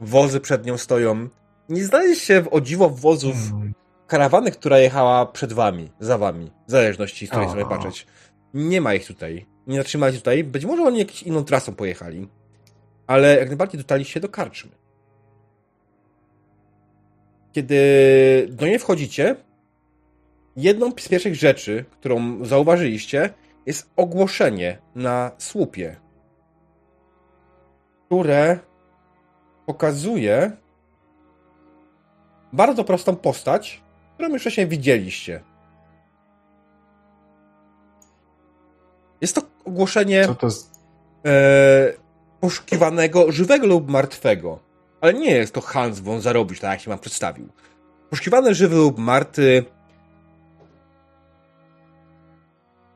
[0.00, 1.28] wozy przed nią stoją.
[1.70, 3.74] Nie znaleźliście w o dziwo wozów Mm.
[4.06, 8.06] karawany, która jechała przed wami, za wami, w zależności z której sobie patrzeć.
[8.54, 9.46] Nie ma ich tutaj.
[9.66, 10.44] Nie zatrzymali się tutaj.
[10.44, 12.28] Być może oni jakąś inną trasą pojechali.
[13.06, 14.70] Ale jak najbardziej dotarliście do karczmy.
[17.52, 17.76] Kiedy
[18.50, 19.36] do niej wchodzicie,
[20.56, 23.30] jedną z pierwszych rzeczy, którą zauważyliście,
[23.66, 25.96] jest ogłoszenie na słupie,
[28.06, 28.58] które
[29.66, 30.52] pokazuje
[32.52, 33.82] bardzo prostą postać,
[34.14, 35.42] którą już wcześniej widzieliście.
[39.20, 40.48] Jest to ogłoszenie co to
[41.26, 41.92] e,
[42.40, 44.58] poszukiwanego żywego lub martwego.
[45.00, 47.48] Ale nie jest to Hans von Zarobisz, tak jak się wam przedstawił.
[48.10, 49.64] Poszukiwany żywy lub martwy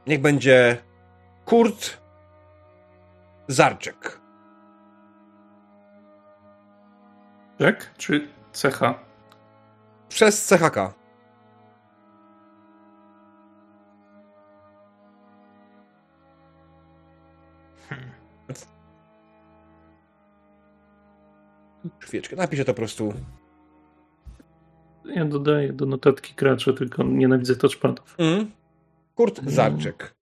[0.07, 0.77] niech będzie
[1.45, 1.97] Kurt
[3.49, 4.21] Zarczek.
[7.59, 7.95] Tak?
[7.97, 9.04] Czy cecha?
[10.15, 10.95] Przez CHK.
[22.01, 23.15] Chwileczkę, napiszę to po prostu.
[25.05, 28.15] Ja dodaję do notatki gracza, tylko nienawidzę touchpadów.
[28.19, 28.51] Mm.
[29.15, 30.15] Kurt Zarczek.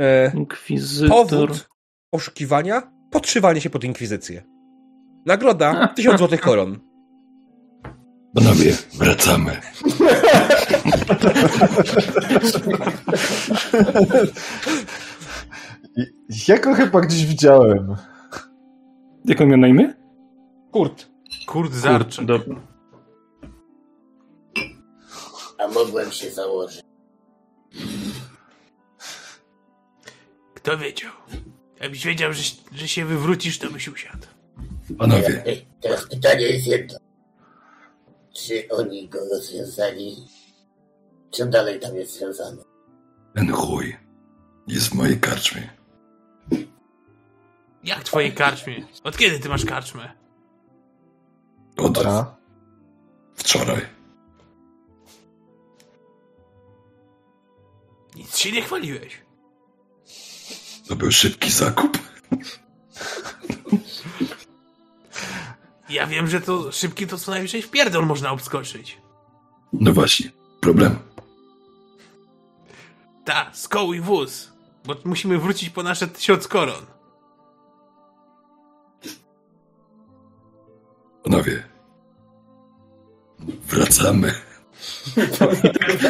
[0.00, 1.28] E, Inkwizytor.
[1.28, 1.68] powód
[2.10, 2.92] poszukiwania?
[3.10, 4.42] Podszywanie się pod inkwizycję.
[5.26, 6.89] Nagroda 1000 złotych koron.
[8.34, 9.60] Panowie, wracamy.
[16.48, 17.96] Ja go chyba gdzieś widziałem.
[19.24, 19.94] Jak on miał na imię?
[20.72, 21.10] Kurt.
[21.46, 22.26] Kurt Zarczak.
[22.26, 22.60] Dobra.
[25.58, 26.82] A mogłem się założyć.
[30.54, 31.10] Kto wiedział?
[31.80, 32.42] Jakbyś wiedział, że,
[32.72, 34.26] że się wywrócisz, to byś usiadł.
[34.98, 35.44] Panowie,
[35.80, 36.98] Teraz pytanie jest jedno.
[38.34, 40.16] Czy oni go rozwiązali?
[41.30, 42.62] Czy on dalej tam jest związany?
[43.34, 43.96] ten chuj
[44.66, 45.70] jest w mojej karczmie.
[47.84, 48.86] Jak twojej karczmie?
[49.04, 50.12] Od kiedy ty masz karczmę?
[51.76, 52.36] Od A?
[53.34, 53.86] wczoraj.
[58.16, 59.20] Nic się nie chwaliłeś.
[60.88, 61.98] To był szybki zakup.
[65.90, 68.98] Ja wiem, że to szybki to co najwyżej w pierdol można obskoczyć.
[69.72, 70.30] No właśnie,
[70.60, 70.98] problem.
[73.24, 74.52] Ta, skoł i wóz.
[74.84, 76.86] Bo musimy wrócić po nasze tysiąc koron.
[81.24, 81.62] Panowie,
[83.68, 84.34] wracamy.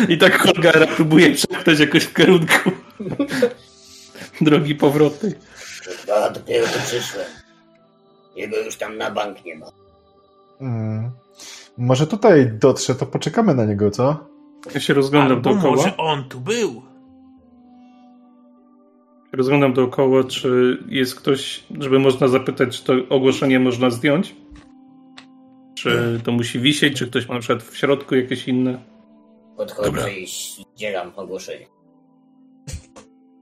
[0.08, 2.70] I tak Holgara próbuje przepchnąć jakoś w kierunku
[4.40, 5.34] drogi powrotnej.
[6.34, 7.39] Dopiero tu przyszłem.
[8.36, 9.66] Jego już tam na bank nie ma.
[10.60, 11.10] Mm.
[11.78, 14.16] Może tutaj dotrze, to poczekamy na niego, co?
[14.74, 15.76] Ja się rozglądam Albo dookoła.
[15.76, 16.82] może on tu był.
[19.32, 24.36] Rozglądam dookoła, czy jest ktoś, żeby można zapytać, czy to ogłoszenie można zdjąć?
[25.74, 28.78] Czy to musi wisieć, czy ktoś ma na przykład w środku jakieś inne?
[29.56, 30.08] Podchodzę Dobra.
[30.08, 31.66] i ścieram ogłoszenie.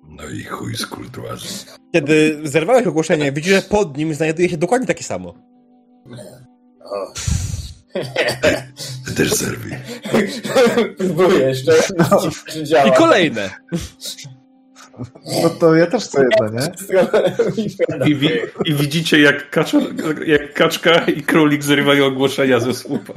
[0.08, 1.72] No i chuj z kurtuazją.
[1.92, 5.34] Kiedy zerwałeś ogłoszenie, widzisz, że pod nim znajduje się dokładnie takie samo.
[6.84, 7.12] O.
[9.06, 9.78] Ty też zerwij.
[10.98, 11.72] Próbuję jeszcze.
[12.62, 12.88] Działa?
[12.88, 13.50] I kolejne.
[15.42, 16.72] No to ja też chcę jedno, nie?
[18.06, 18.30] I, wi
[18.64, 19.78] i widzicie, jak, kacza,
[20.26, 23.12] jak kaczka i królik zrywają ogłoszenia ze słupa.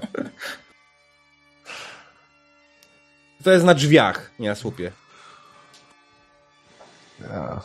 [3.44, 4.92] To jest na drzwiach, nie na słupie.
[7.30, 7.62] Ja.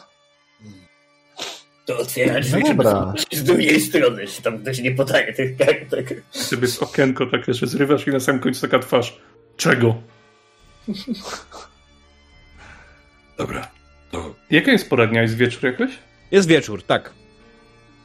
[1.87, 3.15] To otwiera drzwi, No dobra.
[3.33, 6.23] z drugiej strony, czy tam ktoś nie podaje tych kartek.
[6.31, 9.21] Sobie jest okienko takie, że zrywasz i na samym końcu taka twarz.
[9.57, 9.95] Czego?
[13.39, 13.71] Dobra,
[14.11, 15.23] to Jaka jest pora dnia?
[15.23, 15.91] Jest wieczór jakoś?
[16.31, 17.13] Jest wieczór, tak.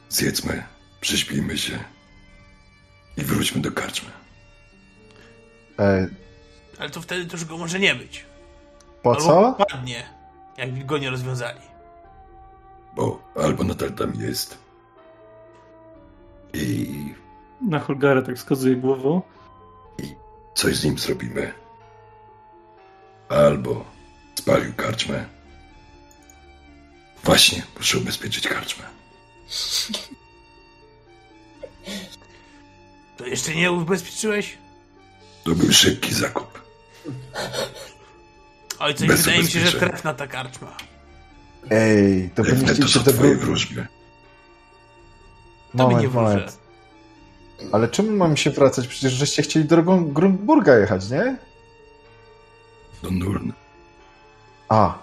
[0.08, 0.62] zjedzmy,
[1.00, 1.78] prześpijmy się
[3.16, 4.08] i wróćmy do karczmy.
[5.78, 6.08] E,
[6.78, 8.24] Ale to wtedy to już go może nie być.
[9.02, 9.64] po Albo co?
[9.68, 10.02] padnie,
[10.64, 11.60] jak go nie rozwiązali.
[12.96, 14.58] Bo albo nadal tam jest
[16.54, 17.14] i
[17.60, 19.22] Na Holgara tak wskazuje głową.
[20.54, 21.52] coś z nim zrobimy.
[23.28, 23.84] Albo
[24.38, 25.24] spalił karczmę.
[27.24, 28.84] Właśnie, muszę ubezpieczyć karczmę.
[33.16, 34.58] To jeszcze nie ubezpieczyłeś?
[35.44, 36.62] To był szybki zakup.
[38.78, 40.76] Oj, coś Bez wydaje mi się, że trefna ta karczma.
[41.70, 43.86] Ej, to powinniście to się są to twoje wróżby.
[45.76, 46.58] To mi nie Moment, moment.
[47.72, 48.86] Ale czemu mam się wracać?
[48.86, 51.36] Przecież żeście chcieli drogą Grunburga jechać, nie?
[53.02, 53.52] Do Nurn.
[54.68, 54.98] A,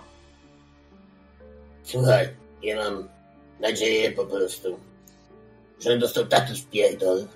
[1.83, 2.29] Słuchaj,
[2.63, 3.09] ja mam
[3.59, 4.79] nadzieję po prostu,
[5.79, 7.27] że on dostał taki wpierdol,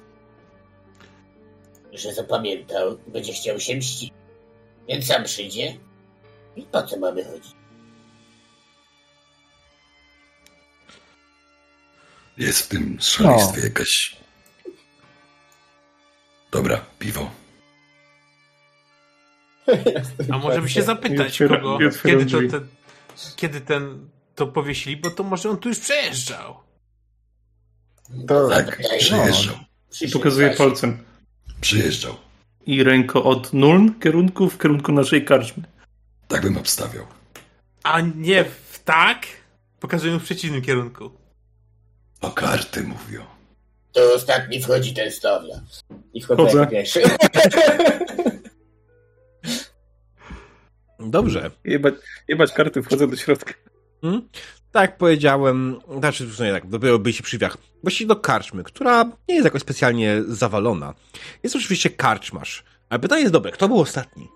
[1.93, 4.11] że zapamiętał i będzie chciał się mścić.
[4.87, 5.77] Więc sam przyjdzie
[6.55, 7.53] i po co mamy chodzić?
[12.37, 13.63] Jest w tym szaleństwie No.
[13.63, 14.17] jakaś...
[16.51, 17.31] Dobra, piwo.
[20.31, 22.67] A może by się zapytać kogo, i kiedy to, ten,
[23.35, 26.55] kiedy ten to powiesili, bo to może on tu już przejeżdżał.
[28.27, 28.49] to...
[28.49, 29.55] Tak, Wydaje- przyjeżdżał.
[29.89, 30.65] Przyszedł Pokazuje właśnie.
[30.65, 31.03] palcem.
[31.61, 32.15] Przyjeżdżał.
[32.65, 35.63] I ręką od Nuln kierunku w kierunku naszej karczmy.
[36.27, 37.05] Tak bym obstawiał.
[37.83, 39.25] A nie w tak?
[39.79, 41.11] Pokazują w przeciwnym kierunku.
[42.21, 43.25] O karty mówią.
[43.91, 45.61] To ostatni wchodzi ten stawia.
[46.13, 47.01] I wchodzę pierwszy.
[50.99, 51.51] Dobrze.
[51.63, 51.93] Jebać,
[52.27, 53.53] jebać karty, wchodzę do środka.
[54.01, 54.29] Hmm?
[54.71, 57.57] Tak powiedziałem, znaczy, w sumie tak, dopiero byliście przy drzwiach.
[57.83, 60.93] Właściwie do karczmy, która nie jest jakoś specjalnie zawalona.
[61.43, 62.63] Jest oczywiście karczmasz.
[62.89, 64.29] Ale pytanie jest dobre, kto był ostatni?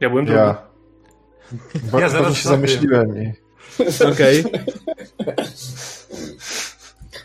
[0.00, 0.40] Ja byłem drugi.
[0.40, 0.62] Ja.
[1.92, 3.32] Bo, Ja ja zaraz się zamyśliłem i...
[4.12, 4.44] Okej.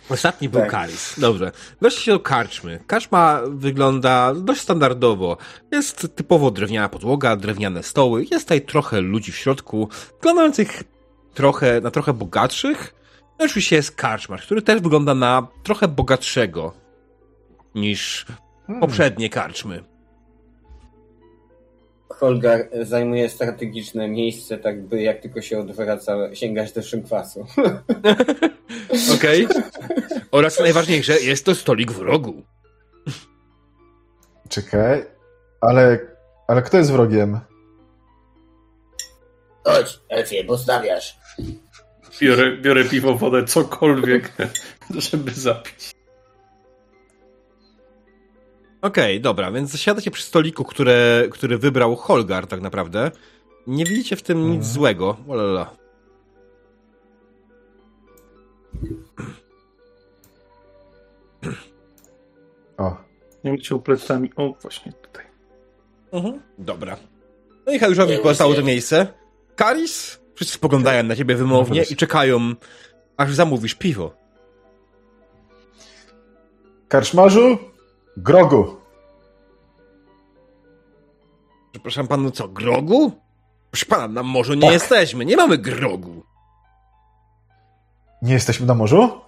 [0.10, 0.72] Ostatni był Tak.
[0.72, 1.20] Karis.
[1.20, 1.52] Dobrze.
[1.82, 2.80] Weszliście do karczmy.
[2.88, 5.38] Karczma wygląda dość standardowo.
[5.72, 8.26] Jest typowo drewniana podłoga, drewniane stoły.
[8.32, 10.84] Jest tutaj trochę ludzi w środku, wyglądających
[11.34, 12.96] trochę, na trochę bogatszych.
[13.40, 16.74] No oczywiście jest karczmarz, który też wygląda na trochę bogatszego
[17.76, 18.26] niż
[18.68, 18.82] Hmm.
[18.82, 19.84] poprzednie karczmy.
[22.20, 27.46] Holgar zajmuje strategiczne miejsce, tak by jak tylko się odwraca, sięgać do szynkwasu.
[29.16, 29.48] Okej?
[30.32, 32.44] Oraz najważniejsze, jest to stolik w rogu.
[34.50, 35.06] Czekaj,
[35.62, 36.00] ale...
[36.48, 37.40] Ale kto jest wrogiem?
[39.64, 41.18] Chodź, Elfie, postawiasz.
[42.22, 44.34] Biorę, biorę piwo, wodę, cokolwiek,
[45.12, 45.92] żeby zapić.
[48.84, 53.12] Okej, dobra, więc zasiadacie przy stoliku, które, który wybrał Holgar tak naprawdę.
[53.68, 54.64] Nie widzicie w tym nic Mhm.
[54.74, 55.18] złego.
[55.28, 55.76] Olala.
[62.78, 62.98] O,
[63.44, 64.30] Nie wiem, czy plecami.
[64.36, 65.26] O, właśnie tutaj.
[66.58, 66.98] Dobra.
[67.66, 69.08] No i Hajuszowi pozostało to miejsce.
[69.56, 70.20] Karis?
[70.36, 72.40] Wszyscy spoglądają na ciebie wymownie i czekają,
[73.18, 74.14] aż zamówisz piwo.
[76.88, 77.58] karczmarzu?
[78.18, 78.76] Grogu!
[81.72, 83.12] Przepraszam panu, co, grogu?
[83.72, 84.72] Proszę pana, na morzu nie Tak.
[84.74, 86.24] jesteśmy, nie mamy grogu.
[88.22, 89.22] Nie jesteśmy na morzu?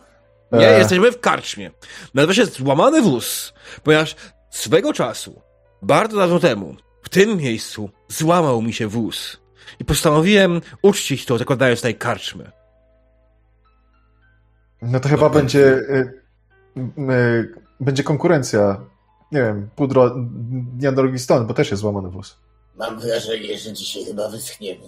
[0.52, 1.72] Nie, E, jesteśmy w karczmie.
[2.14, 3.53] Nazywa się złamany wóz,
[3.84, 4.16] ponieważ
[4.49, 5.41] swego czasu,
[5.82, 9.41] bardzo dawno temu, w tym miejscu złamał mi się wóz.
[9.80, 12.52] I postanowiłem uczcić to, zakładając tutaj karczmę.
[14.82, 15.60] No to chyba No, będzie...
[15.66, 16.22] Y,
[16.78, 18.81] y, będzie konkurencja.
[19.31, 20.11] Nie wiem, pół dro...
[20.15, 22.38] dnia drogi stąd, bo też jest złamany wóz.
[22.76, 24.88] Mam wrażenie, że dzisiaj chyba wyschniemy.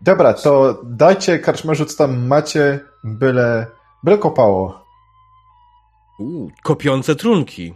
[0.00, 3.66] Dobra, to dajcie karczmarzu, co tam macie, byle...
[4.02, 4.84] Byle kopało.
[6.18, 7.74] Uuu, kopiące trunki.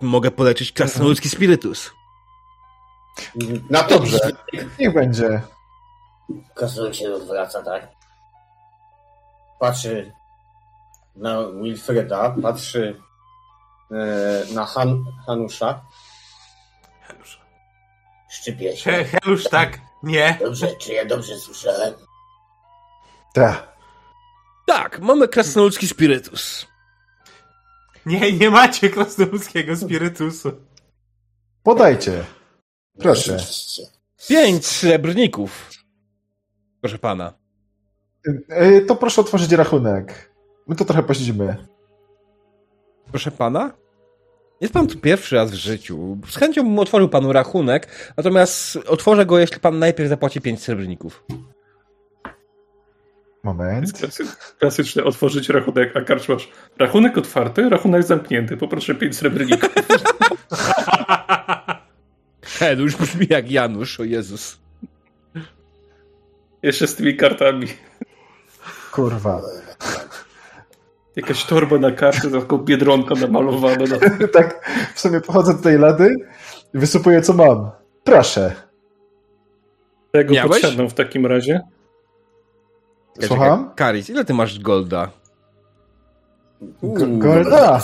[0.00, 1.90] Mogę polecić krasnoludzki spirytus.
[3.70, 4.18] Na to Dobrze,
[4.78, 5.42] niech będzie.
[6.54, 7.88] Krasnolud się odwraca, tak?
[9.60, 10.12] Patrzy
[11.16, 13.00] na Wilfreda, patrzy
[13.90, 15.84] e, na Han, Hanusza.
[17.02, 17.40] Helusz.
[18.30, 19.04] szczypie He, się.
[19.04, 19.78] Helusz, tak?
[20.02, 20.38] Nie.
[20.40, 21.94] Dobrze, czy ja dobrze słyszałem?
[23.34, 23.76] Tak.
[24.66, 26.66] Tak, mamy krasnoludzki spirytus.
[28.06, 30.52] Nie, nie macie krasnoludzkiego spirytusu.
[31.62, 32.24] Podajcie.
[32.98, 33.36] Proszę.
[34.28, 35.70] Pięć srebrników.
[36.80, 37.32] Proszę pana.
[38.52, 40.35] Y, To proszę otworzyć rachunek.
[40.66, 41.56] My to trochę posiedzimy.
[43.10, 43.72] Proszę pana?
[44.60, 46.18] Jest pan tu pierwszy raz w życiu.
[46.28, 51.24] Z chęcią bym otworzył panu rachunek, natomiast otworzę go, jeśli pan najpierw zapłaci 5 srebrników.
[53.42, 53.92] Moment.
[53.92, 56.48] Klasy- Klasyczne otworzyć rachunek, a karczmasz
[56.78, 58.56] rachunek otwarty, rachunek zamknięty.
[58.56, 59.70] Poproszę pięć srebrników.
[62.58, 64.58] He, to już brzmi jak Janusz, o Jezus.
[66.62, 67.66] Jeszcze z tymi kartami.
[68.92, 69.42] Kurwa.
[71.16, 73.84] Jakaś torba na kartę, taką biedronka namalowana.
[73.84, 74.28] Na...
[74.38, 76.14] tak, w sumie pochodzę do tej lady
[76.74, 77.70] i wysypuję co mam.
[78.04, 78.52] Proszę.
[80.12, 80.62] Tego Miałeś?
[80.90, 81.60] w takim razie.
[83.20, 83.70] Słucham?
[83.74, 85.10] Karis, ile ty masz golda?
[86.82, 87.80] G- Golda.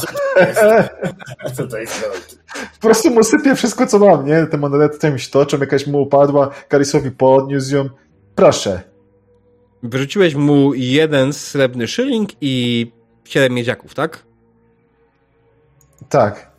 [1.54, 2.38] Co to jest gold?
[2.80, 4.46] Po prostu mu sypię wszystko, co mam, nie?
[4.46, 7.88] Te monety się toczą, jakaś mu upadła, Karisowi podniósł ją.
[8.34, 8.82] Proszę.
[9.82, 12.92] Wyrzuciłeś mu jeden srebrny szyling i
[13.24, 14.22] siedem miedziaków, tak?
[16.08, 16.50] Tak.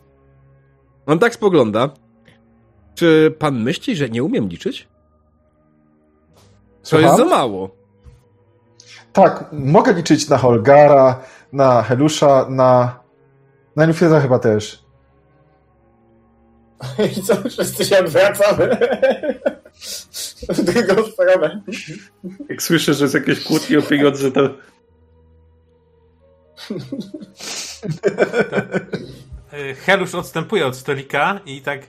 [1.06, 1.90] On tak spogląda.
[2.94, 4.88] Czy pan myśli, że nie umiem liczyć?
[6.90, 7.38] To jest za Słucham?
[7.38, 7.70] mało.
[9.12, 11.20] Tak, mogę liczyć na Holgara,
[11.52, 13.00] na Helusza, na...
[13.76, 14.84] Na Nufida chyba też.
[17.18, 18.76] I co, wszyscy się odwracamy
[20.48, 21.62] w drugą stronę.
[22.48, 24.40] Jak słyszę, że jest jakieś kłótnie o pieniądze, to
[29.52, 31.80] E, Helusz odstępuje od stolika i tak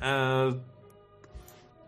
[0.00, 0.52] e,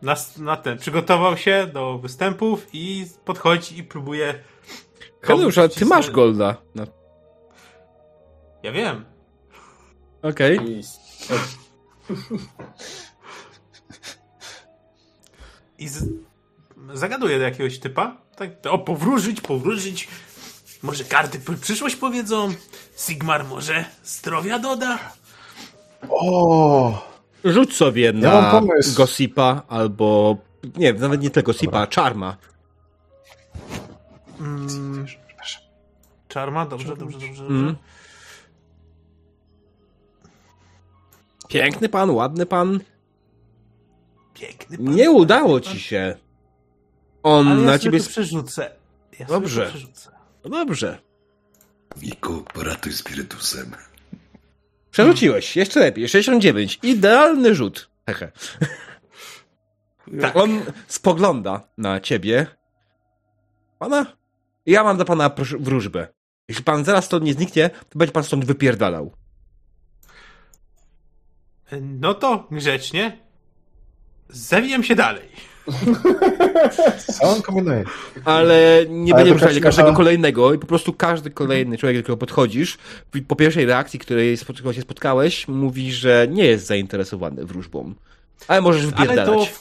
[0.03, 4.35] na, na ten, przygotował się do występów i podchodzi i próbuje
[5.23, 6.57] Helusz, ale ty masz golda.
[6.75, 6.87] No.
[8.63, 9.05] Ja wiem.
[10.23, 10.81] Okej.
[15.79, 16.05] I z,
[16.95, 18.17] zagaduje do jakiegoś typa.
[18.37, 20.09] Tak, o, powróżyć, powróżyć.
[20.83, 22.49] Może karty przyszłość powiedzą.
[22.97, 24.99] Sigmar może zdrowia doda.
[26.09, 28.97] O, Rzuć sobie na pomysł.
[28.97, 30.37] Gossipa albo...
[30.77, 32.37] Nie, nawet nie tyle Gossipa, Charma.
[34.41, 35.07] Mm,
[36.29, 37.43] Czarma, dobrze, dobrze, dobrze.
[37.43, 37.47] dobrze.
[37.47, 37.77] Mm.
[41.49, 42.81] Piękny pan, ładny pan.
[44.35, 44.95] Piękny pan.
[44.95, 46.17] Nie udało ci się.
[47.23, 48.01] On Ale ja na sobie ciebie...
[48.01, 48.71] to przerzucę.
[49.19, 49.55] Ja Dobrze.
[49.55, 50.16] Sobie to przerzucę.
[50.47, 50.99] No dobrze.
[51.97, 53.77] Wiku, poratuj spirytusem.
[54.91, 56.09] Przerzuciłeś, jeszcze lepiej.
[56.09, 56.79] 69.
[56.83, 57.91] Idealny rzut.
[58.07, 58.33] Hehe.
[60.21, 60.37] Tak.
[60.37, 62.47] On spogląda na ciebie.
[63.79, 64.17] Pana?
[64.67, 66.09] Ja mam dla pana wróżbę.
[66.49, 69.13] Jeśli pan zaraz stąd nie zniknie, to będzie pan stąd wypierdalał.
[71.81, 73.19] No to grzecznie.
[74.29, 75.29] Zawijam się dalej.
[77.21, 77.85] Co on kombinuje?
[78.25, 81.79] Ale nie Ale będzie to ruszać każdy każdego ma- kolejnego i po prostu każdy kolejny
[81.79, 82.79] człowiek, do którego podchodzisz,
[83.29, 84.37] po pierwszej reakcji, której
[84.73, 87.95] się spotkałeś, mówi, że nie jest zainteresowany wróżbą.
[88.49, 88.99] Ale możesz Ale to.
[89.03, 89.55] wypierdalać.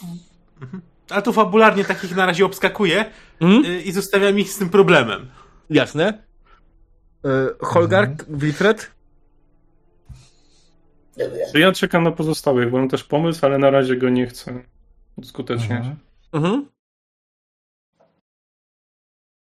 [0.62, 0.82] Mhm.
[1.10, 3.04] Ale to fabularnie takich na razie obskakuje
[3.40, 3.64] Mhm.
[3.64, 5.26] y, i zostawiam ich z tym problemem.
[5.70, 6.22] Jasne.
[7.24, 7.28] E,
[7.60, 8.38] Holgar, Mhm.
[8.38, 8.90] Wilfred?
[11.54, 14.62] Ja czekam na pozostałych, bo mam też pomysł, ale na razie go nie chcę
[15.16, 15.86] uskuteczniać.
[15.86, 15.96] Mhm.
[16.32, 16.68] Mhm.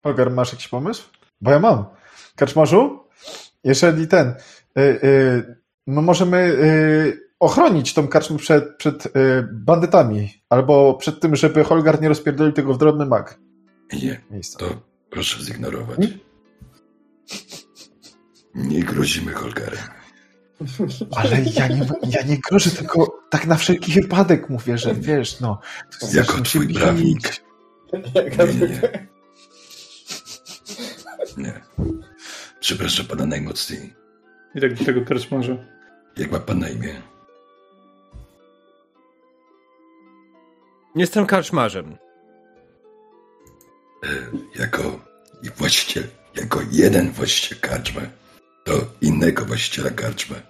[0.03, 1.09] Holger, masz jakiś pomysł?
[1.41, 1.85] Bo ja mam.
[2.35, 3.03] Kaczmarzu,
[3.63, 9.09] jeżeli ten, y, y, no możemy y, ochronić tą karczmę przed, przed y,
[9.53, 13.39] bandytami, albo przed tym, żeby Holgar nie rozpierdolił tego w drobny mak.
[13.93, 14.59] Nie, Miejsca.
[14.59, 15.97] to proszę zignorować.
[15.97, 16.19] Hmm?
[18.55, 20.02] Nie grozimy Holgarem.
[21.15, 25.59] Ale ja nie, ja nie grożę, tylko tak na wszelki wypadek mówię, że wiesz, no.
[26.13, 26.77] Jako twój bić.
[26.77, 27.43] prawnik.
[28.37, 28.81] Nie, nie.
[31.37, 31.61] Nie.
[32.59, 33.93] Przepraszam pana najmocniej.
[34.55, 35.55] I tak do tego karczmarza.
[36.17, 37.01] Jak ma pan na imię?
[40.95, 41.97] Jestem karczmarzem.
[44.03, 44.07] E,
[44.59, 44.99] Jako
[45.43, 46.03] i właściciel,
[46.35, 48.09] jako jeden właściciel karczmy,
[48.63, 50.41] to innego właściciela karczmy.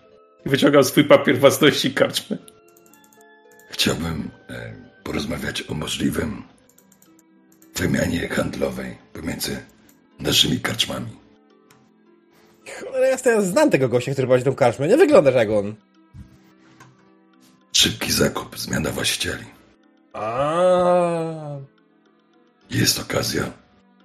[0.45, 2.37] I wyciągam swój papier własności karczmy.
[3.69, 4.73] Chciałbym e,
[5.03, 6.43] porozmawiać o możliwym
[7.75, 9.57] wymianie handlowej pomiędzy
[10.19, 11.09] naszymi karczmami.
[12.79, 14.87] Cholera jasna, ja znam tego gościa, który prowadzi tą karczmę.
[14.87, 15.75] Nie wyglądasz jak on.
[17.71, 19.45] Szybki zakup, zmiana właścicieli.
[20.13, 21.57] A.
[22.69, 23.43] Jest okazja,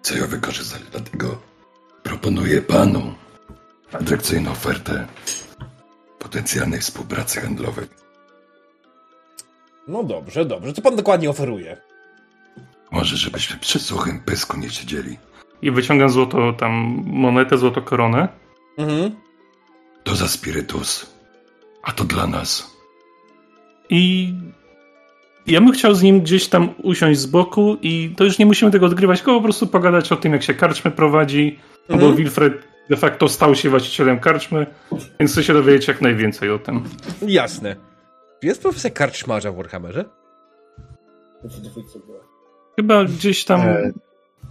[0.03, 1.43] co ja wykorzystać, dlatego
[2.03, 3.15] proponuję panu
[3.93, 5.07] atrakcyjną ofertę
[6.19, 7.87] potencjalnej współpracy handlowej.
[9.89, 10.73] No dobrze, dobrze.
[10.73, 11.77] Co pan dokładnie oferuje?
[12.91, 15.19] Może żebyśmy przy suchym pysku nie siedzieli.
[15.63, 16.73] I wyciągam złoto, tam
[17.07, 18.29] monetę, złoto koronę.
[18.79, 19.11] Mhm.
[20.05, 21.15] To za spirytus.
[21.83, 22.77] A to dla nas.
[23.91, 24.35] I
[25.47, 28.71] ja bym chciał z nim gdzieś tam usiąść z boku i to już nie musimy
[28.71, 31.59] tego odgrywać, tylko po prostu pogadać o tym, jak się karczmy prowadzi,
[31.89, 32.17] no bo Mhm.
[32.17, 34.67] Wilfred de facto stał się właścicielem karczmy,
[35.21, 36.85] więc chcę się dowiedzieć jak najwięcej o tym.
[37.27, 37.77] Jasne.
[38.41, 40.05] Czy jest profesja karczmarza w Warhammerze?
[41.45, 42.19] W dwójce była.
[42.77, 43.93] Chyba gdzieś tam, E.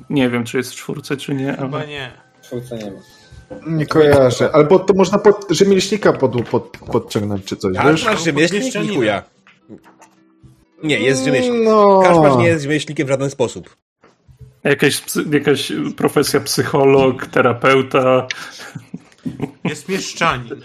[0.09, 2.11] nie wiem, czy jest w czwórce, czy nie, Chyba ale nie.
[2.41, 2.99] W czwórce nie ma.
[3.67, 4.51] Nie kojarzę.
[4.51, 7.83] Albo to można pod, rzemieślnika pod, pod, podciągnąć czy coś, wiesz?
[7.83, 8.61] Karczmarz rzemieślnik?
[8.63, 8.91] podmieszczanina.
[8.91, 9.23] Ni chuja.
[10.83, 11.61] Nie, jest rzemieślnik.
[11.65, 12.01] No.
[12.03, 13.77] Karczmarz nie jest rzemieślnikiem w żaden sposób.
[14.69, 18.27] Jakaś, jakaś profesja psycholog, terapeuta,
[19.63, 20.61] Jest mieszczanin.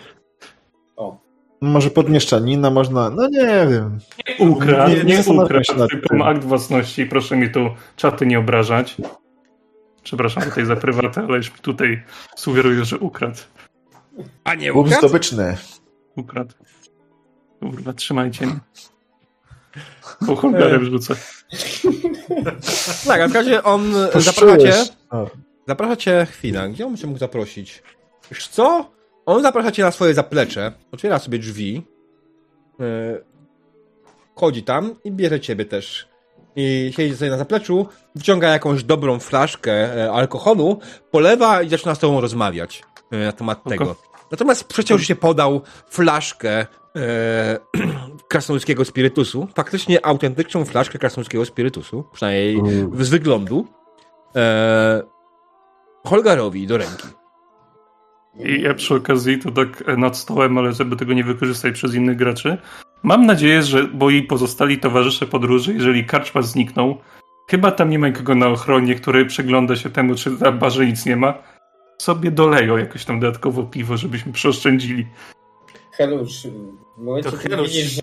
[0.97, 1.19] O,
[1.61, 3.99] Może podmieszczanina można, no nie wiem.
[4.39, 7.61] ukradł, Nie- nie, nie ukradł, akt własności, proszę mi tu
[7.97, 8.97] czaty nie obrażać.
[10.03, 12.03] Przepraszam tutaj za prywatę, ale już mi tutaj
[12.37, 13.39] sugeruję, że ukradł.
[14.45, 14.99] A nie ukradł?
[14.99, 15.57] zdobyczny.
[16.17, 16.55] Ukradł.
[17.61, 18.61] Kurwa, trzymajcie mnie.
[20.27, 21.15] Po Holgarem rzucę.
[23.07, 24.75] Tak, a w razie on zaprasza cię,
[25.69, 27.83] zaprasza cię, chwila, gdzie on cię mógł zaprosić?
[28.31, 28.91] Wiesz co?
[29.27, 31.87] On zaprasza cię na swoje zaplecze, otwiera sobie drzwi,
[32.81, 32.85] e,
[34.35, 36.09] chodzi tam i bierze ciebie też.
[36.57, 37.87] I siedzi sobie na zapleczu,
[38.19, 40.81] wciąga jakąś dobrą flaszkę e, alkoholu,
[41.11, 43.97] polewa i zaczyna z tobą rozmawiać e, na temat tego.
[44.31, 46.67] Natomiast przecież się podał flaszkę
[46.97, 47.59] e,
[48.37, 53.05] krasnoludzkiego spirytusu, faktycznie autentyczną flaszkę krasnoludzkiego spirytusu, przynajmniej Mm.
[53.05, 53.67] z wyglądu,
[54.37, 55.03] e,
[56.07, 57.09] Holgarowi do ręki.
[58.45, 62.17] I ja przy okazji to tak nad stołem, ale żeby tego nie wykorzystać przez innych
[62.17, 62.59] graczy.
[63.03, 66.97] Mam nadzieję, że moi pozostali towarzysze podróży, jeżeli karczma zniknął,
[67.51, 71.07] chyba tam nie ma nikogo na ochronie, który przygląda się temu, czy na barze nic
[71.07, 71.35] nie ma,
[71.99, 75.07] sobie doleją jakoś tam dodatkowo piwo, żebyśmy przeoszczędzili.
[75.93, 76.47] Helusz,
[76.99, 78.01] w momencie, To kiedy Helusz- widzisz, że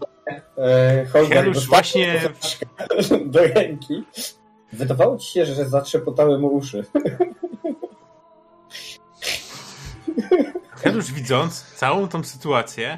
[1.13, 2.21] Holger Helusz dostał właśnie-
[3.25, 4.03] do ręki,
[4.73, 6.85] wydawało ci się, że zatrzepotały mu uszy.
[10.83, 12.97] Helusz widząc całą tą sytuację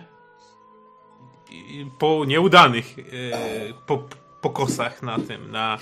[2.00, 3.04] po nieudanych e,
[3.86, 4.04] po,
[4.42, 5.78] pokosach na tym, na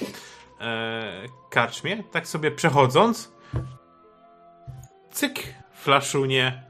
[0.61, 3.31] e, karczmie, tak sobie przechodząc,
[5.11, 6.63] cyk, flaszunie,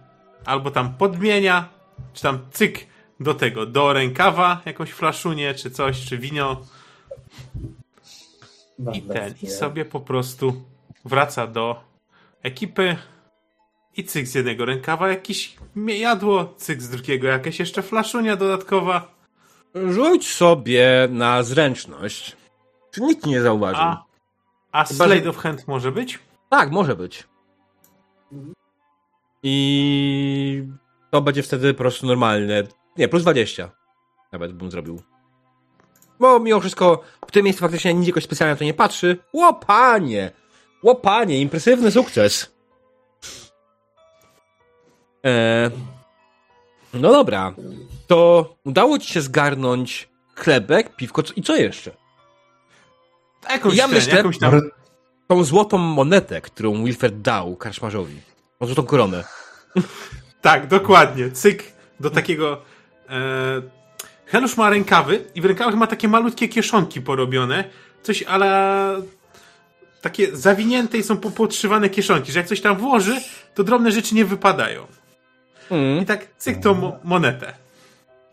[0.46, 1.70] albo tam podmienia,
[2.14, 2.89] czy tam cyk
[3.20, 6.62] do tego, do rękawa jakąś flaszunię, czy coś, czy wino
[8.94, 10.64] i ten, i sobie po prostu
[11.06, 11.84] wraca do
[12.44, 12.98] ekipy
[13.98, 19.20] i cyk z jednego rękawa jakieś jadło, cyk z drugiego jakaś jeszcze flaszunia dodatkowa,
[19.76, 22.38] Rzuć sobie na zręczność.
[22.92, 23.84] Czy nikt nie zauważył?
[23.84, 24.06] a,
[24.72, 26.20] a Chyba, że- Slade of Hand może być?
[26.50, 27.28] Tak, może być.
[29.44, 30.64] I
[31.12, 32.64] to będzie wtedy po prostu normalne.
[33.00, 33.72] Nie, plus 20.
[34.32, 35.02] Nawet bym zrobił.
[36.20, 39.18] Bo mimo wszystko w tym miejscu faktycznie nikt jakoś specjalnie na to nie patrzy.
[39.34, 40.32] Łopanie!
[40.84, 42.52] Łopanie, impresywny sukces.
[45.26, 45.72] E,
[46.94, 47.54] no dobra.
[48.08, 51.92] To udało ci się zgarnąć chlebek, piwko co- i co jeszcze?
[53.50, 54.62] Jakąś, Ja ten, myślę- tam
[55.28, 58.22] Tą złotą monetę, którą Wilfred dał karczmarzowi.
[58.60, 59.24] Tą złotą koronę.
[60.42, 61.32] Tak, dokładnie.
[61.32, 61.64] Cyk
[62.00, 62.62] do takiego.
[63.10, 63.62] E,
[64.26, 67.64] Helusz ma rękawy i w rękawach ma takie malutkie kieszonki porobione.
[68.04, 69.02] Coś ale
[70.02, 73.22] takie zawinięte i są po- podszywane kieszonki, że jak coś tam włoży,
[73.56, 74.88] to drobne rzeczy nie wypadają.
[75.72, 76.02] Mm.
[76.02, 77.54] I tak cyk tą mo- monetę.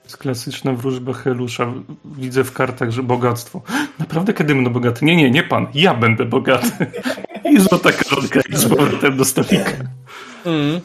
[0.04, 1.72] jest klasyczna wróżba Helusza.
[2.04, 3.62] Widzę w kartach, że bogactwo.
[3.98, 5.04] Naprawdę kiedy będę bogaty?
[5.04, 5.66] Nie, nie, nie pan.
[5.74, 6.86] Ja będę bogaty.
[7.52, 9.70] I złota koronka i z powrotem do stolika.
[10.44, 10.80] Mm.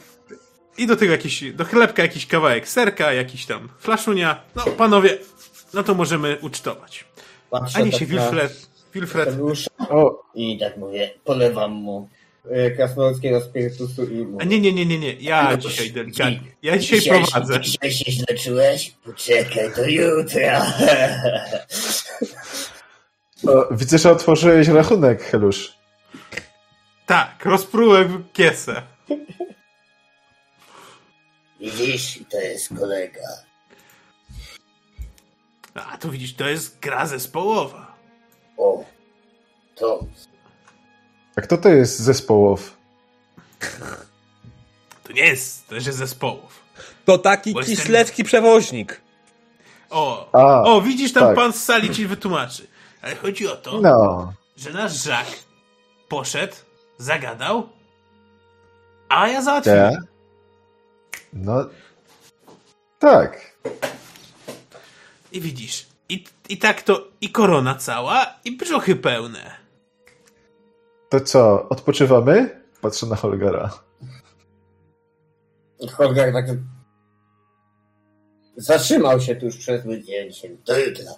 [0.77, 4.41] I do tego jakiś, do chlebka jakiś kawałek serka, jakiś tam flaszunia.
[4.55, 5.17] No, panowie,
[5.73, 7.05] no to możemy ucztować.
[7.49, 9.29] Patrzę Ani tak się na Wilfred, Wilfred
[9.89, 12.09] o, I tak mówię, polewam mu.
[12.49, 15.13] e, krasnoludzkiego spirytusu i A mówię, nie, nie, nie, nie, nie.
[15.13, 16.39] Ja dzisiaj delikatnie.
[16.61, 17.61] Ja dzisiaj prowadzę.
[17.61, 18.95] Dzisiaj się źle czułeś?
[19.05, 20.65] Poczekaj do jutra.
[23.47, 25.73] o, widzę, że otworzyłeś rachunek, Helusz.
[27.05, 28.81] Tak, rozprułem kiesę.
[31.61, 33.21] Widzisz, to jest kolega.
[35.73, 37.95] A tu widzisz, to jest gra zespołowa.
[38.57, 38.85] O,
[39.75, 39.99] to
[41.35, 42.77] A kto to jest zespołow?
[45.03, 46.61] To nie jest też jest zespołów.
[47.05, 49.01] To taki Bo kislewski przewoźnik.
[49.89, 51.35] O, A, o, widzisz, tam tak.
[51.35, 52.67] pan z sali ci wytłumaczy.
[53.01, 54.33] Ale chodzi o to, No.
[54.57, 55.27] że nasz Żak
[56.09, 56.55] poszedł,
[56.97, 57.69] zagadał,
[59.09, 60.05] a ja załatwiłem.
[61.33, 61.69] No,
[62.99, 63.51] Tak.
[65.31, 69.51] I widzisz, i, i tak to i korona cała, i brzuchy pełne.
[71.09, 72.61] To co, odpoczywamy?
[72.81, 73.69] Patrzę na Holgara.
[75.89, 76.45] Holger tak
[78.57, 80.57] zatrzymał się tuż przed wyjęciem.
[80.65, 81.11] Do jutra.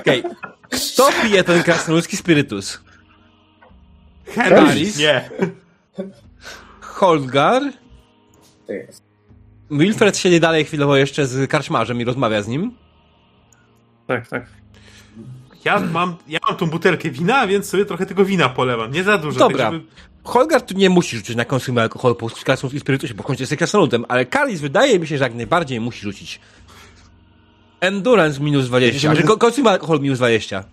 [0.00, 0.22] Okej.
[0.70, 2.80] Kto pije ten krasnoludzki spirytus?
[4.34, 4.98] Harris?
[4.98, 5.30] Nie.
[6.80, 7.62] Holgar?
[8.66, 9.02] To jest.
[9.70, 12.74] Wilfred siedzi dalej chwilowo jeszcze z karczmarzem i rozmawia z nim.
[14.06, 14.46] Tak, tak.
[15.64, 18.92] Ja mam, ja mam tą butelkę wina, więc sobie trochę tego wina polewam.
[18.92, 19.38] Nie za dużo.
[19.38, 19.64] Dobra.
[19.64, 19.84] Tak, żeby...
[20.24, 23.56] Holgar tu nie musi rzucić na konsumę alkoholu po krasnoludzkim spirytusie, bo w końcu jest
[23.56, 26.40] krasnoludem, ale Kalis wydaje mi się, że jak najbardziej musi rzucić.
[27.80, 30.64] Endurance minus 20, a że ko- konsumę alkoholu minus 20.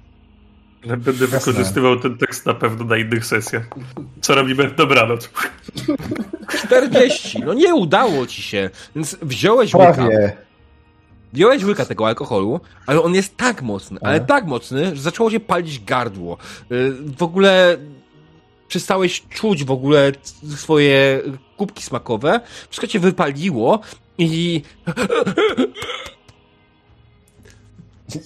[0.86, 3.68] Będę wykorzystywał ten tekst na pewno na innych sesjach.
[4.22, 4.72] Co robimy?
[4.78, 5.30] Dobranoc.
[6.66, 7.40] 40.
[7.46, 9.94] No nie udało ci się, więc wziąłeś łyka.
[9.94, 10.38] Prawie.
[11.34, 14.26] Wziąłeś łyka tego alkoholu, ale on jest tak mocny, ale Aha.
[14.26, 16.38] tak mocny, że zaczęło się palić gardło.
[16.72, 17.78] Y, W ogóle
[18.68, 20.12] przestałeś czuć w ogóle
[20.56, 21.22] swoje
[21.58, 22.40] kubki smakowe,
[22.70, 23.80] wszystko cię wypaliło
[24.18, 24.62] i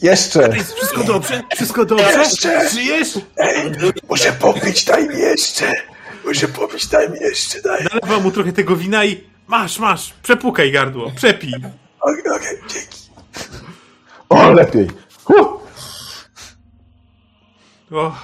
[0.02, 0.53] Jeszcze.
[0.53, 1.41] Wszystko dobrze?
[1.56, 2.12] Wszystko dobrze?
[2.12, 2.70] Jeszcze!
[2.70, 3.10] Żyjesz?
[3.38, 3.72] Ej,
[4.10, 5.74] muszę popić, daj mi jeszcze!
[6.26, 7.84] Muszę popić, daj mi jeszcze, daj.
[7.94, 11.53] Nalewam mu trochę tego wina i masz, masz, przepukaj gardło, przepij.
[11.99, 12.99] Okej, okej, dzięki.
[14.30, 14.88] O, lepiej.
[15.24, 15.60] Huh.
[17.91, 18.16] O,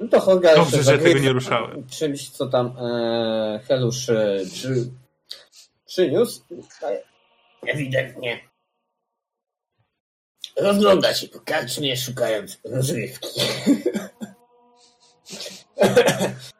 [0.00, 1.86] No to Holger Dobrze, jeszcze że tego zagrywa nie ruszałem.
[1.88, 4.90] Czymś, co tam e, Helusz e, przy,
[5.86, 6.42] przyniósł.
[7.66, 8.51] Ewidentnie.
[10.56, 13.40] Rozgląda się po karczmie, szukając rozrywki.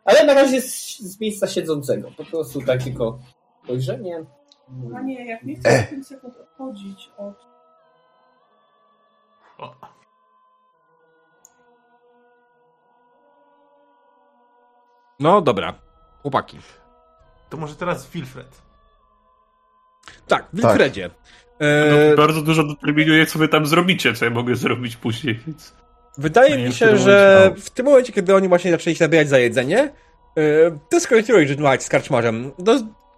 [0.04, 2.10] Ale na razie z, z miejsca siedzącego.
[2.16, 3.18] Po prostu tak tylko
[3.64, 4.24] spojrzenie.
[4.92, 7.34] Panie, jak nie chcesz 5 sekund odchodzić od...
[9.58, 9.74] o.
[15.20, 15.74] no dobra,
[16.22, 16.58] chłopaki.
[17.50, 18.62] To może teraz Wilfred.
[20.28, 21.04] Tak, Wilfredzie.
[21.04, 21.10] E,
[22.10, 25.74] No, bardzo dużo determinuje, co wy tam zrobicie, co ja mogę zrobić później, więc...
[26.18, 29.28] Wydaje No mi się, że momencie- w tym momencie, kiedy oni właśnie zaczęli się zabijać
[29.28, 29.90] za jedzenie, e,
[30.88, 32.50] ty skończyłeś rozmawiać z karczmarzem.
[32.58, 32.74] Do,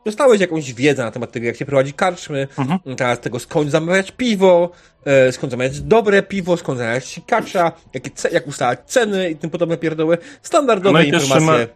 [0.06, 2.96] dostałeś jakąś wiedzę na temat tego, jak się prowadzi karczmy, Mhm.
[2.96, 4.70] teraz tego skąd zamawiać piwo,
[5.04, 9.76] e, skąd zamawiać dobre piwo, skąd zamawiać sikacza, jakie jak ustalać ceny i tym podobne
[9.76, 10.18] pierdoły.
[10.42, 11.68] Standardowe No informacje.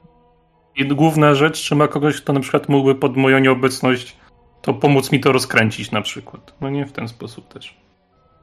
[0.76, 4.16] I główna rzecz, czy ma kogoś, kto na przykład mógłby pod moją nieobecność
[4.62, 6.54] to pomóc mi to rozkręcić na przykład.
[6.60, 7.76] No nie w ten sposób też.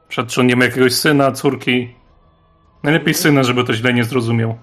[0.08, 1.94] Przykład, czy nie ma jakiegoś syna, córki.
[2.82, 4.58] Najlepiej syna, żeby to źle nie zrozumiał.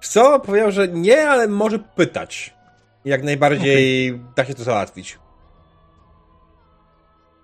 [0.00, 0.40] Co?
[0.40, 2.54] Powiedział, że nie, ale może pytać.
[3.04, 5.18] Jak najbardziej da się to załatwić.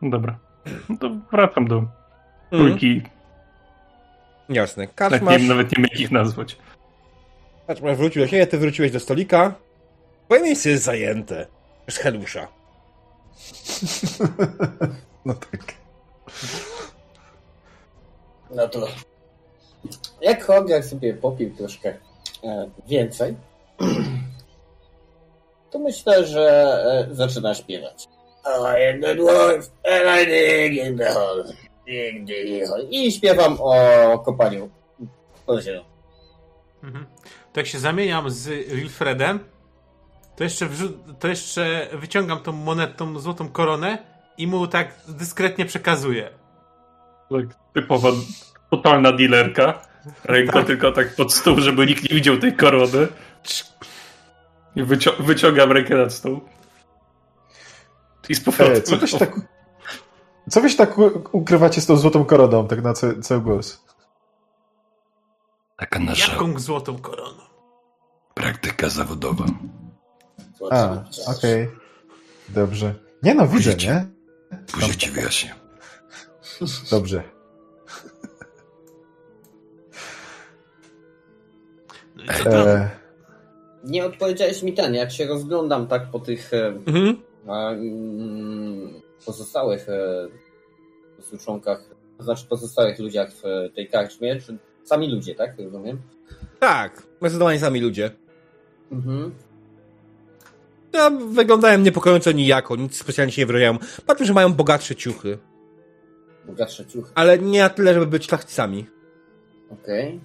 [0.03, 0.39] Dobra.
[0.89, 1.91] No to wracam do Mhm.
[2.51, 3.03] trójki.
[4.49, 4.86] Jasne.
[4.86, 6.59] Tak Karczmasz, nie nawet nie wiem, jak ich nazwać.
[7.66, 9.55] karczmasz wrócił do siebie, ty wróciłeś do stolika.
[10.27, 11.47] Twoje miejsce jest zajęte.
[11.86, 12.48] Przez Helusza.
[15.24, 15.74] No tak.
[18.51, 18.89] No to
[20.20, 21.94] jak Holger sobie popił troszkę
[22.44, 23.36] e, więcej,
[25.70, 26.74] to myślę, że
[27.11, 28.09] e, zaczyna śpiewać.
[28.47, 31.44] I am the dwarf, and I dig in the hole.
[31.86, 32.85] Dig, dig, hole.
[32.90, 34.70] I śpiewam o kopaniu
[35.47, 35.85] ozioł.
[36.82, 37.06] Mhm.
[37.52, 39.40] To jak się zamieniam z Wilfredem,
[40.36, 43.98] to jeszcze, wrzu- to jeszcze wyciągam tą monetę, tą złotą koronę
[44.39, 46.31] i mu tak dyskretnie przekazuję.
[47.31, 48.09] Tak, typowa,
[48.70, 49.82] totalna dealerka.
[50.24, 53.09] Ręka tylko tak pod stół, żeby nikt nie widział tej korony.
[54.77, 56.40] I wycio- wyciągam rękę nad stół.
[58.28, 58.82] I z E, powrotem.
[58.82, 59.40] co wy się tak...
[60.51, 63.85] Co wy się tak u- ukrywacie z tą złotą koroną, tak na ca- cały głos?
[65.77, 67.43] Taka nasza Jaką złotą koroną?
[68.35, 69.44] praktyka zawodowa.
[70.70, 71.68] A, okej.
[72.48, 72.94] Dobrze.
[73.22, 74.06] Nie no, widzę, Później- nie?
[74.72, 75.55] Później ci wyjaśnię.
[76.90, 77.22] Dobrze.
[82.16, 82.68] No i co tam?
[82.68, 82.90] E,
[83.85, 87.16] Nie odpowiedziałeś mi ten, jak się rozglądam tak po tych e, Mhm.
[87.48, 90.28] a, mm, pozostałych e,
[91.10, 91.85] po prostu członkach,
[92.18, 95.59] to znaczy pozostałych ludziach w e, tej karczmie, czy sami ludzie, tak?
[95.59, 96.02] Rozumiem?
[96.60, 98.10] Tak, zdecydowanie sami ludzie.
[98.93, 99.35] Mhm.
[100.95, 103.79] Ja, wyglądają niepokojąco nijako, nic specjalnie się nie wyróżniają.
[104.07, 105.39] Patrzę, że mają bogatsze ciuchy,
[106.47, 107.12] Bogatsze ciuchy.
[107.15, 108.87] ale nie na tyle, żeby być szlachcicami.
[109.71, 110.21] Okej.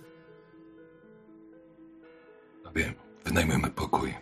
[2.64, 2.94] Sobie
[3.26, 4.14] wynajmujemy pokój.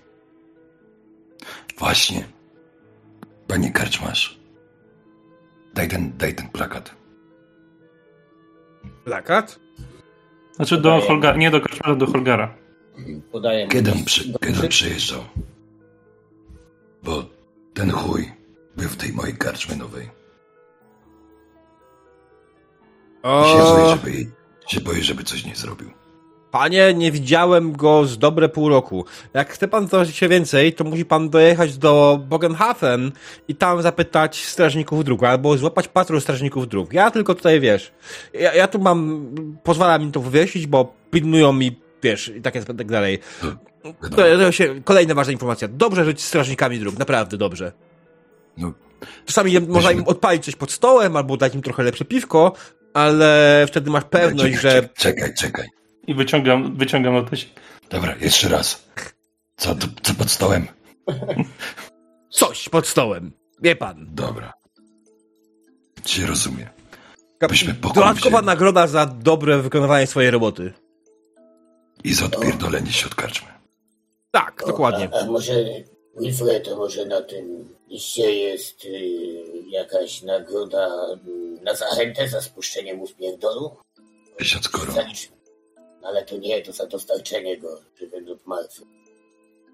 [1.77, 2.25] Właśnie.
[3.47, 4.39] Panie karczmasz.
[5.73, 6.95] Daj ten, daj ten plakat.
[9.05, 9.59] Plakat?
[10.55, 12.55] Znaczy do Holgara, nie do Kaczmara, do Holgara.
[13.31, 15.21] Podaję Kiedy on, przy, kiedy on przyjeżdżał?
[17.03, 17.25] Bo
[17.73, 18.31] ten chuj
[18.77, 20.05] był w tej mojej karczmie nowej.
[23.23, 24.11] Się boję, O, żeby,
[24.67, 25.89] się boję, żeby coś nie zrobił.
[26.51, 29.05] panie, nie widziałem go z dobre pół roku.
[29.33, 33.11] Jak chce pan dowiedzieć się więcej, to musi pan dojechać do Bogenhafen
[33.47, 36.93] i tam zapytać strażników dróg, albo złapać patrol strażników dróg.
[36.93, 37.91] Ja tylko tutaj, wiesz,
[38.33, 39.25] ja, ja tu mam,
[39.63, 43.19] pozwalam im to wywiesić, bo pilnują mi, wiesz, i tak, jest, tak dalej.
[44.01, 45.67] To, to się, kolejna ważna informacja.
[45.67, 47.71] Dobrze żyć z strażnikami dróg, naprawdę dobrze.
[48.57, 48.73] No,
[49.25, 52.53] Czasami je- można im odpalić coś pod stołem, albo dać im trochę lepsze piwko,
[52.93, 54.89] ale wtedy masz pewność, czekaj, że...
[54.97, 55.67] czekaj, czekaj.
[56.07, 57.49] I wyciągam, wyciągam notesik.
[57.89, 58.87] Dobra, jeszcze raz.
[59.57, 60.67] Co, to, co pod stołem?
[62.29, 63.31] Coś pod stołem.
[63.61, 64.07] Wie pan.
[64.09, 64.53] Dobra.
[66.05, 66.69] Cię rozumie.
[67.49, 70.73] Byśmy Dodatkowa nagroda za dobre wykonywanie swojej roboty.
[72.03, 73.47] I za odpierdolenie się od karczmy.
[74.37, 75.09] Tak, dokładnie.
[75.13, 75.53] A, a może,
[76.17, 78.89] Wilfred, a może na tym liście jest y,
[79.69, 80.87] jakaś nagroda
[81.59, 83.75] y, na zachętę za spuszczenie mu z pierdolu?
[84.37, 84.95] Tysiąc koron.
[86.03, 88.81] Ale to nie, to za dostarczenie go, że będą martwy.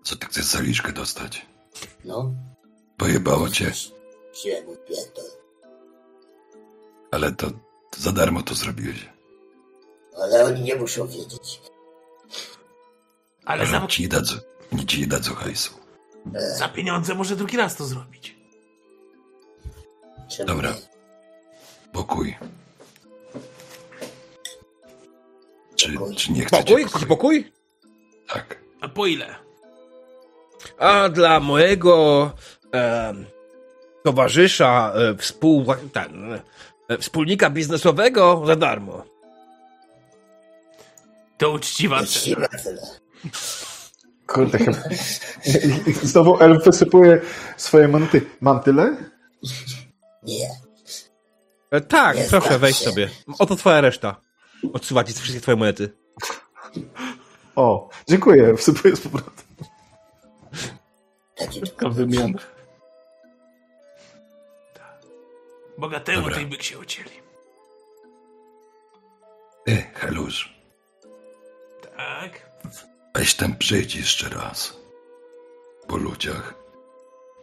[0.03, 1.45] Co ty chcesz zaliczkę dostać?
[2.05, 2.31] No,
[2.97, 3.71] Pojebało cię,
[4.33, 5.25] siłę mu pierdol.
[7.11, 7.47] ale to,
[7.91, 9.09] to za darmo to zrobiłeś.
[10.21, 11.61] Ale oni nie muszą wiedzieć.
[13.45, 14.35] Ale Ale za, ci nie dadzą,
[14.73, 15.73] oni ci nie dadzą hajsu.
[16.57, 18.35] za pieniądze może drugi raz to zrobić.
[20.47, 20.73] Dobra.
[21.91, 22.37] Pokój.
[25.75, 26.85] Czy, czy nie chcecie Pokój?
[26.85, 27.51] Chcecie pokój?
[28.27, 28.59] Tak.
[28.81, 29.35] A po ile?
[30.79, 32.31] A dla mojego
[34.03, 36.39] towarzysza, e, współ, ten,
[36.89, 39.03] e, wspólnika biznesowego za darmo.
[41.37, 42.47] To uczciwa cena.
[44.33, 44.77] Kurde, chyba.
[46.03, 47.21] Znowu elf wysypuje
[47.57, 48.21] swoje manty.
[48.41, 48.97] Mantyle?
[50.23, 50.49] Nie.
[51.71, 52.85] E, tak, Nie proszę, weź się.
[52.85, 53.09] sobie.
[53.39, 54.15] Oto twoja reszta.
[54.73, 55.89] Odsuwa ci wszystkie twoje monety.
[57.55, 59.45] O, dziękuję, wsypuję z powrotem.
[61.35, 62.39] Takie Taka wymiana.
[65.77, 67.09] Bogatemu i byk się ucięli.
[69.65, 70.53] Ty, Helusz,
[71.97, 72.52] Tak?
[73.15, 74.77] Weź tam przyjdź jeszcze raz.
[75.87, 76.53] Po ludziach.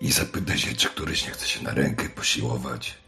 [0.01, 2.99] I zapytaj się, czy któryś nie chce się na rękę posiłować.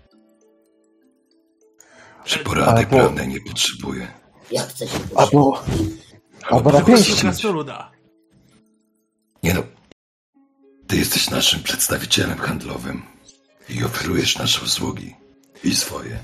[2.24, 4.12] Czy porady Albo- prawnej nie potrzebuje.
[4.50, 5.64] Ja chcę się Albo,
[6.50, 7.12] albo na po pięści.
[9.42, 9.62] Nie no.
[10.86, 13.02] Ty jesteś naszym przedstawicielem handlowym
[13.68, 15.14] i oferujesz nasze usługi.
[15.64, 16.18] I swoje.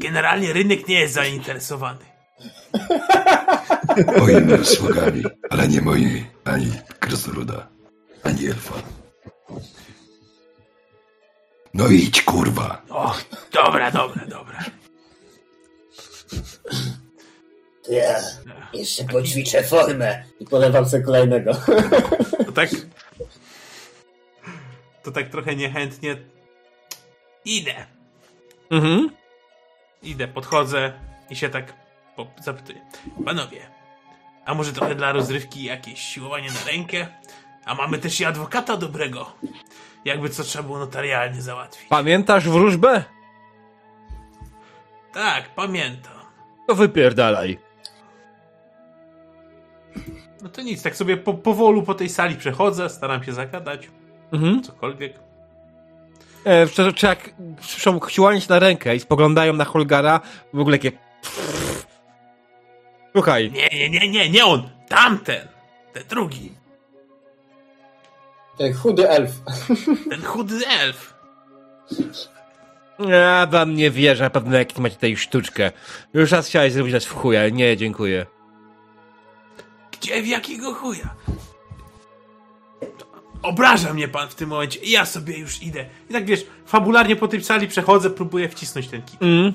[0.00, 2.04] Generalnie rynek nie jest zainteresowany.
[4.18, 6.26] Moimi usługami, ale nie moimi.
[6.44, 7.66] Ani krasnoluda,
[8.22, 8.74] ani elfa.
[11.74, 12.82] No idź, kurwa.
[12.90, 13.14] O,
[13.52, 14.64] dobra, dobra, dobra.
[17.90, 18.20] Ja
[18.72, 20.24] jeszcze poćwiczę formę.
[20.40, 21.54] I polewam sobie kolejnego.
[22.46, 22.70] To tak...
[25.02, 26.16] To tak trochę niechętnie...
[27.44, 27.74] Idę.
[28.70, 29.10] Mhm.
[30.02, 30.92] Idę, podchodzę
[31.30, 31.72] i się tak
[32.26, 32.80] po- zapytuję.
[33.24, 33.60] Panowie,
[34.44, 37.06] a może trochę dla rozrywki jakieś siłowanie na rękę?
[37.64, 39.32] A mamy też i adwokata dobrego.
[40.04, 41.88] Jakby co trzeba było notarialnie załatwić.
[41.88, 43.04] Pamiętasz wróżbę?
[45.12, 46.12] Tak, pamiętam.
[46.66, 47.58] To wypierdalaj.
[50.42, 53.88] No to nic, tak sobie po, powolu po tej sali przechodzę, staram się zagadać,
[54.32, 54.62] Mhm.
[54.62, 55.14] cokolwiek.
[56.44, 57.30] E, czy, czy jak
[57.60, 60.20] słyszą siłanie na rękę i spoglądają na Holgara,
[60.54, 60.92] w ogóle takie...
[63.18, 64.70] Słuchaj, Nie, nie, nie, nie, nie on!
[64.88, 65.48] Tamten!
[65.92, 66.52] Ten drugi!
[68.58, 69.30] Ten chudy elf.
[70.10, 71.14] Ten chudy elf!
[72.98, 75.70] ja wam nie wierzę, na pewno jak macie tutaj sztuczkę.
[76.14, 78.26] Już raz chciałeś zrobić nas w chuja, nie, dziękuję.
[79.92, 81.14] Gdzie w jakiego chuja?
[83.42, 85.84] Obraża mnie pan w tym momencie i ja sobie już idę.
[86.10, 89.22] I tak wiesz, fabularnie po tej sali przechodzę, próbuję wcisnąć ten kit.
[89.22, 89.52] Mm.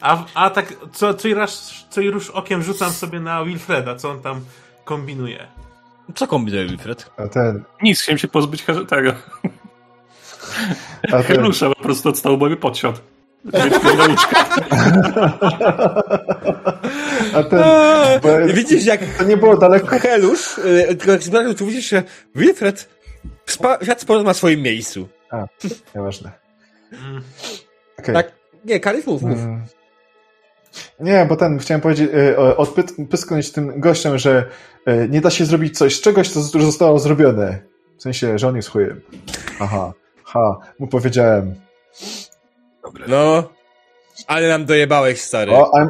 [0.00, 3.96] A, a tak co, co, i raz, co i rusz okiem rzucam sobie na Wilfreda,
[3.96, 4.40] co on tam
[4.84, 5.46] kombinuje.
[6.14, 7.10] Co kombinuje Wilfred?
[7.16, 9.14] A ten, Nic, chciałem się pozbyć tego.
[11.02, 12.98] a ten, Helusza po prostu od stołu, bo mnie podsiadł.
[17.34, 17.62] A ten,
[18.22, 19.86] bo, Widzisz jak to nie było daleko.
[19.98, 22.02] Helusz, y, tylko jak zbierał, to widzisz, że
[22.34, 22.88] Wilfred
[23.46, 25.08] Spa- świat sportu ma swoim miejscu.
[25.94, 26.30] Nieważne.
[26.92, 27.22] Mm.
[27.98, 28.14] Okej.
[28.14, 28.32] Tak.
[28.64, 29.38] Nie, Kalis, mów, mów.
[29.38, 29.62] Mm.
[31.00, 34.44] Nie, bo ten, chciałem powiedzieć, e, odpysknąć tym gościom, że
[34.86, 37.58] e, nie da się zrobić coś z czegoś, co już zostało zrobione.
[37.98, 39.00] W sensie, że on jest chujem.
[39.60, 39.92] Aha,
[40.24, 41.54] ha, mu powiedziałem.
[43.08, 43.48] No,
[44.26, 45.52] ale nam dojebałeś, stary.
[45.52, 45.88] O, I'm,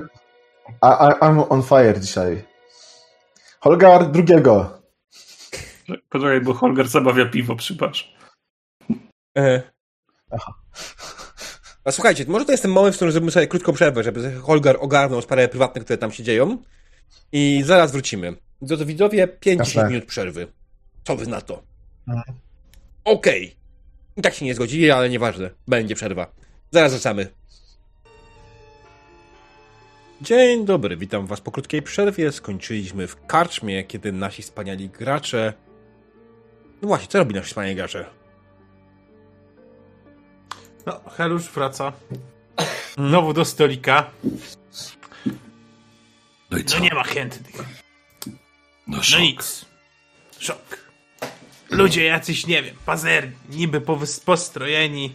[0.83, 2.45] I, I'm on fire dzisiaj.
[3.61, 4.81] Holgar drugiego.
[6.11, 8.05] Poczekaj, bo Holger zabawia piwo przy barze.
[9.39, 9.63] E.
[10.31, 10.53] Aha.
[11.85, 14.77] A słuchajcie, może to jest ten moment, w którym zrobimy sobie krótką przerwę, żeby Holgar
[14.81, 16.59] ogarnął sprawę prywatne, które tam się dzieją.
[17.33, 18.37] I zaraz wrócimy.
[18.63, 19.89] Drodzy widzowie, 5-10 Jasne.
[19.89, 20.47] minut przerwy.
[21.05, 21.63] Co wy na to?
[22.09, 22.37] Mhm.
[23.05, 23.57] Okej.
[24.17, 25.51] I tak się nie zgodzili, ale nieważne.
[25.69, 26.33] Będzie przerwa.
[26.71, 27.29] Zaraz wracamy.
[30.21, 32.33] Dzień dobry, witam was po krótkiej przerwie.
[32.33, 35.53] Skończyliśmy w karczmie, kiedy nasi wspaniali gracze...
[36.83, 38.07] No właśnie, co robi nasi wspaniali gracze?
[40.87, 41.93] No, Helusz wraca.
[42.95, 44.11] Znowu do stolika.
[46.51, 46.77] No i co?
[46.79, 47.57] No nie ma chętnych.
[48.87, 49.21] No No szok.
[49.21, 49.65] nic.
[50.39, 50.79] Szok.
[51.71, 53.81] Ludzie jacyś, nie wiem, pazerni, niby
[54.25, 55.15] postrojeni.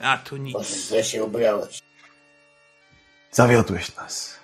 [0.00, 0.86] A tu nic.
[0.88, 1.82] Źle się ubrałeś.
[3.30, 4.38] Zawiodłeś nas.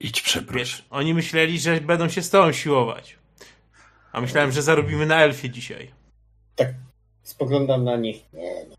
[0.00, 0.58] Idź przeproś.
[0.58, 3.18] Wiesz, oni myśleli, że będą się z tobą siłować.
[4.12, 5.92] A myślałem, że zarobimy na elfie dzisiaj.
[7.22, 8.32] Spoglądam na nich.
[8.32, 8.76] Nie no.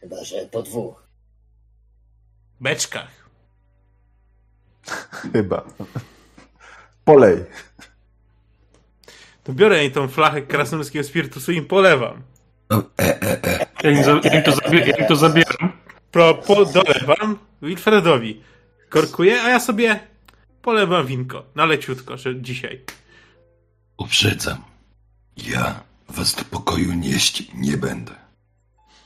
[0.00, 1.02] Chyba, że po dwóch.
[2.60, 3.30] Beczkach.
[5.32, 5.64] Chyba.
[7.04, 7.44] Polej.
[9.44, 12.22] To biorę jej tą flachę krasnoludzkiego spirytusu i im polewam.
[12.70, 13.65] No, e, e, e.
[13.82, 15.72] Ja im, za, ja im, to, zabie, ja im to zabieram.
[16.10, 18.40] Pro, po, dolewam Wilfredowi.
[18.88, 20.00] Korkuję, a ja sobie
[20.62, 21.44] polewam winko.
[21.54, 22.80] Na leciutko, że dzisiaj.
[23.98, 24.64] Uprzedzam.
[25.36, 28.12] Ja was do pokoju nieść nie będę.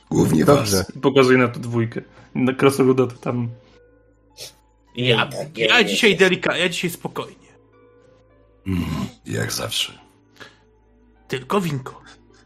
[0.09, 0.77] Głównie Dobrze.
[0.77, 0.91] was.
[1.01, 2.01] Pokazuję na to dwójkę.
[2.35, 3.49] Na krasnoluda to tam...
[4.95, 7.47] Ja, tak, ja dzisiaj delikatnie, ja dzisiaj spokojnie.
[8.67, 8.85] Mm,
[9.25, 9.93] jak zawsze.
[11.27, 12.01] Tylko winko.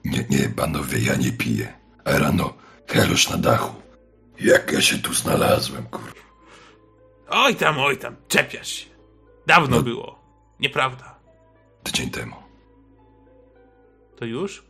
[0.05, 1.73] Nie, nie, panowie, ja nie piję.
[2.05, 2.53] Rano,
[2.87, 3.75] helusz na dachu.
[4.39, 6.13] Jak ja się tu znalazłem, kur...
[7.29, 8.85] Oj tam, oj tam, czepiasz się.
[9.47, 9.83] Dawno No.
[9.83, 10.19] było.
[10.59, 11.15] Nieprawda.
[11.83, 12.35] Tydzień temu.
[14.15, 14.63] To już?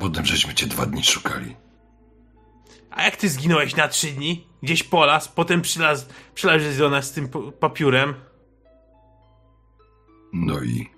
[0.00, 1.56] Potem żeśmy cię dwa dni szukali.
[2.90, 4.46] A jak ty zginąłeś na trzy dni?
[4.62, 7.28] Gdzieś po las, potem przylaz, przylazłeś do nas z tym
[7.60, 8.14] papiurem.
[10.32, 10.90] No i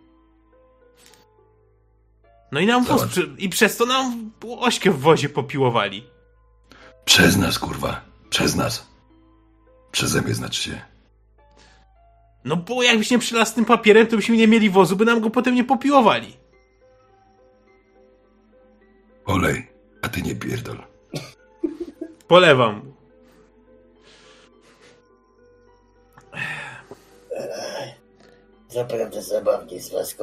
[2.53, 3.03] No i nam wóz,
[3.39, 6.07] i przez to nam ośkę w wozie popiłowali.
[7.05, 8.01] przez nas, kurwa.
[8.31, 8.87] Przez nas.
[9.93, 10.81] Przeze mnie znaczy się.
[12.45, 15.21] No bo jakbyś nie przylazł z tym papierem, to byśmy nie mieli wozu, by nam
[15.21, 16.37] go potem nie popiłowali.
[19.27, 19.71] Olej,
[20.03, 20.83] a ty nie pierdol.
[22.29, 22.93] Polewam.
[28.69, 30.15] Zaprawdę zabawnie z was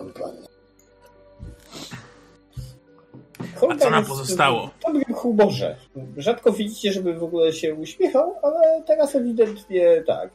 [3.55, 3.81] kompanii.
[3.83, 4.67] A co nam pozostało?
[4.67, 5.75] W dobrym humorze.
[6.17, 10.29] Rzadko widzicie, żeby w ogóle się uśmiechał, ale teraz ewidentnie tak.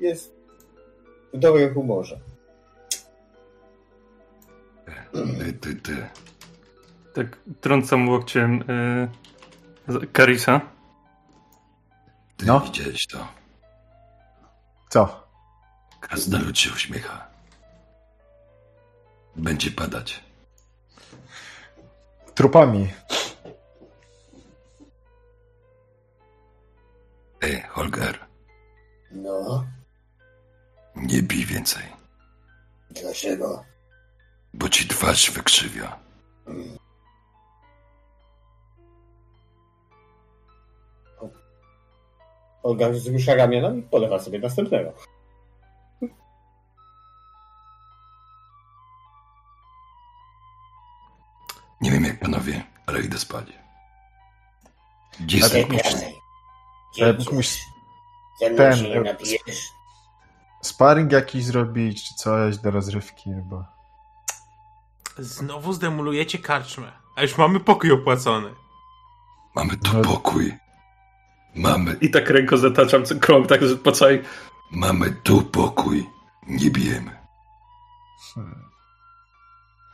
[0.00, 0.34] Jest
[1.34, 2.18] w dobrym humorze.
[5.38, 6.06] Ty, ty, ty.
[7.14, 8.64] Tak trącam łokciem
[10.02, 10.60] y, Karisa.
[12.36, 12.60] Ty No.
[12.60, 13.26] widziałeś to.
[14.88, 15.26] Co?
[16.00, 17.26] Krasnolud się uśmiecha.
[19.36, 20.20] Będzie padać.
[22.34, 22.88] Trupami.
[27.42, 28.18] Ej, Holger,
[29.10, 29.64] No,
[30.96, 31.82] nie bij więcej,
[32.90, 33.64] dlaczego?
[34.54, 35.98] bo ci twarz wykrzywia.
[42.62, 44.92] Olga wzrusza ramionami i polewa sobie następnego.
[52.22, 53.46] Panowie, ale idę spać.
[55.20, 55.78] Gdzie jest Ale- ten mną
[58.56, 59.68] ten, się nie napijesz?
[60.62, 63.64] sparring jakiś zrobić, czy coś do rozrywki, bo...
[65.18, 66.92] Znowu zdemolujecie karczmę.
[67.16, 68.54] A już mamy pokój opłacony.
[69.54, 70.02] Mamy tu No.
[70.04, 70.54] pokój.
[71.54, 74.22] Mamy, I tak ręką zataczam co krąg, tak że po całej...
[74.70, 76.10] mamy tu pokój.
[76.46, 77.18] Nie bijemy.
[78.34, 78.64] Hmm.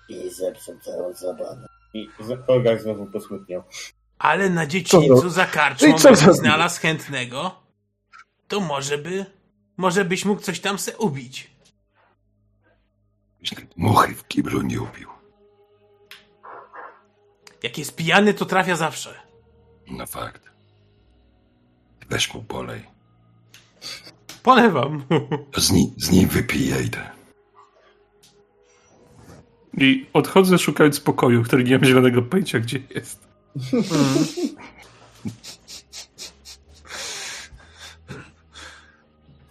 [0.09, 1.68] I zepsuł całą zabawę.
[2.03, 2.11] I
[2.47, 3.63] Olga znowu posmutniał.
[4.19, 6.35] Ale na dziedzińcu za karczmą I co zrobił?
[6.35, 7.55] znalazł chętnego,
[8.49, 9.27] to może by...
[9.77, 11.51] Może byś mógł coś tam se ubić.
[13.77, 15.09] Muchy w kiblu nie ubił.
[17.63, 19.15] Jak jest pijany, to trafia zawsze.
[19.91, 20.51] No fakt.
[22.11, 22.83] Weź mu polej.
[24.43, 25.05] Polewam.
[25.57, 27.11] Z, ni- z nim wypiję idę.
[29.81, 33.29] I odchodzę szukając pokoju, który nie mam zielonego pojęcia, gdzie jest.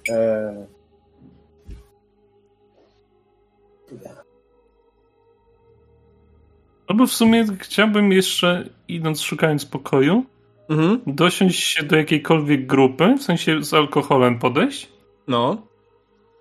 [0.09, 0.67] Eee,
[6.89, 10.25] No bo w sumie chciałbym jeszcze, idąc szukając pokoju,
[10.69, 11.01] Mhm.
[11.07, 14.89] dosiąść się do jakiejkolwiek grupy, w sensie z alkoholem podejść
[15.27, 15.67] No.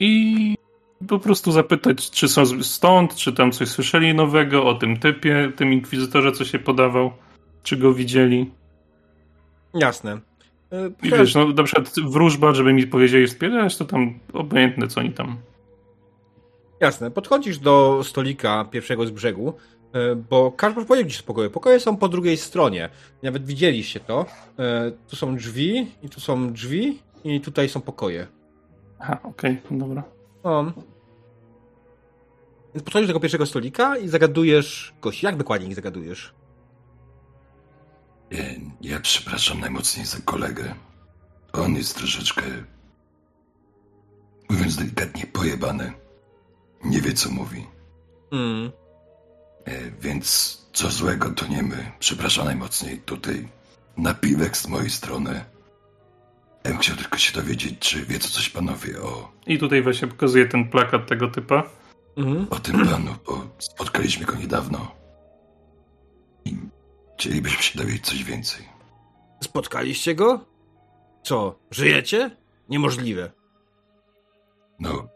[0.01, 0.55] i
[1.09, 5.73] po prostu zapytać, czy są stąd, czy tam coś słyszeli nowego o tym typie, tym
[5.73, 7.13] inkwizytorze, co się podawał,
[7.63, 8.51] czy go widzieli.
[9.75, 10.21] Jasne.
[10.73, 15.01] E, I wiesz, no na przykład wróżba, żeby mi powiedzieli spierdalać, to tam obojętne, co
[15.01, 15.37] oni tam.
[16.81, 17.11] Jasne.
[17.11, 19.55] Podchodzisz do stolika pierwszego z brzegu,
[19.93, 21.51] e, bo każdy powiedział ci pokoje.
[21.51, 22.89] Pokoje są po drugiej stronie.
[23.23, 24.27] Nawet widzieliście to.
[24.59, 28.27] E, Tu są drzwi i tu są drzwi i tutaj są pokoje.
[28.99, 30.16] Aha, okej, dobra.
[30.47, 30.73] No.
[32.75, 35.27] Więc podchodzisz do tego pierwszego stolika i zagadujesz gości.
[35.27, 36.35] Jak dokładnie ich zagadujesz?
[38.31, 38.45] Ja,
[38.81, 40.75] ja przepraszam najmocniej za kolegę.
[41.53, 42.43] On jest troszeczkę,
[44.51, 45.93] mówiąc delikatnie, pojebany.
[46.85, 47.67] Nie wie, co mówi.
[48.31, 48.73] Hmm.
[49.65, 51.93] E, więc co złego to nie my.
[51.99, 52.99] Przepraszam najmocniej.
[52.99, 53.49] Tutaj
[53.97, 55.45] napiwek z mojej strony.
[56.77, 60.47] Bym chciał tylko się dowiedzieć, czy wie co coś panowie o, I tutaj właśnie pokazuje
[60.47, 61.63] ten plakat tego typa.
[62.17, 62.47] Mhm.
[62.51, 64.95] o tym panu, bo spotkaliśmy go niedawno.
[66.45, 66.57] I
[67.19, 68.69] chcielibyśmy się dowiedzieć coś więcej.
[69.41, 70.45] Spotkaliście go?
[71.23, 71.59] Co?
[71.71, 72.31] Żyjecie?
[72.69, 73.31] Niemożliwe.
[74.81, 75.09] No,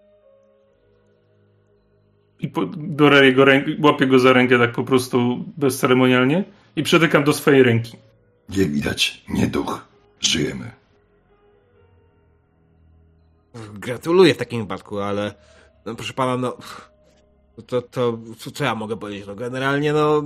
[2.38, 6.44] I po, biorę jego rękę, łapię go za rękę tak po prostu bezceremonialnie
[6.76, 7.96] i przetykam do swojej ręki.
[8.48, 9.88] nie widać, nie duch.
[10.20, 10.79] Żyjemy.
[13.74, 15.34] Gratuluję w takim wypadku, ale
[15.86, 16.56] no, proszę pana, no
[17.66, 19.26] to, to, to co ja mogę powiedzieć?
[19.26, 20.22] No generalnie no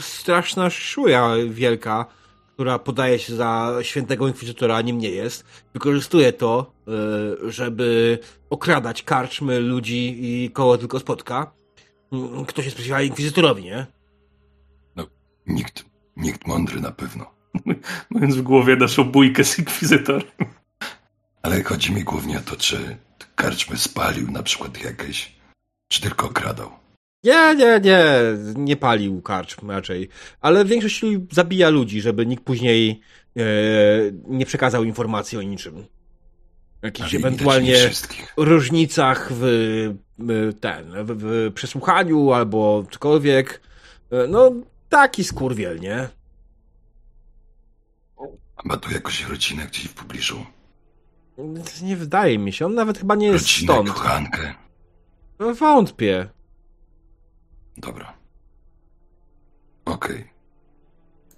[0.00, 2.06] straszna szuja wielka,
[2.52, 6.72] która podaje się za świętego inkwizytora, a nim nie jest, wykorzystuje to,
[7.44, 8.18] y, żeby
[8.50, 11.52] okradać karczmy, ludzi i koło tylko spotka.
[12.12, 13.86] Mm, Kto się sprzeciwia inkwizytorowi, nie?
[15.46, 15.84] Nikt,
[16.16, 17.30] nikt mądry na pewno.
[18.10, 20.30] Mając w głowie naszą bójkę z inkwizytorem.
[21.44, 22.96] Ale chodzi mi głównie o to, czy
[23.34, 25.32] karczmy spalił na przykład jakieś,
[25.88, 26.70] czy tylko okradał.
[27.24, 28.04] Nie, nie, nie,
[28.56, 30.08] nie palił karczm raczej,
[30.40, 33.00] ale w większości zabija ludzi, żeby nikt później
[33.36, 33.42] e,
[34.28, 35.86] nie przekazał informacji o niczym.
[36.82, 37.90] Jakichś ewentualnie
[38.36, 39.44] różnicach w,
[40.60, 43.60] ten, w, w przesłuchaniu albo cokolwiek.
[44.10, 44.52] E, No,
[44.88, 46.08] taki skurwiel, nie?
[48.64, 50.46] Ma tu jakąś rodzinę gdzieś w pobliżu.
[51.82, 53.90] Nie wydaje mi się, on nawet chyba nie jest Rodzinę, stąd.
[53.90, 54.54] kochankę.
[55.58, 56.28] Wątpię.
[57.76, 58.14] Dobra.
[59.84, 60.24] Okej.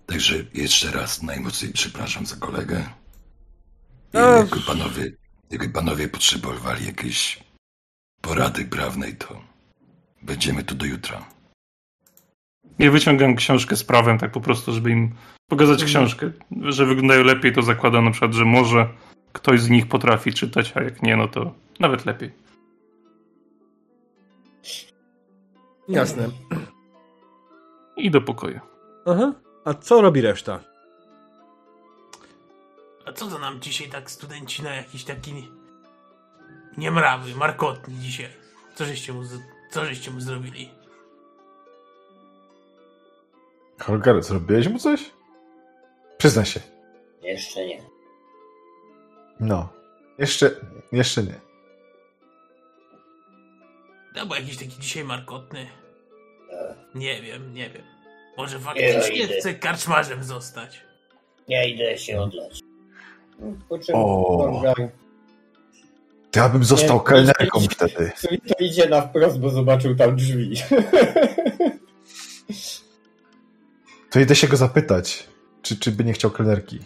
[0.06, 2.84] Także jeszcze raz najmocniej przepraszam za kolegę.
[4.14, 5.12] I jakby panowie,
[5.50, 7.44] jakby panowie potrzebowali jakiejś
[8.20, 9.40] porady prawnej, to
[10.22, 11.24] będziemy tu do jutra.
[12.78, 15.14] Ja wyciągam książkę z prawem, tak po prostu, żeby im
[15.48, 16.30] pokazać książkę.
[16.62, 18.88] Że wyglądają lepiej, to zakładam na przykład, że może
[19.36, 22.32] ktoś z nich potrafi czytać, a jak nie, no to nawet lepiej.
[25.88, 26.28] Jasne.
[27.96, 28.60] I do pokoju.
[29.06, 29.32] Aha.
[29.64, 30.60] A co robi reszta?
[33.06, 35.48] A co to nam dzisiaj tak studenci na jakiś taki
[36.78, 38.30] niemrawy, markotny dzisiaj?
[38.74, 39.22] Co żeście mu,
[39.70, 40.70] co żeście mu zrobili?
[43.80, 45.10] Holger, zrobiłeś mu coś?
[46.18, 46.60] Przyznaj się.
[47.22, 47.95] Jeszcze nie.
[49.40, 49.68] No.
[50.18, 50.50] Jeszcze,
[50.92, 51.40] jeszcze nie.
[54.14, 55.66] No bo jakiś taki dzisiaj markotny.
[56.94, 57.82] Nie wiem, nie wiem.
[58.36, 59.34] Może faktycznie idę.
[59.34, 60.82] chce karczmarzem zostać.
[61.48, 62.60] Ja idę się odlać.
[63.68, 64.62] Po czym O.
[66.30, 68.12] To ja bym został Nie, kelnerką nie, wtedy.
[68.48, 70.56] To idzie na wprost, bo zobaczył tam drzwi.
[74.10, 75.28] To idę się go zapytać,
[75.62, 76.80] czy, czy by nie chciał kelnerki.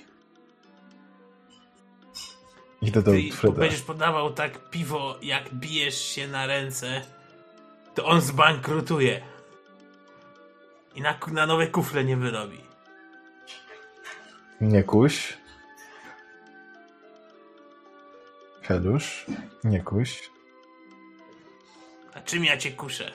[2.83, 3.59] Idę do Ty Freda.
[3.59, 7.03] będziesz podawał tak piwo, jak bijesz się na ręce,
[7.95, 9.23] to on zbankrutuje.
[10.95, 12.61] I na, na nowe kufle nie wyrobi.
[14.61, 15.39] Nie kuś.
[18.63, 19.27] Helusz.
[19.65, 20.31] Nie kuś.
[22.15, 23.13] A czym ja cię kuszę?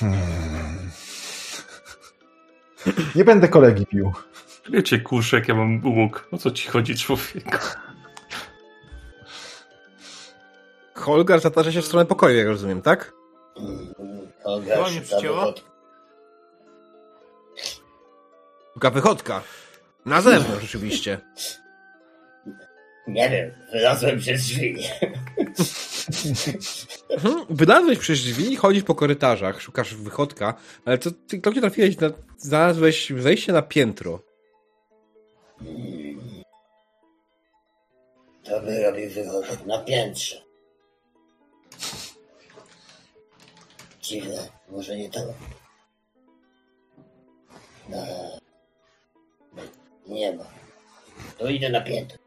[0.00, 0.90] Hmm.
[3.14, 4.12] Nie będę kolegi pił.
[4.70, 6.28] Wiecie, kuszek, ja mam łuk.
[6.32, 7.58] O co ci chodzi, człowieku?
[10.94, 13.12] Holgar zatarza się w stronę pokoju, jak rozumiem, tak?
[14.44, 15.62] Olga Dłoń wychodka.
[18.74, 19.42] Szuka wychodka.
[20.06, 21.20] Na zewnątrz oczywiście.
[23.08, 24.76] Nie wiem, wylazłem przez drzwi.
[27.10, 27.46] Mhm.
[27.50, 32.10] Wylazłeś przez drzwi, chodzisz po korytarzach, szukasz wychodka, ale to ty to gdzie trafiłeś, na,
[32.38, 34.31] znalazłeś wejście na piętro.
[38.44, 40.42] To by robił wychodek na piętrze.
[44.02, 45.20] Dziwne, może nie to.
[47.88, 48.06] No,
[50.06, 50.44] nie ma.
[51.38, 52.18] To idę na piętro.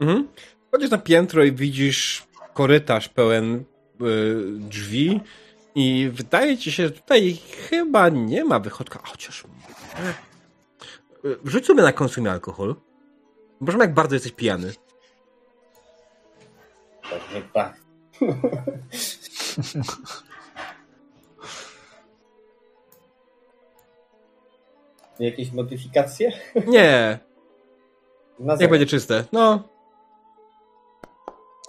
[0.00, 0.28] Mhm.
[0.70, 3.64] Chodzisz na piętro i widzisz korytarz pełen y,
[4.58, 5.20] drzwi
[5.74, 7.38] i wydaje ci się, że tutaj
[7.68, 9.44] chyba nie ma wychodka, chociaż...
[11.24, 12.74] Y, Rzuć sobie na konsumie alkohol.
[13.64, 14.72] Proszę, jak bardzo jesteś pijany.
[17.14, 17.74] Pewnie pak.
[25.18, 26.32] Jakieś modyfikacje?
[26.66, 27.18] Nie,
[28.38, 29.24] Na jak będzie czyste.
[29.32, 29.62] No,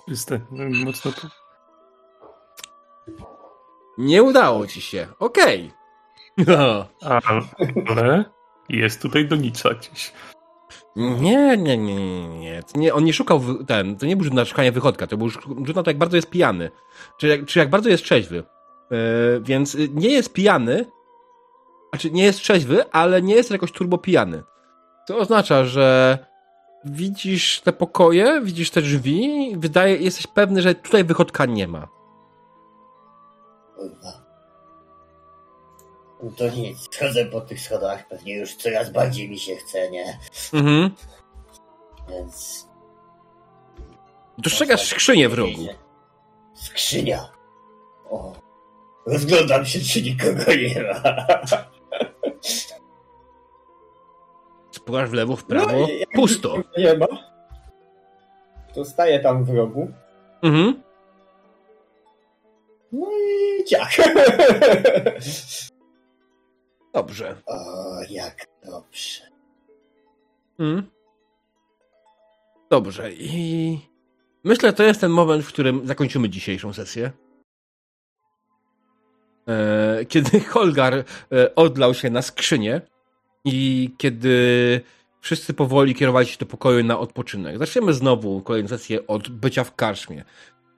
[0.10, 0.40] Czyste.
[0.86, 1.28] Mocno to.
[3.98, 5.08] nie udało ci się.
[5.20, 5.72] Okej.
[6.48, 6.86] No.
[7.90, 8.24] Ale
[8.70, 10.14] jest tutaj donica gdzieś.
[10.96, 12.94] Nie, nie, nie, nie, nie.
[12.94, 13.98] On nie szukał ten.
[13.98, 16.30] To nie był rzut na szukanie wychodka, to był rzut na to, jak bardzo jest
[16.30, 16.72] pijany.
[17.18, 18.36] Czy, jak- czy jak bardzo jest trzeźwy.
[18.92, 18.98] Yy,
[19.42, 20.86] więc y, nie jest pijany.
[21.90, 24.44] Znaczy, nie jest trzeźwy, ale nie jest jakoś turbo pijany.
[25.08, 26.18] To oznacza, że
[26.86, 31.88] widzisz te pokoje, widzisz te drzwi, wydaje, jesteś pewny, że tutaj wychodka nie ma.
[33.76, 34.25] Kurwa.
[36.24, 40.20] No to nic, schodzę po tych schodach, pewnie już coraz bardziej mi się chce, nie?
[40.54, 40.92] Mhm.
[42.10, 42.68] Więc...
[44.38, 45.68] Dostrzegasz skrzynię w rogu.
[46.54, 47.30] Skrzynia.
[48.10, 48.34] O.
[49.08, 51.18] Rozglądam się, czy nikogo nie ma.
[54.72, 55.80] Spływasz w lewo, w prawo.
[55.80, 56.58] No, Pusto.
[56.78, 57.08] Nie ma.
[58.74, 59.92] To staję tam w rogu.
[60.44, 60.84] Mhm.
[62.92, 63.92] No i ciach.
[66.96, 67.36] Dobrze.
[67.46, 67.56] O,
[68.10, 69.22] jak dobrze.
[70.60, 70.92] Mhm.
[72.70, 73.12] Dobrze.
[73.14, 73.80] I
[74.44, 77.12] myślę, to jest ten moment, w którym zakończymy dzisiejszą sesję.
[79.48, 81.04] E, kiedy Holgar e,
[81.56, 82.82] odlał się na skrzynię
[83.46, 84.82] i kiedy
[85.22, 87.58] wszyscy powoli kierowali się do pokoju na odpoczynek.
[87.58, 90.24] Zaczniemy znowu kolejną sesję od bycia w karczmie.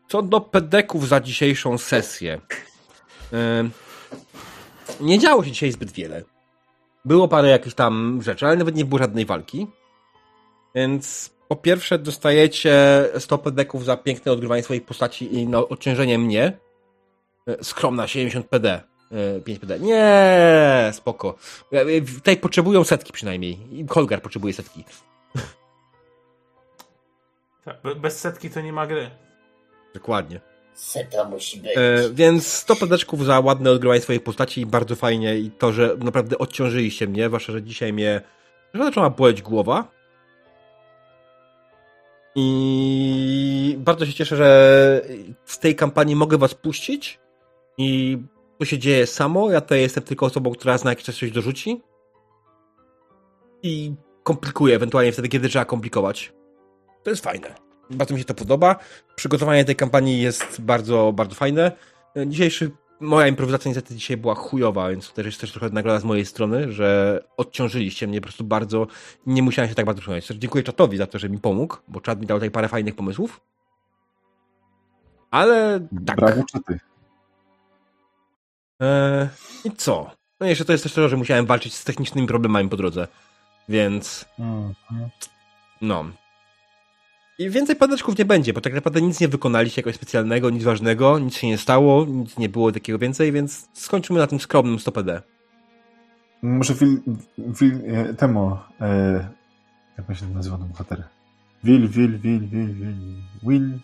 [0.09, 2.41] Co do pedeków za dzisiejszą sesję.
[5.01, 6.23] Nie działo się dzisiaj zbyt wiele.
[7.05, 9.67] Było parę jakichś tam rzeczy, ale nawet nie było żadnej walki.
[10.75, 16.57] Więc po pierwsze dostajecie 100 pedeków za piękne odgrywanie swoich postaci i no, odciążenie mnie.
[17.47, 18.81] E, Skromna 70 PD.
[19.11, 19.79] e, 5 PD.
[19.79, 21.35] Nie, spoko.
[21.73, 23.79] E, e, Tutaj potrzebują setki przynajmniej.
[23.79, 24.85] I Holgar potrzebuje setki.
[27.65, 29.09] Tak, be- Bez setki to nie ma gry.
[29.93, 30.39] Dokładnie.
[30.77, 31.71] Seta musi być.
[31.75, 35.95] E, więc 100 pedeczków za ładne odgrywanie swoich postaci i bardzo fajnie i to, że
[35.99, 38.21] naprawdę odciążyliście mnie, zwłaszcza, że dzisiaj mnie
[38.73, 39.91] że zaczęła boleć głowa.
[42.35, 45.01] I bardzo się cieszę, że
[45.45, 47.19] w tej kampanii mogę was puścić
[47.77, 48.17] i
[48.59, 49.51] to się dzieje samo.
[49.51, 51.81] Ja tutaj jestem tylko osobą, która zna jakiś czas coś dorzuci
[53.63, 53.93] i
[54.23, 56.33] komplikuje ewentualnie wtedy, kiedy trzeba komplikować.
[57.03, 57.66] To jest fajne.
[57.89, 58.75] Bardzo mi się to podoba.
[59.15, 61.71] Przygotowanie tej kampanii jest bardzo, bardzo fajne.
[62.27, 66.03] Dzisiejszy, moja improwizacja niestety dzisiaj była chujowa, więc to też jest też trochę nagroda z
[66.03, 68.87] mojej strony, że odciążyliście mnie po prostu bardzo.
[69.25, 70.27] Nie musiałem się tak bardzo przyjąć.
[70.27, 72.95] Też dziękuję czatowi za to, że mi pomógł, bo czat mi dał tutaj parę fajnych
[72.95, 73.41] pomysłów.
[75.31, 76.15] Ale tak.
[76.17, 76.79] Brawo, czy ty?
[78.79, 79.27] Eee,
[79.63, 80.11] I co?
[80.39, 83.07] No jeszcze to jest też to, że musiałem walczyć z technicznymi problemami po drodze.
[83.69, 84.73] Więc Mhm.
[85.81, 86.05] no.
[87.39, 91.19] I więcej padeczków nie będzie, bo tak naprawdę nic nie wykonaliście jakoś specjalnego, nic ważnego,
[91.19, 94.91] nic się nie stało, nic nie było takiego więcej, więc skończymy na tym skromnym 100
[94.91, 95.21] PD.
[96.41, 97.01] Może Wil,
[97.37, 99.29] Wil e, temu, e,
[99.97, 101.03] jak on się nazywa ten bohater?
[101.63, 102.95] Wil, Wil, Wil, Wil, Wil,
[103.43, 103.79] Will,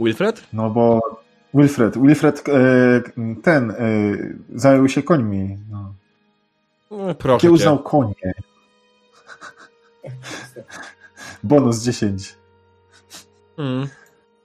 [0.00, 0.48] Wilfred?
[0.52, 1.00] no bo
[1.54, 3.76] Wilfred, Wilfred e, ten e,
[4.54, 5.94] zajął się końmi, no.
[6.90, 7.82] No, proszę Kiełznał cię.
[7.84, 8.14] konie.
[11.44, 12.43] Bonus 10.
[13.58, 13.88] Mm.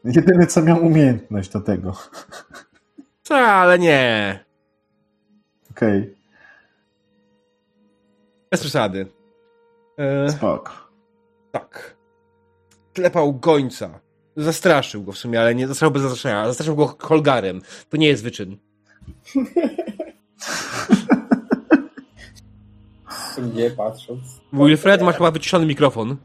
[0.03, 1.95] Jedyny co miał umiejętność do tego.
[3.23, 4.39] Co, ale nie.
[5.71, 6.15] Okej.
[8.51, 9.07] Bez przesady.
[9.97, 10.71] E, Spoko.
[11.51, 11.97] tak.
[12.93, 13.99] Klepał gońca.
[14.35, 16.47] Zastraszył go w sumie, ale nie zastraszył bez zastraszenia.
[16.47, 17.61] Zastraszył go holgarem.
[17.89, 18.57] To nie jest wyczyn.
[23.53, 24.21] Nie patrząc.
[24.53, 26.17] Wilfred, masz chyba wyciszony mikrofon.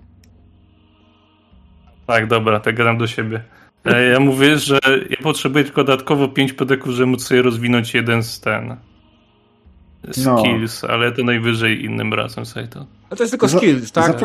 [2.06, 3.42] Tak, dobra, tak gadam do siebie.
[3.84, 4.78] E, Ja mówię, że
[5.10, 8.76] ja potrzebuję tylko dodatkowo 5 pedeków, żeby móc sobie rozwinąć jeden z ten
[10.24, 10.38] No.
[10.38, 12.86] skills, ale to najwyżej innym razem sobie to.
[13.10, 14.20] Ale to jest tylko Za- skills, tak?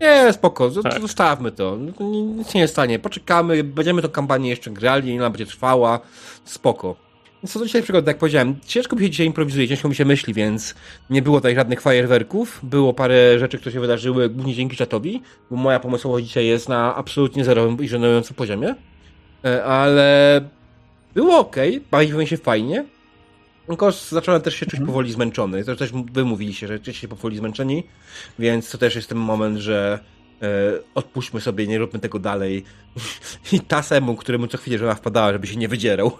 [0.00, 1.00] Nie, spoko, Tak.
[1.00, 1.78] zostawmy to.
[2.00, 2.98] No Nic się nie stanie.
[2.98, 6.00] Poczekamy, będziemy tą kampanię jeszcze grali, ona będzie trwała.
[6.44, 6.96] Spoko.
[7.44, 10.04] Więc co do dzisiaj przygody, jak powiedziałem, ciężko mi się dzisiaj improwizuje, ciężko mi się
[10.04, 10.74] myśli, więc
[11.10, 12.60] nie było tutaj żadnych fajerwerków.
[12.62, 16.94] Było parę rzeczy, które się wydarzyły, głównie dzięki czatowi, bo moja pomysłowość dzisiaj jest na
[16.94, 18.74] absolutnie zerowym i żenującym poziomie.
[19.44, 20.40] E, Ale
[21.14, 21.56] było ok,
[21.90, 22.84] bawiliśmy się fajnie.
[23.66, 25.64] Tylko zacząłem też się czuć powoli zmęczony.
[25.64, 27.84] To też wy mówiliście, że jesteście powoli zmęczeni,
[28.38, 29.98] więc to też jest ten moment, że
[30.42, 30.46] e,
[30.94, 32.64] odpuśćmy sobie, nie róbmy tego dalej.
[33.52, 36.12] I tasemu, któremu co chwilę żona wpadała, żeby się nie wydzierał.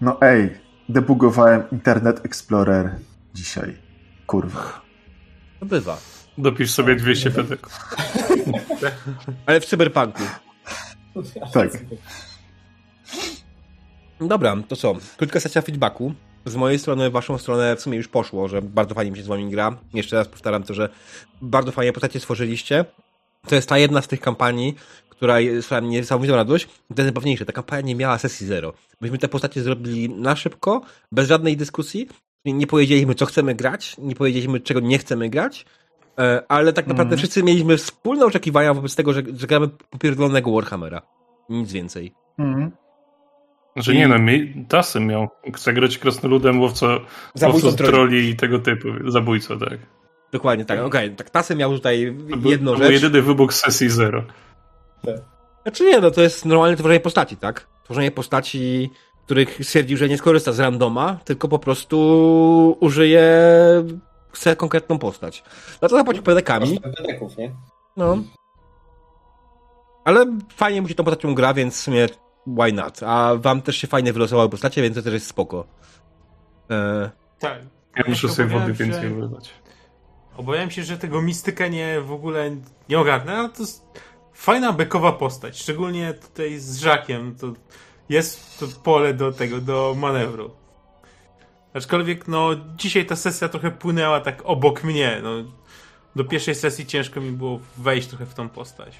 [0.00, 0.58] No ej,
[0.88, 2.90] debugowałem Internet Explorer
[3.34, 3.76] dzisiaj.
[4.26, 4.80] Kurwa.
[5.60, 5.98] To bywa.
[6.38, 7.80] Dopisz sobie 200 pedeków.
[9.46, 10.22] Ale w cyberpunku.
[11.52, 11.70] Tak.
[14.20, 14.94] Dobra, to co?
[15.16, 16.14] Krótka sesja feedbacku.
[16.44, 19.26] Z mojej strony, waszą stronę w sumie już poszło, że bardzo fajnie mi się z
[19.26, 19.76] wami gra.
[19.94, 20.88] Jeszcze raz powtarzam to, że
[21.42, 22.84] bardzo fajnie postacie stworzyliście.
[23.46, 24.74] To jest ta jedna z tych kampanii,
[25.16, 26.64] która sprawia mnie niesamowitą radość.
[26.66, 28.72] To jest najpewniejsze, ta kampania nie miała sesji zero.
[29.00, 30.82] Myśmy te postacie zrobili na szybko,
[31.12, 32.08] bez żadnej dyskusji.
[32.44, 35.66] Nie powiedzieliśmy, co chcemy grać, nie powiedzieliśmy, czego nie chcemy grać,
[36.18, 41.02] e, ale tak naprawdę wszyscy mieliśmy wspólne oczekiwania wobec tego, że, że gramy popierdolonego Warhammera.
[41.48, 42.12] Nic więcej.
[42.38, 42.70] Mhm.
[43.76, 45.28] Że nie no, mi, Tasy miał.
[45.54, 47.00] Chce grać krasnoludem, łowco,
[47.34, 47.92] Zabójcą łowcą troli.
[47.92, 48.88] troli i tego typu.
[49.06, 49.78] Zabójco, tak.
[50.32, 51.10] Dokładnie tak, okej.
[51.10, 53.02] Tak, Tasy miał tutaj To jedną to był rzecz.
[53.02, 54.24] jedyny wybuch sesji zero.
[55.62, 57.66] Znaczy nie, no to jest normalne tworzenie postaci, tak?
[57.84, 58.90] Tworzenie postaci,
[59.24, 63.22] których stwierdził, że nie skorzysta z randoma, tylko po prostu użyje
[64.32, 65.42] chce konkretną postać.
[65.80, 66.80] Dlatego zapłacił pedekami,
[67.96, 68.18] no.
[70.04, 70.26] Ale
[70.56, 72.06] fajnie mu się tą postacią gra, więc w sumie
[72.46, 73.02] why not?
[73.02, 75.64] A wam też się fajnie wylosowały postacie, więc to też jest spoko.
[76.70, 77.58] E, Tak.
[77.96, 79.50] Ja muszę się sobie wody więcej że- wylać.
[80.36, 82.50] Obawiam się, że tego mistyka nie w ogóle
[82.88, 83.84] nie ogarnę, ale to jest
[84.34, 85.58] fajna bekowa postać.
[85.58, 87.34] Szczególnie tutaj z Żakiem.
[87.40, 87.52] To
[88.08, 90.50] jest to pole do tego, do manewru.
[91.74, 95.20] Aczkolwiek, no, dzisiaj ta sesja trochę płynęła tak obok mnie.
[95.22, 95.30] No,
[96.16, 98.96] do pierwszej sesji ciężko mi było wejść trochę w tą postać.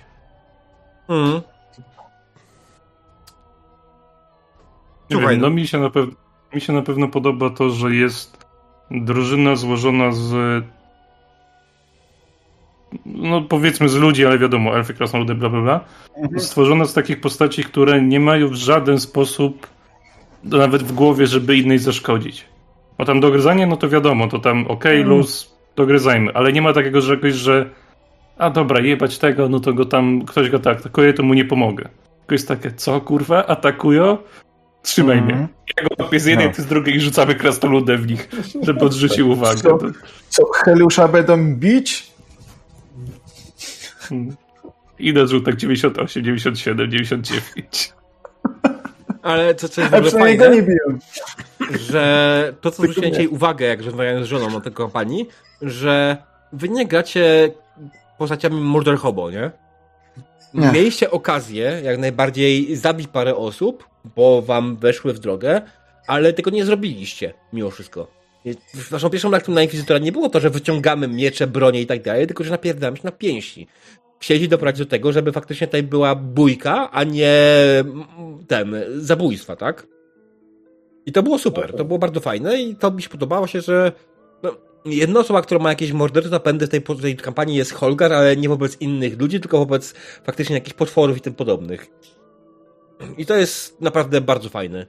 [5.10, 5.48] Nie Słuchaj, no.
[5.48, 6.14] no mi się, na pew-
[6.54, 8.46] mi się na pewno podoba to, że jest
[8.90, 10.64] drużyna złożona z
[13.06, 15.80] no powiedzmy z ludzi, ale wiadomo, elfy, krasnoludy, bla bla bla.
[16.38, 19.66] Stworzona z takich postaci, które nie mają w żaden sposób
[20.44, 22.44] nawet w głowie, żeby innej zaszkodzić.
[22.98, 25.08] Bo tam dogryzanie, no to wiadomo, to tam okej, Mm.
[25.08, 27.70] luz, dogryzajmy, ale nie ma takiego czegoś, że
[28.38, 31.44] a dobra, jebać tego, no to go tam, ktoś go tak atakuje, to mu nie
[31.44, 31.88] pomogę.
[32.20, 34.18] Tylko jest takie, co kurwa, atakują?
[34.82, 35.38] Trzymaj Mhm.
[35.38, 35.48] mnie.
[35.78, 36.52] Ja go łapię z jednej, No.
[36.52, 38.28] ty z drugiej i rzucamy krasnoludę w nich,
[38.62, 39.56] żeby odrzucił uwagę.
[39.60, 39.78] Co?
[40.28, 42.13] Co, Heliusza będą bić?
[44.08, 44.36] Hmm.
[44.98, 47.92] Idę zrzutek 98, 97, 99.
[49.22, 50.98] Ale co, co jest w A ogóle fajne, nie biją.
[51.88, 55.28] że to, co zwróciłem dzisiaj uwagę, jak rozmawiałem z żoną na tej kampanii,
[55.62, 56.16] że
[56.52, 57.50] wy nie gracie
[58.18, 59.50] postaciami Murder Hobo, nie?
[60.54, 60.72] Nie.
[60.72, 65.62] Mieliście okazję jak najbardziej zabić parę osób, bo wam weszły w drogę,
[66.06, 68.13] ale tego nie zrobiliście, mimo wszystko.
[68.90, 72.26] Waszą pierwszą reakcją na Inkwizytora nie było to, że wyciągamy miecze, bronie i tak dalej,
[72.26, 73.66] tylko że napierdamy się na pięści.
[74.20, 77.34] Chcieli doprowadzić do tego, żeby faktycznie tutaj była bójka, a nie
[77.80, 78.04] mm,
[78.48, 79.86] ten, zabójstwa, tak?
[81.06, 83.92] I to było super, to było bardzo fajne i to mi się podobało się, że
[84.42, 88.36] no, jedna osoba, która ma jakieś mordercze napędy w tej, tej kampanii jest Holgar, ale
[88.36, 89.94] nie wobec innych ludzi, tylko wobec
[90.24, 91.86] faktycznie jakichś potworów i tym podobnych.
[93.18, 94.86] I to jest naprawdę bardzo fajne.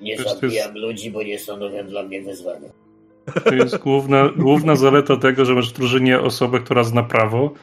[0.00, 2.68] Nie jest- zabijam ludzi, bo nie stanowią dla mnie wyzwania.
[3.44, 7.54] To jest główna, główna zaleta tego, że masz w drużynie osobę, która zna prawo.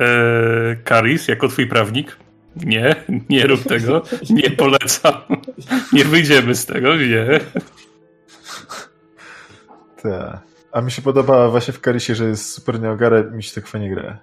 [0.00, 2.16] Eee, Karis, jako twój prawnik.
[2.56, 2.96] Nie,
[3.28, 4.02] nie rób tego.
[4.30, 5.14] Nie polecam.
[5.92, 7.40] Nie wyjdziemy z tego, nie.
[10.02, 10.38] Tak.
[10.72, 13.90] A mi się podoba właśnie w Karisie, że jest super nieogarę, mi się tak fajnie
[13.90, 14.18] gra.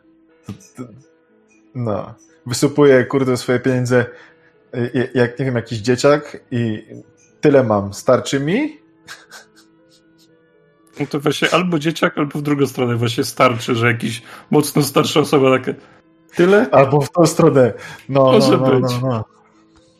[1.76, 2.16] No.
[2.46, 4.06] Wysypuje, kurde, swoje pieniądze
[5.14, 6.84] jak, nie wiem, jakiś dzieciak i
[7.42, 7.94] tyle mam.
[7.94, 8.78] Starczy mi?
[11.00, 14.22] No to właśnie albo dzieciak, albo w drugą stronę właśnie starczy, że jakiś
[14.52, 15.72] mocno starsza osoba taka.
[16.36, 16.70] Tyle?
[16.72, 17.74] Albo w tą stronę.
[18.10, 19.02] No, Może no, no, być.
[19.02, 19.26] no, no.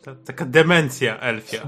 [0.02, 1.62] Ta, taka demencja elfia.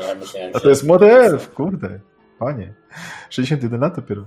[0.00, 2.00] Ja myślałem, A to jest młody elf, kurde.
[2.38, 2.74] Panie.
[3.30, 4.24] 61 lat dopiero.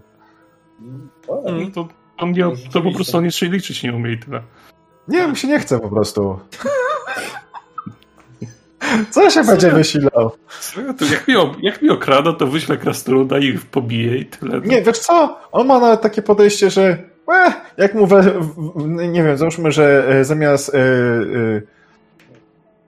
[1.28, 1.88] O, No to,
[2.18, 4.44] on nie, to po prostu on jeszcze liczyć nie umie i tyle.
[5.10, 6.22] Nie, mi się nie chce po prostu.
[9.12, 10.32] Co się będzie wysilał?
[10.60, 10.94] Co?
[10.94, 14.62] To jak, mi, jak mi okrada, to wyślę krasnoluda i ich pobije i tyle.
[14.62, 15.38] Nie, wiesz co?
[15.52, 16.98] On ma nawet takie podejście, że
[17.34, 21.62] e, jak mu we, w, w, nie wiem, załóżmy, że e, zamiast e, e,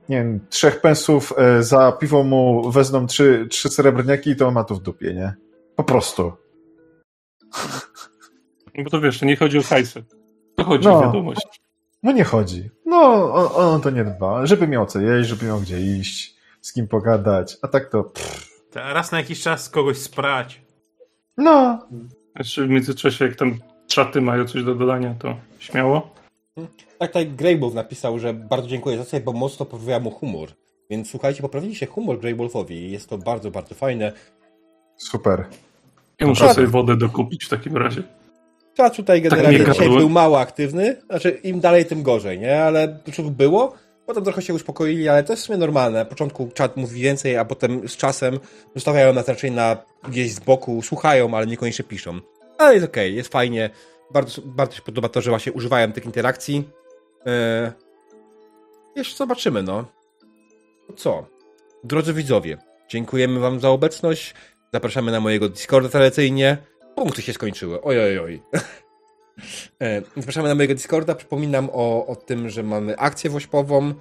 [0.10, 4.64] nie wiem, trzech pensów e, za piwo mu wezmą trzy, trzy srebrniaki, to on ma
[4.64, 5.34] to w dupie, nie?
[5.76, 6.31] Po prostu.
[8.84, 10.03] Bo to wiesz, to nie chodzi o hajsy.
[10.56, 10.99] To chodzi No.
[10.99, 11.61] o wiadomość.
[12.03, 12.69] No nie chodzi.
[12.86, 14.45] No, on, on to nie dba.
[14.45, 18.49] Żeby miał co jeść, żeby miał gdzie iść, z kim pogadać, a tak to pff,
[18.72, 20.61] Ta, raz na jakiś czas kogoś sprać.
[21.38, 21.80] no.
[22.40, 26.14] Jeszcze w międzyczasie, jak tam czaty mają coś do dodania, to śmiało.
[26.99, 30.49] Tak, tutaj Greybulf napisał, że bardzo dziękuję za sobie, bo mocno poprawia mu humor.
[30.90, 34.11] Więc słuchajcie, poprawiliście humor Greybulfowi i jest to bardzo, bardzo fajne.
[34.98, 35.45] Super.
[36.19, 38.03] Ja muszę sobie wodę dokupić w takim razie.
[38.73, 42.64] Czat tutaj Tak generalnie nie dzisiaj był mało aktywny, znaczy im dalej, tym gorzej, nie?
[42.64, 43.73] Ale początku było,
[44.06, 45.99] potem trochę się uspokoili, ale to jest w sumie normalne.
[45.99, 48.39] Na początku czat mówi więcej, a potem z czasem
[48.76, 49.77] zostawiają nas raczej na
[50.10, 52.19] gdzieś z boku, słuchają, ale niekoniecznie piszą.
[52.57, 53.69] Ale jest okej, jest fajnie.
[54.14, 56.69] Bardzo, bardzo się podoba to, że właśnie używają tych interakcji.
[57.26, 57.72] Eee,
[58.95, 59.85] jeszcze zobaczymy, no.
[60.88, 61.26] To Co?
[61.84, 62.57] Drodzy widzowie,
[62.89, 64.34] dziękujemy wam za obecność.
[64.73, 66.57] Zapraszamy na mojego Discorda tradycyjnie.
[67.02, 67.82] Punkty się skończyły.
[67.82, 68.41] Oj, oj, oj.
[69.82, 71.15] E, Zapraszamy na mojego Discorda.
[71.15, 73.94] Przypominam o, o tym, że mamy akcję wośpową, e,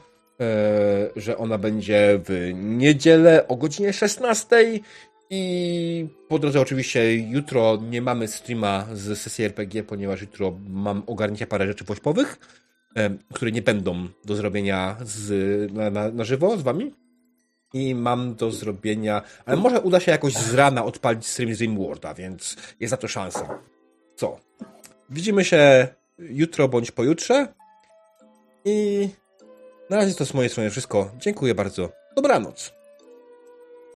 [1.16, 4.80] że ona będzie w niedzielę o godzinie 16
[5.30, 11.46] i po drodze oczywiście jutro nie mamy streama z sesji RPG, ponieważ jutro mam ogarnięcie
[11.46, 12.38] parę rzeczy wośpowych,
[12.96, 16.92] e, które nie będą do zrobienia z, na, na, na żywo z wami.
[17.72, 22.14] I mam do zrobienia, ale może uda się jakoś z rana odpalić stream z Dreamworlda,
[22.14, 23.58] więc jest na to szansa.
[24.16, 24.38] Co?
[25.10, 25.88] Widzimy się
[26.18, 27.46] jutro bądź pojutrze.
[28.64, 29.08] I
[29.90, 31.10] na razie to z mojej strony wszystko.
[31.18, 31.92] Dziękuję bardzo.
[32.16, 32.79] Dobranoc.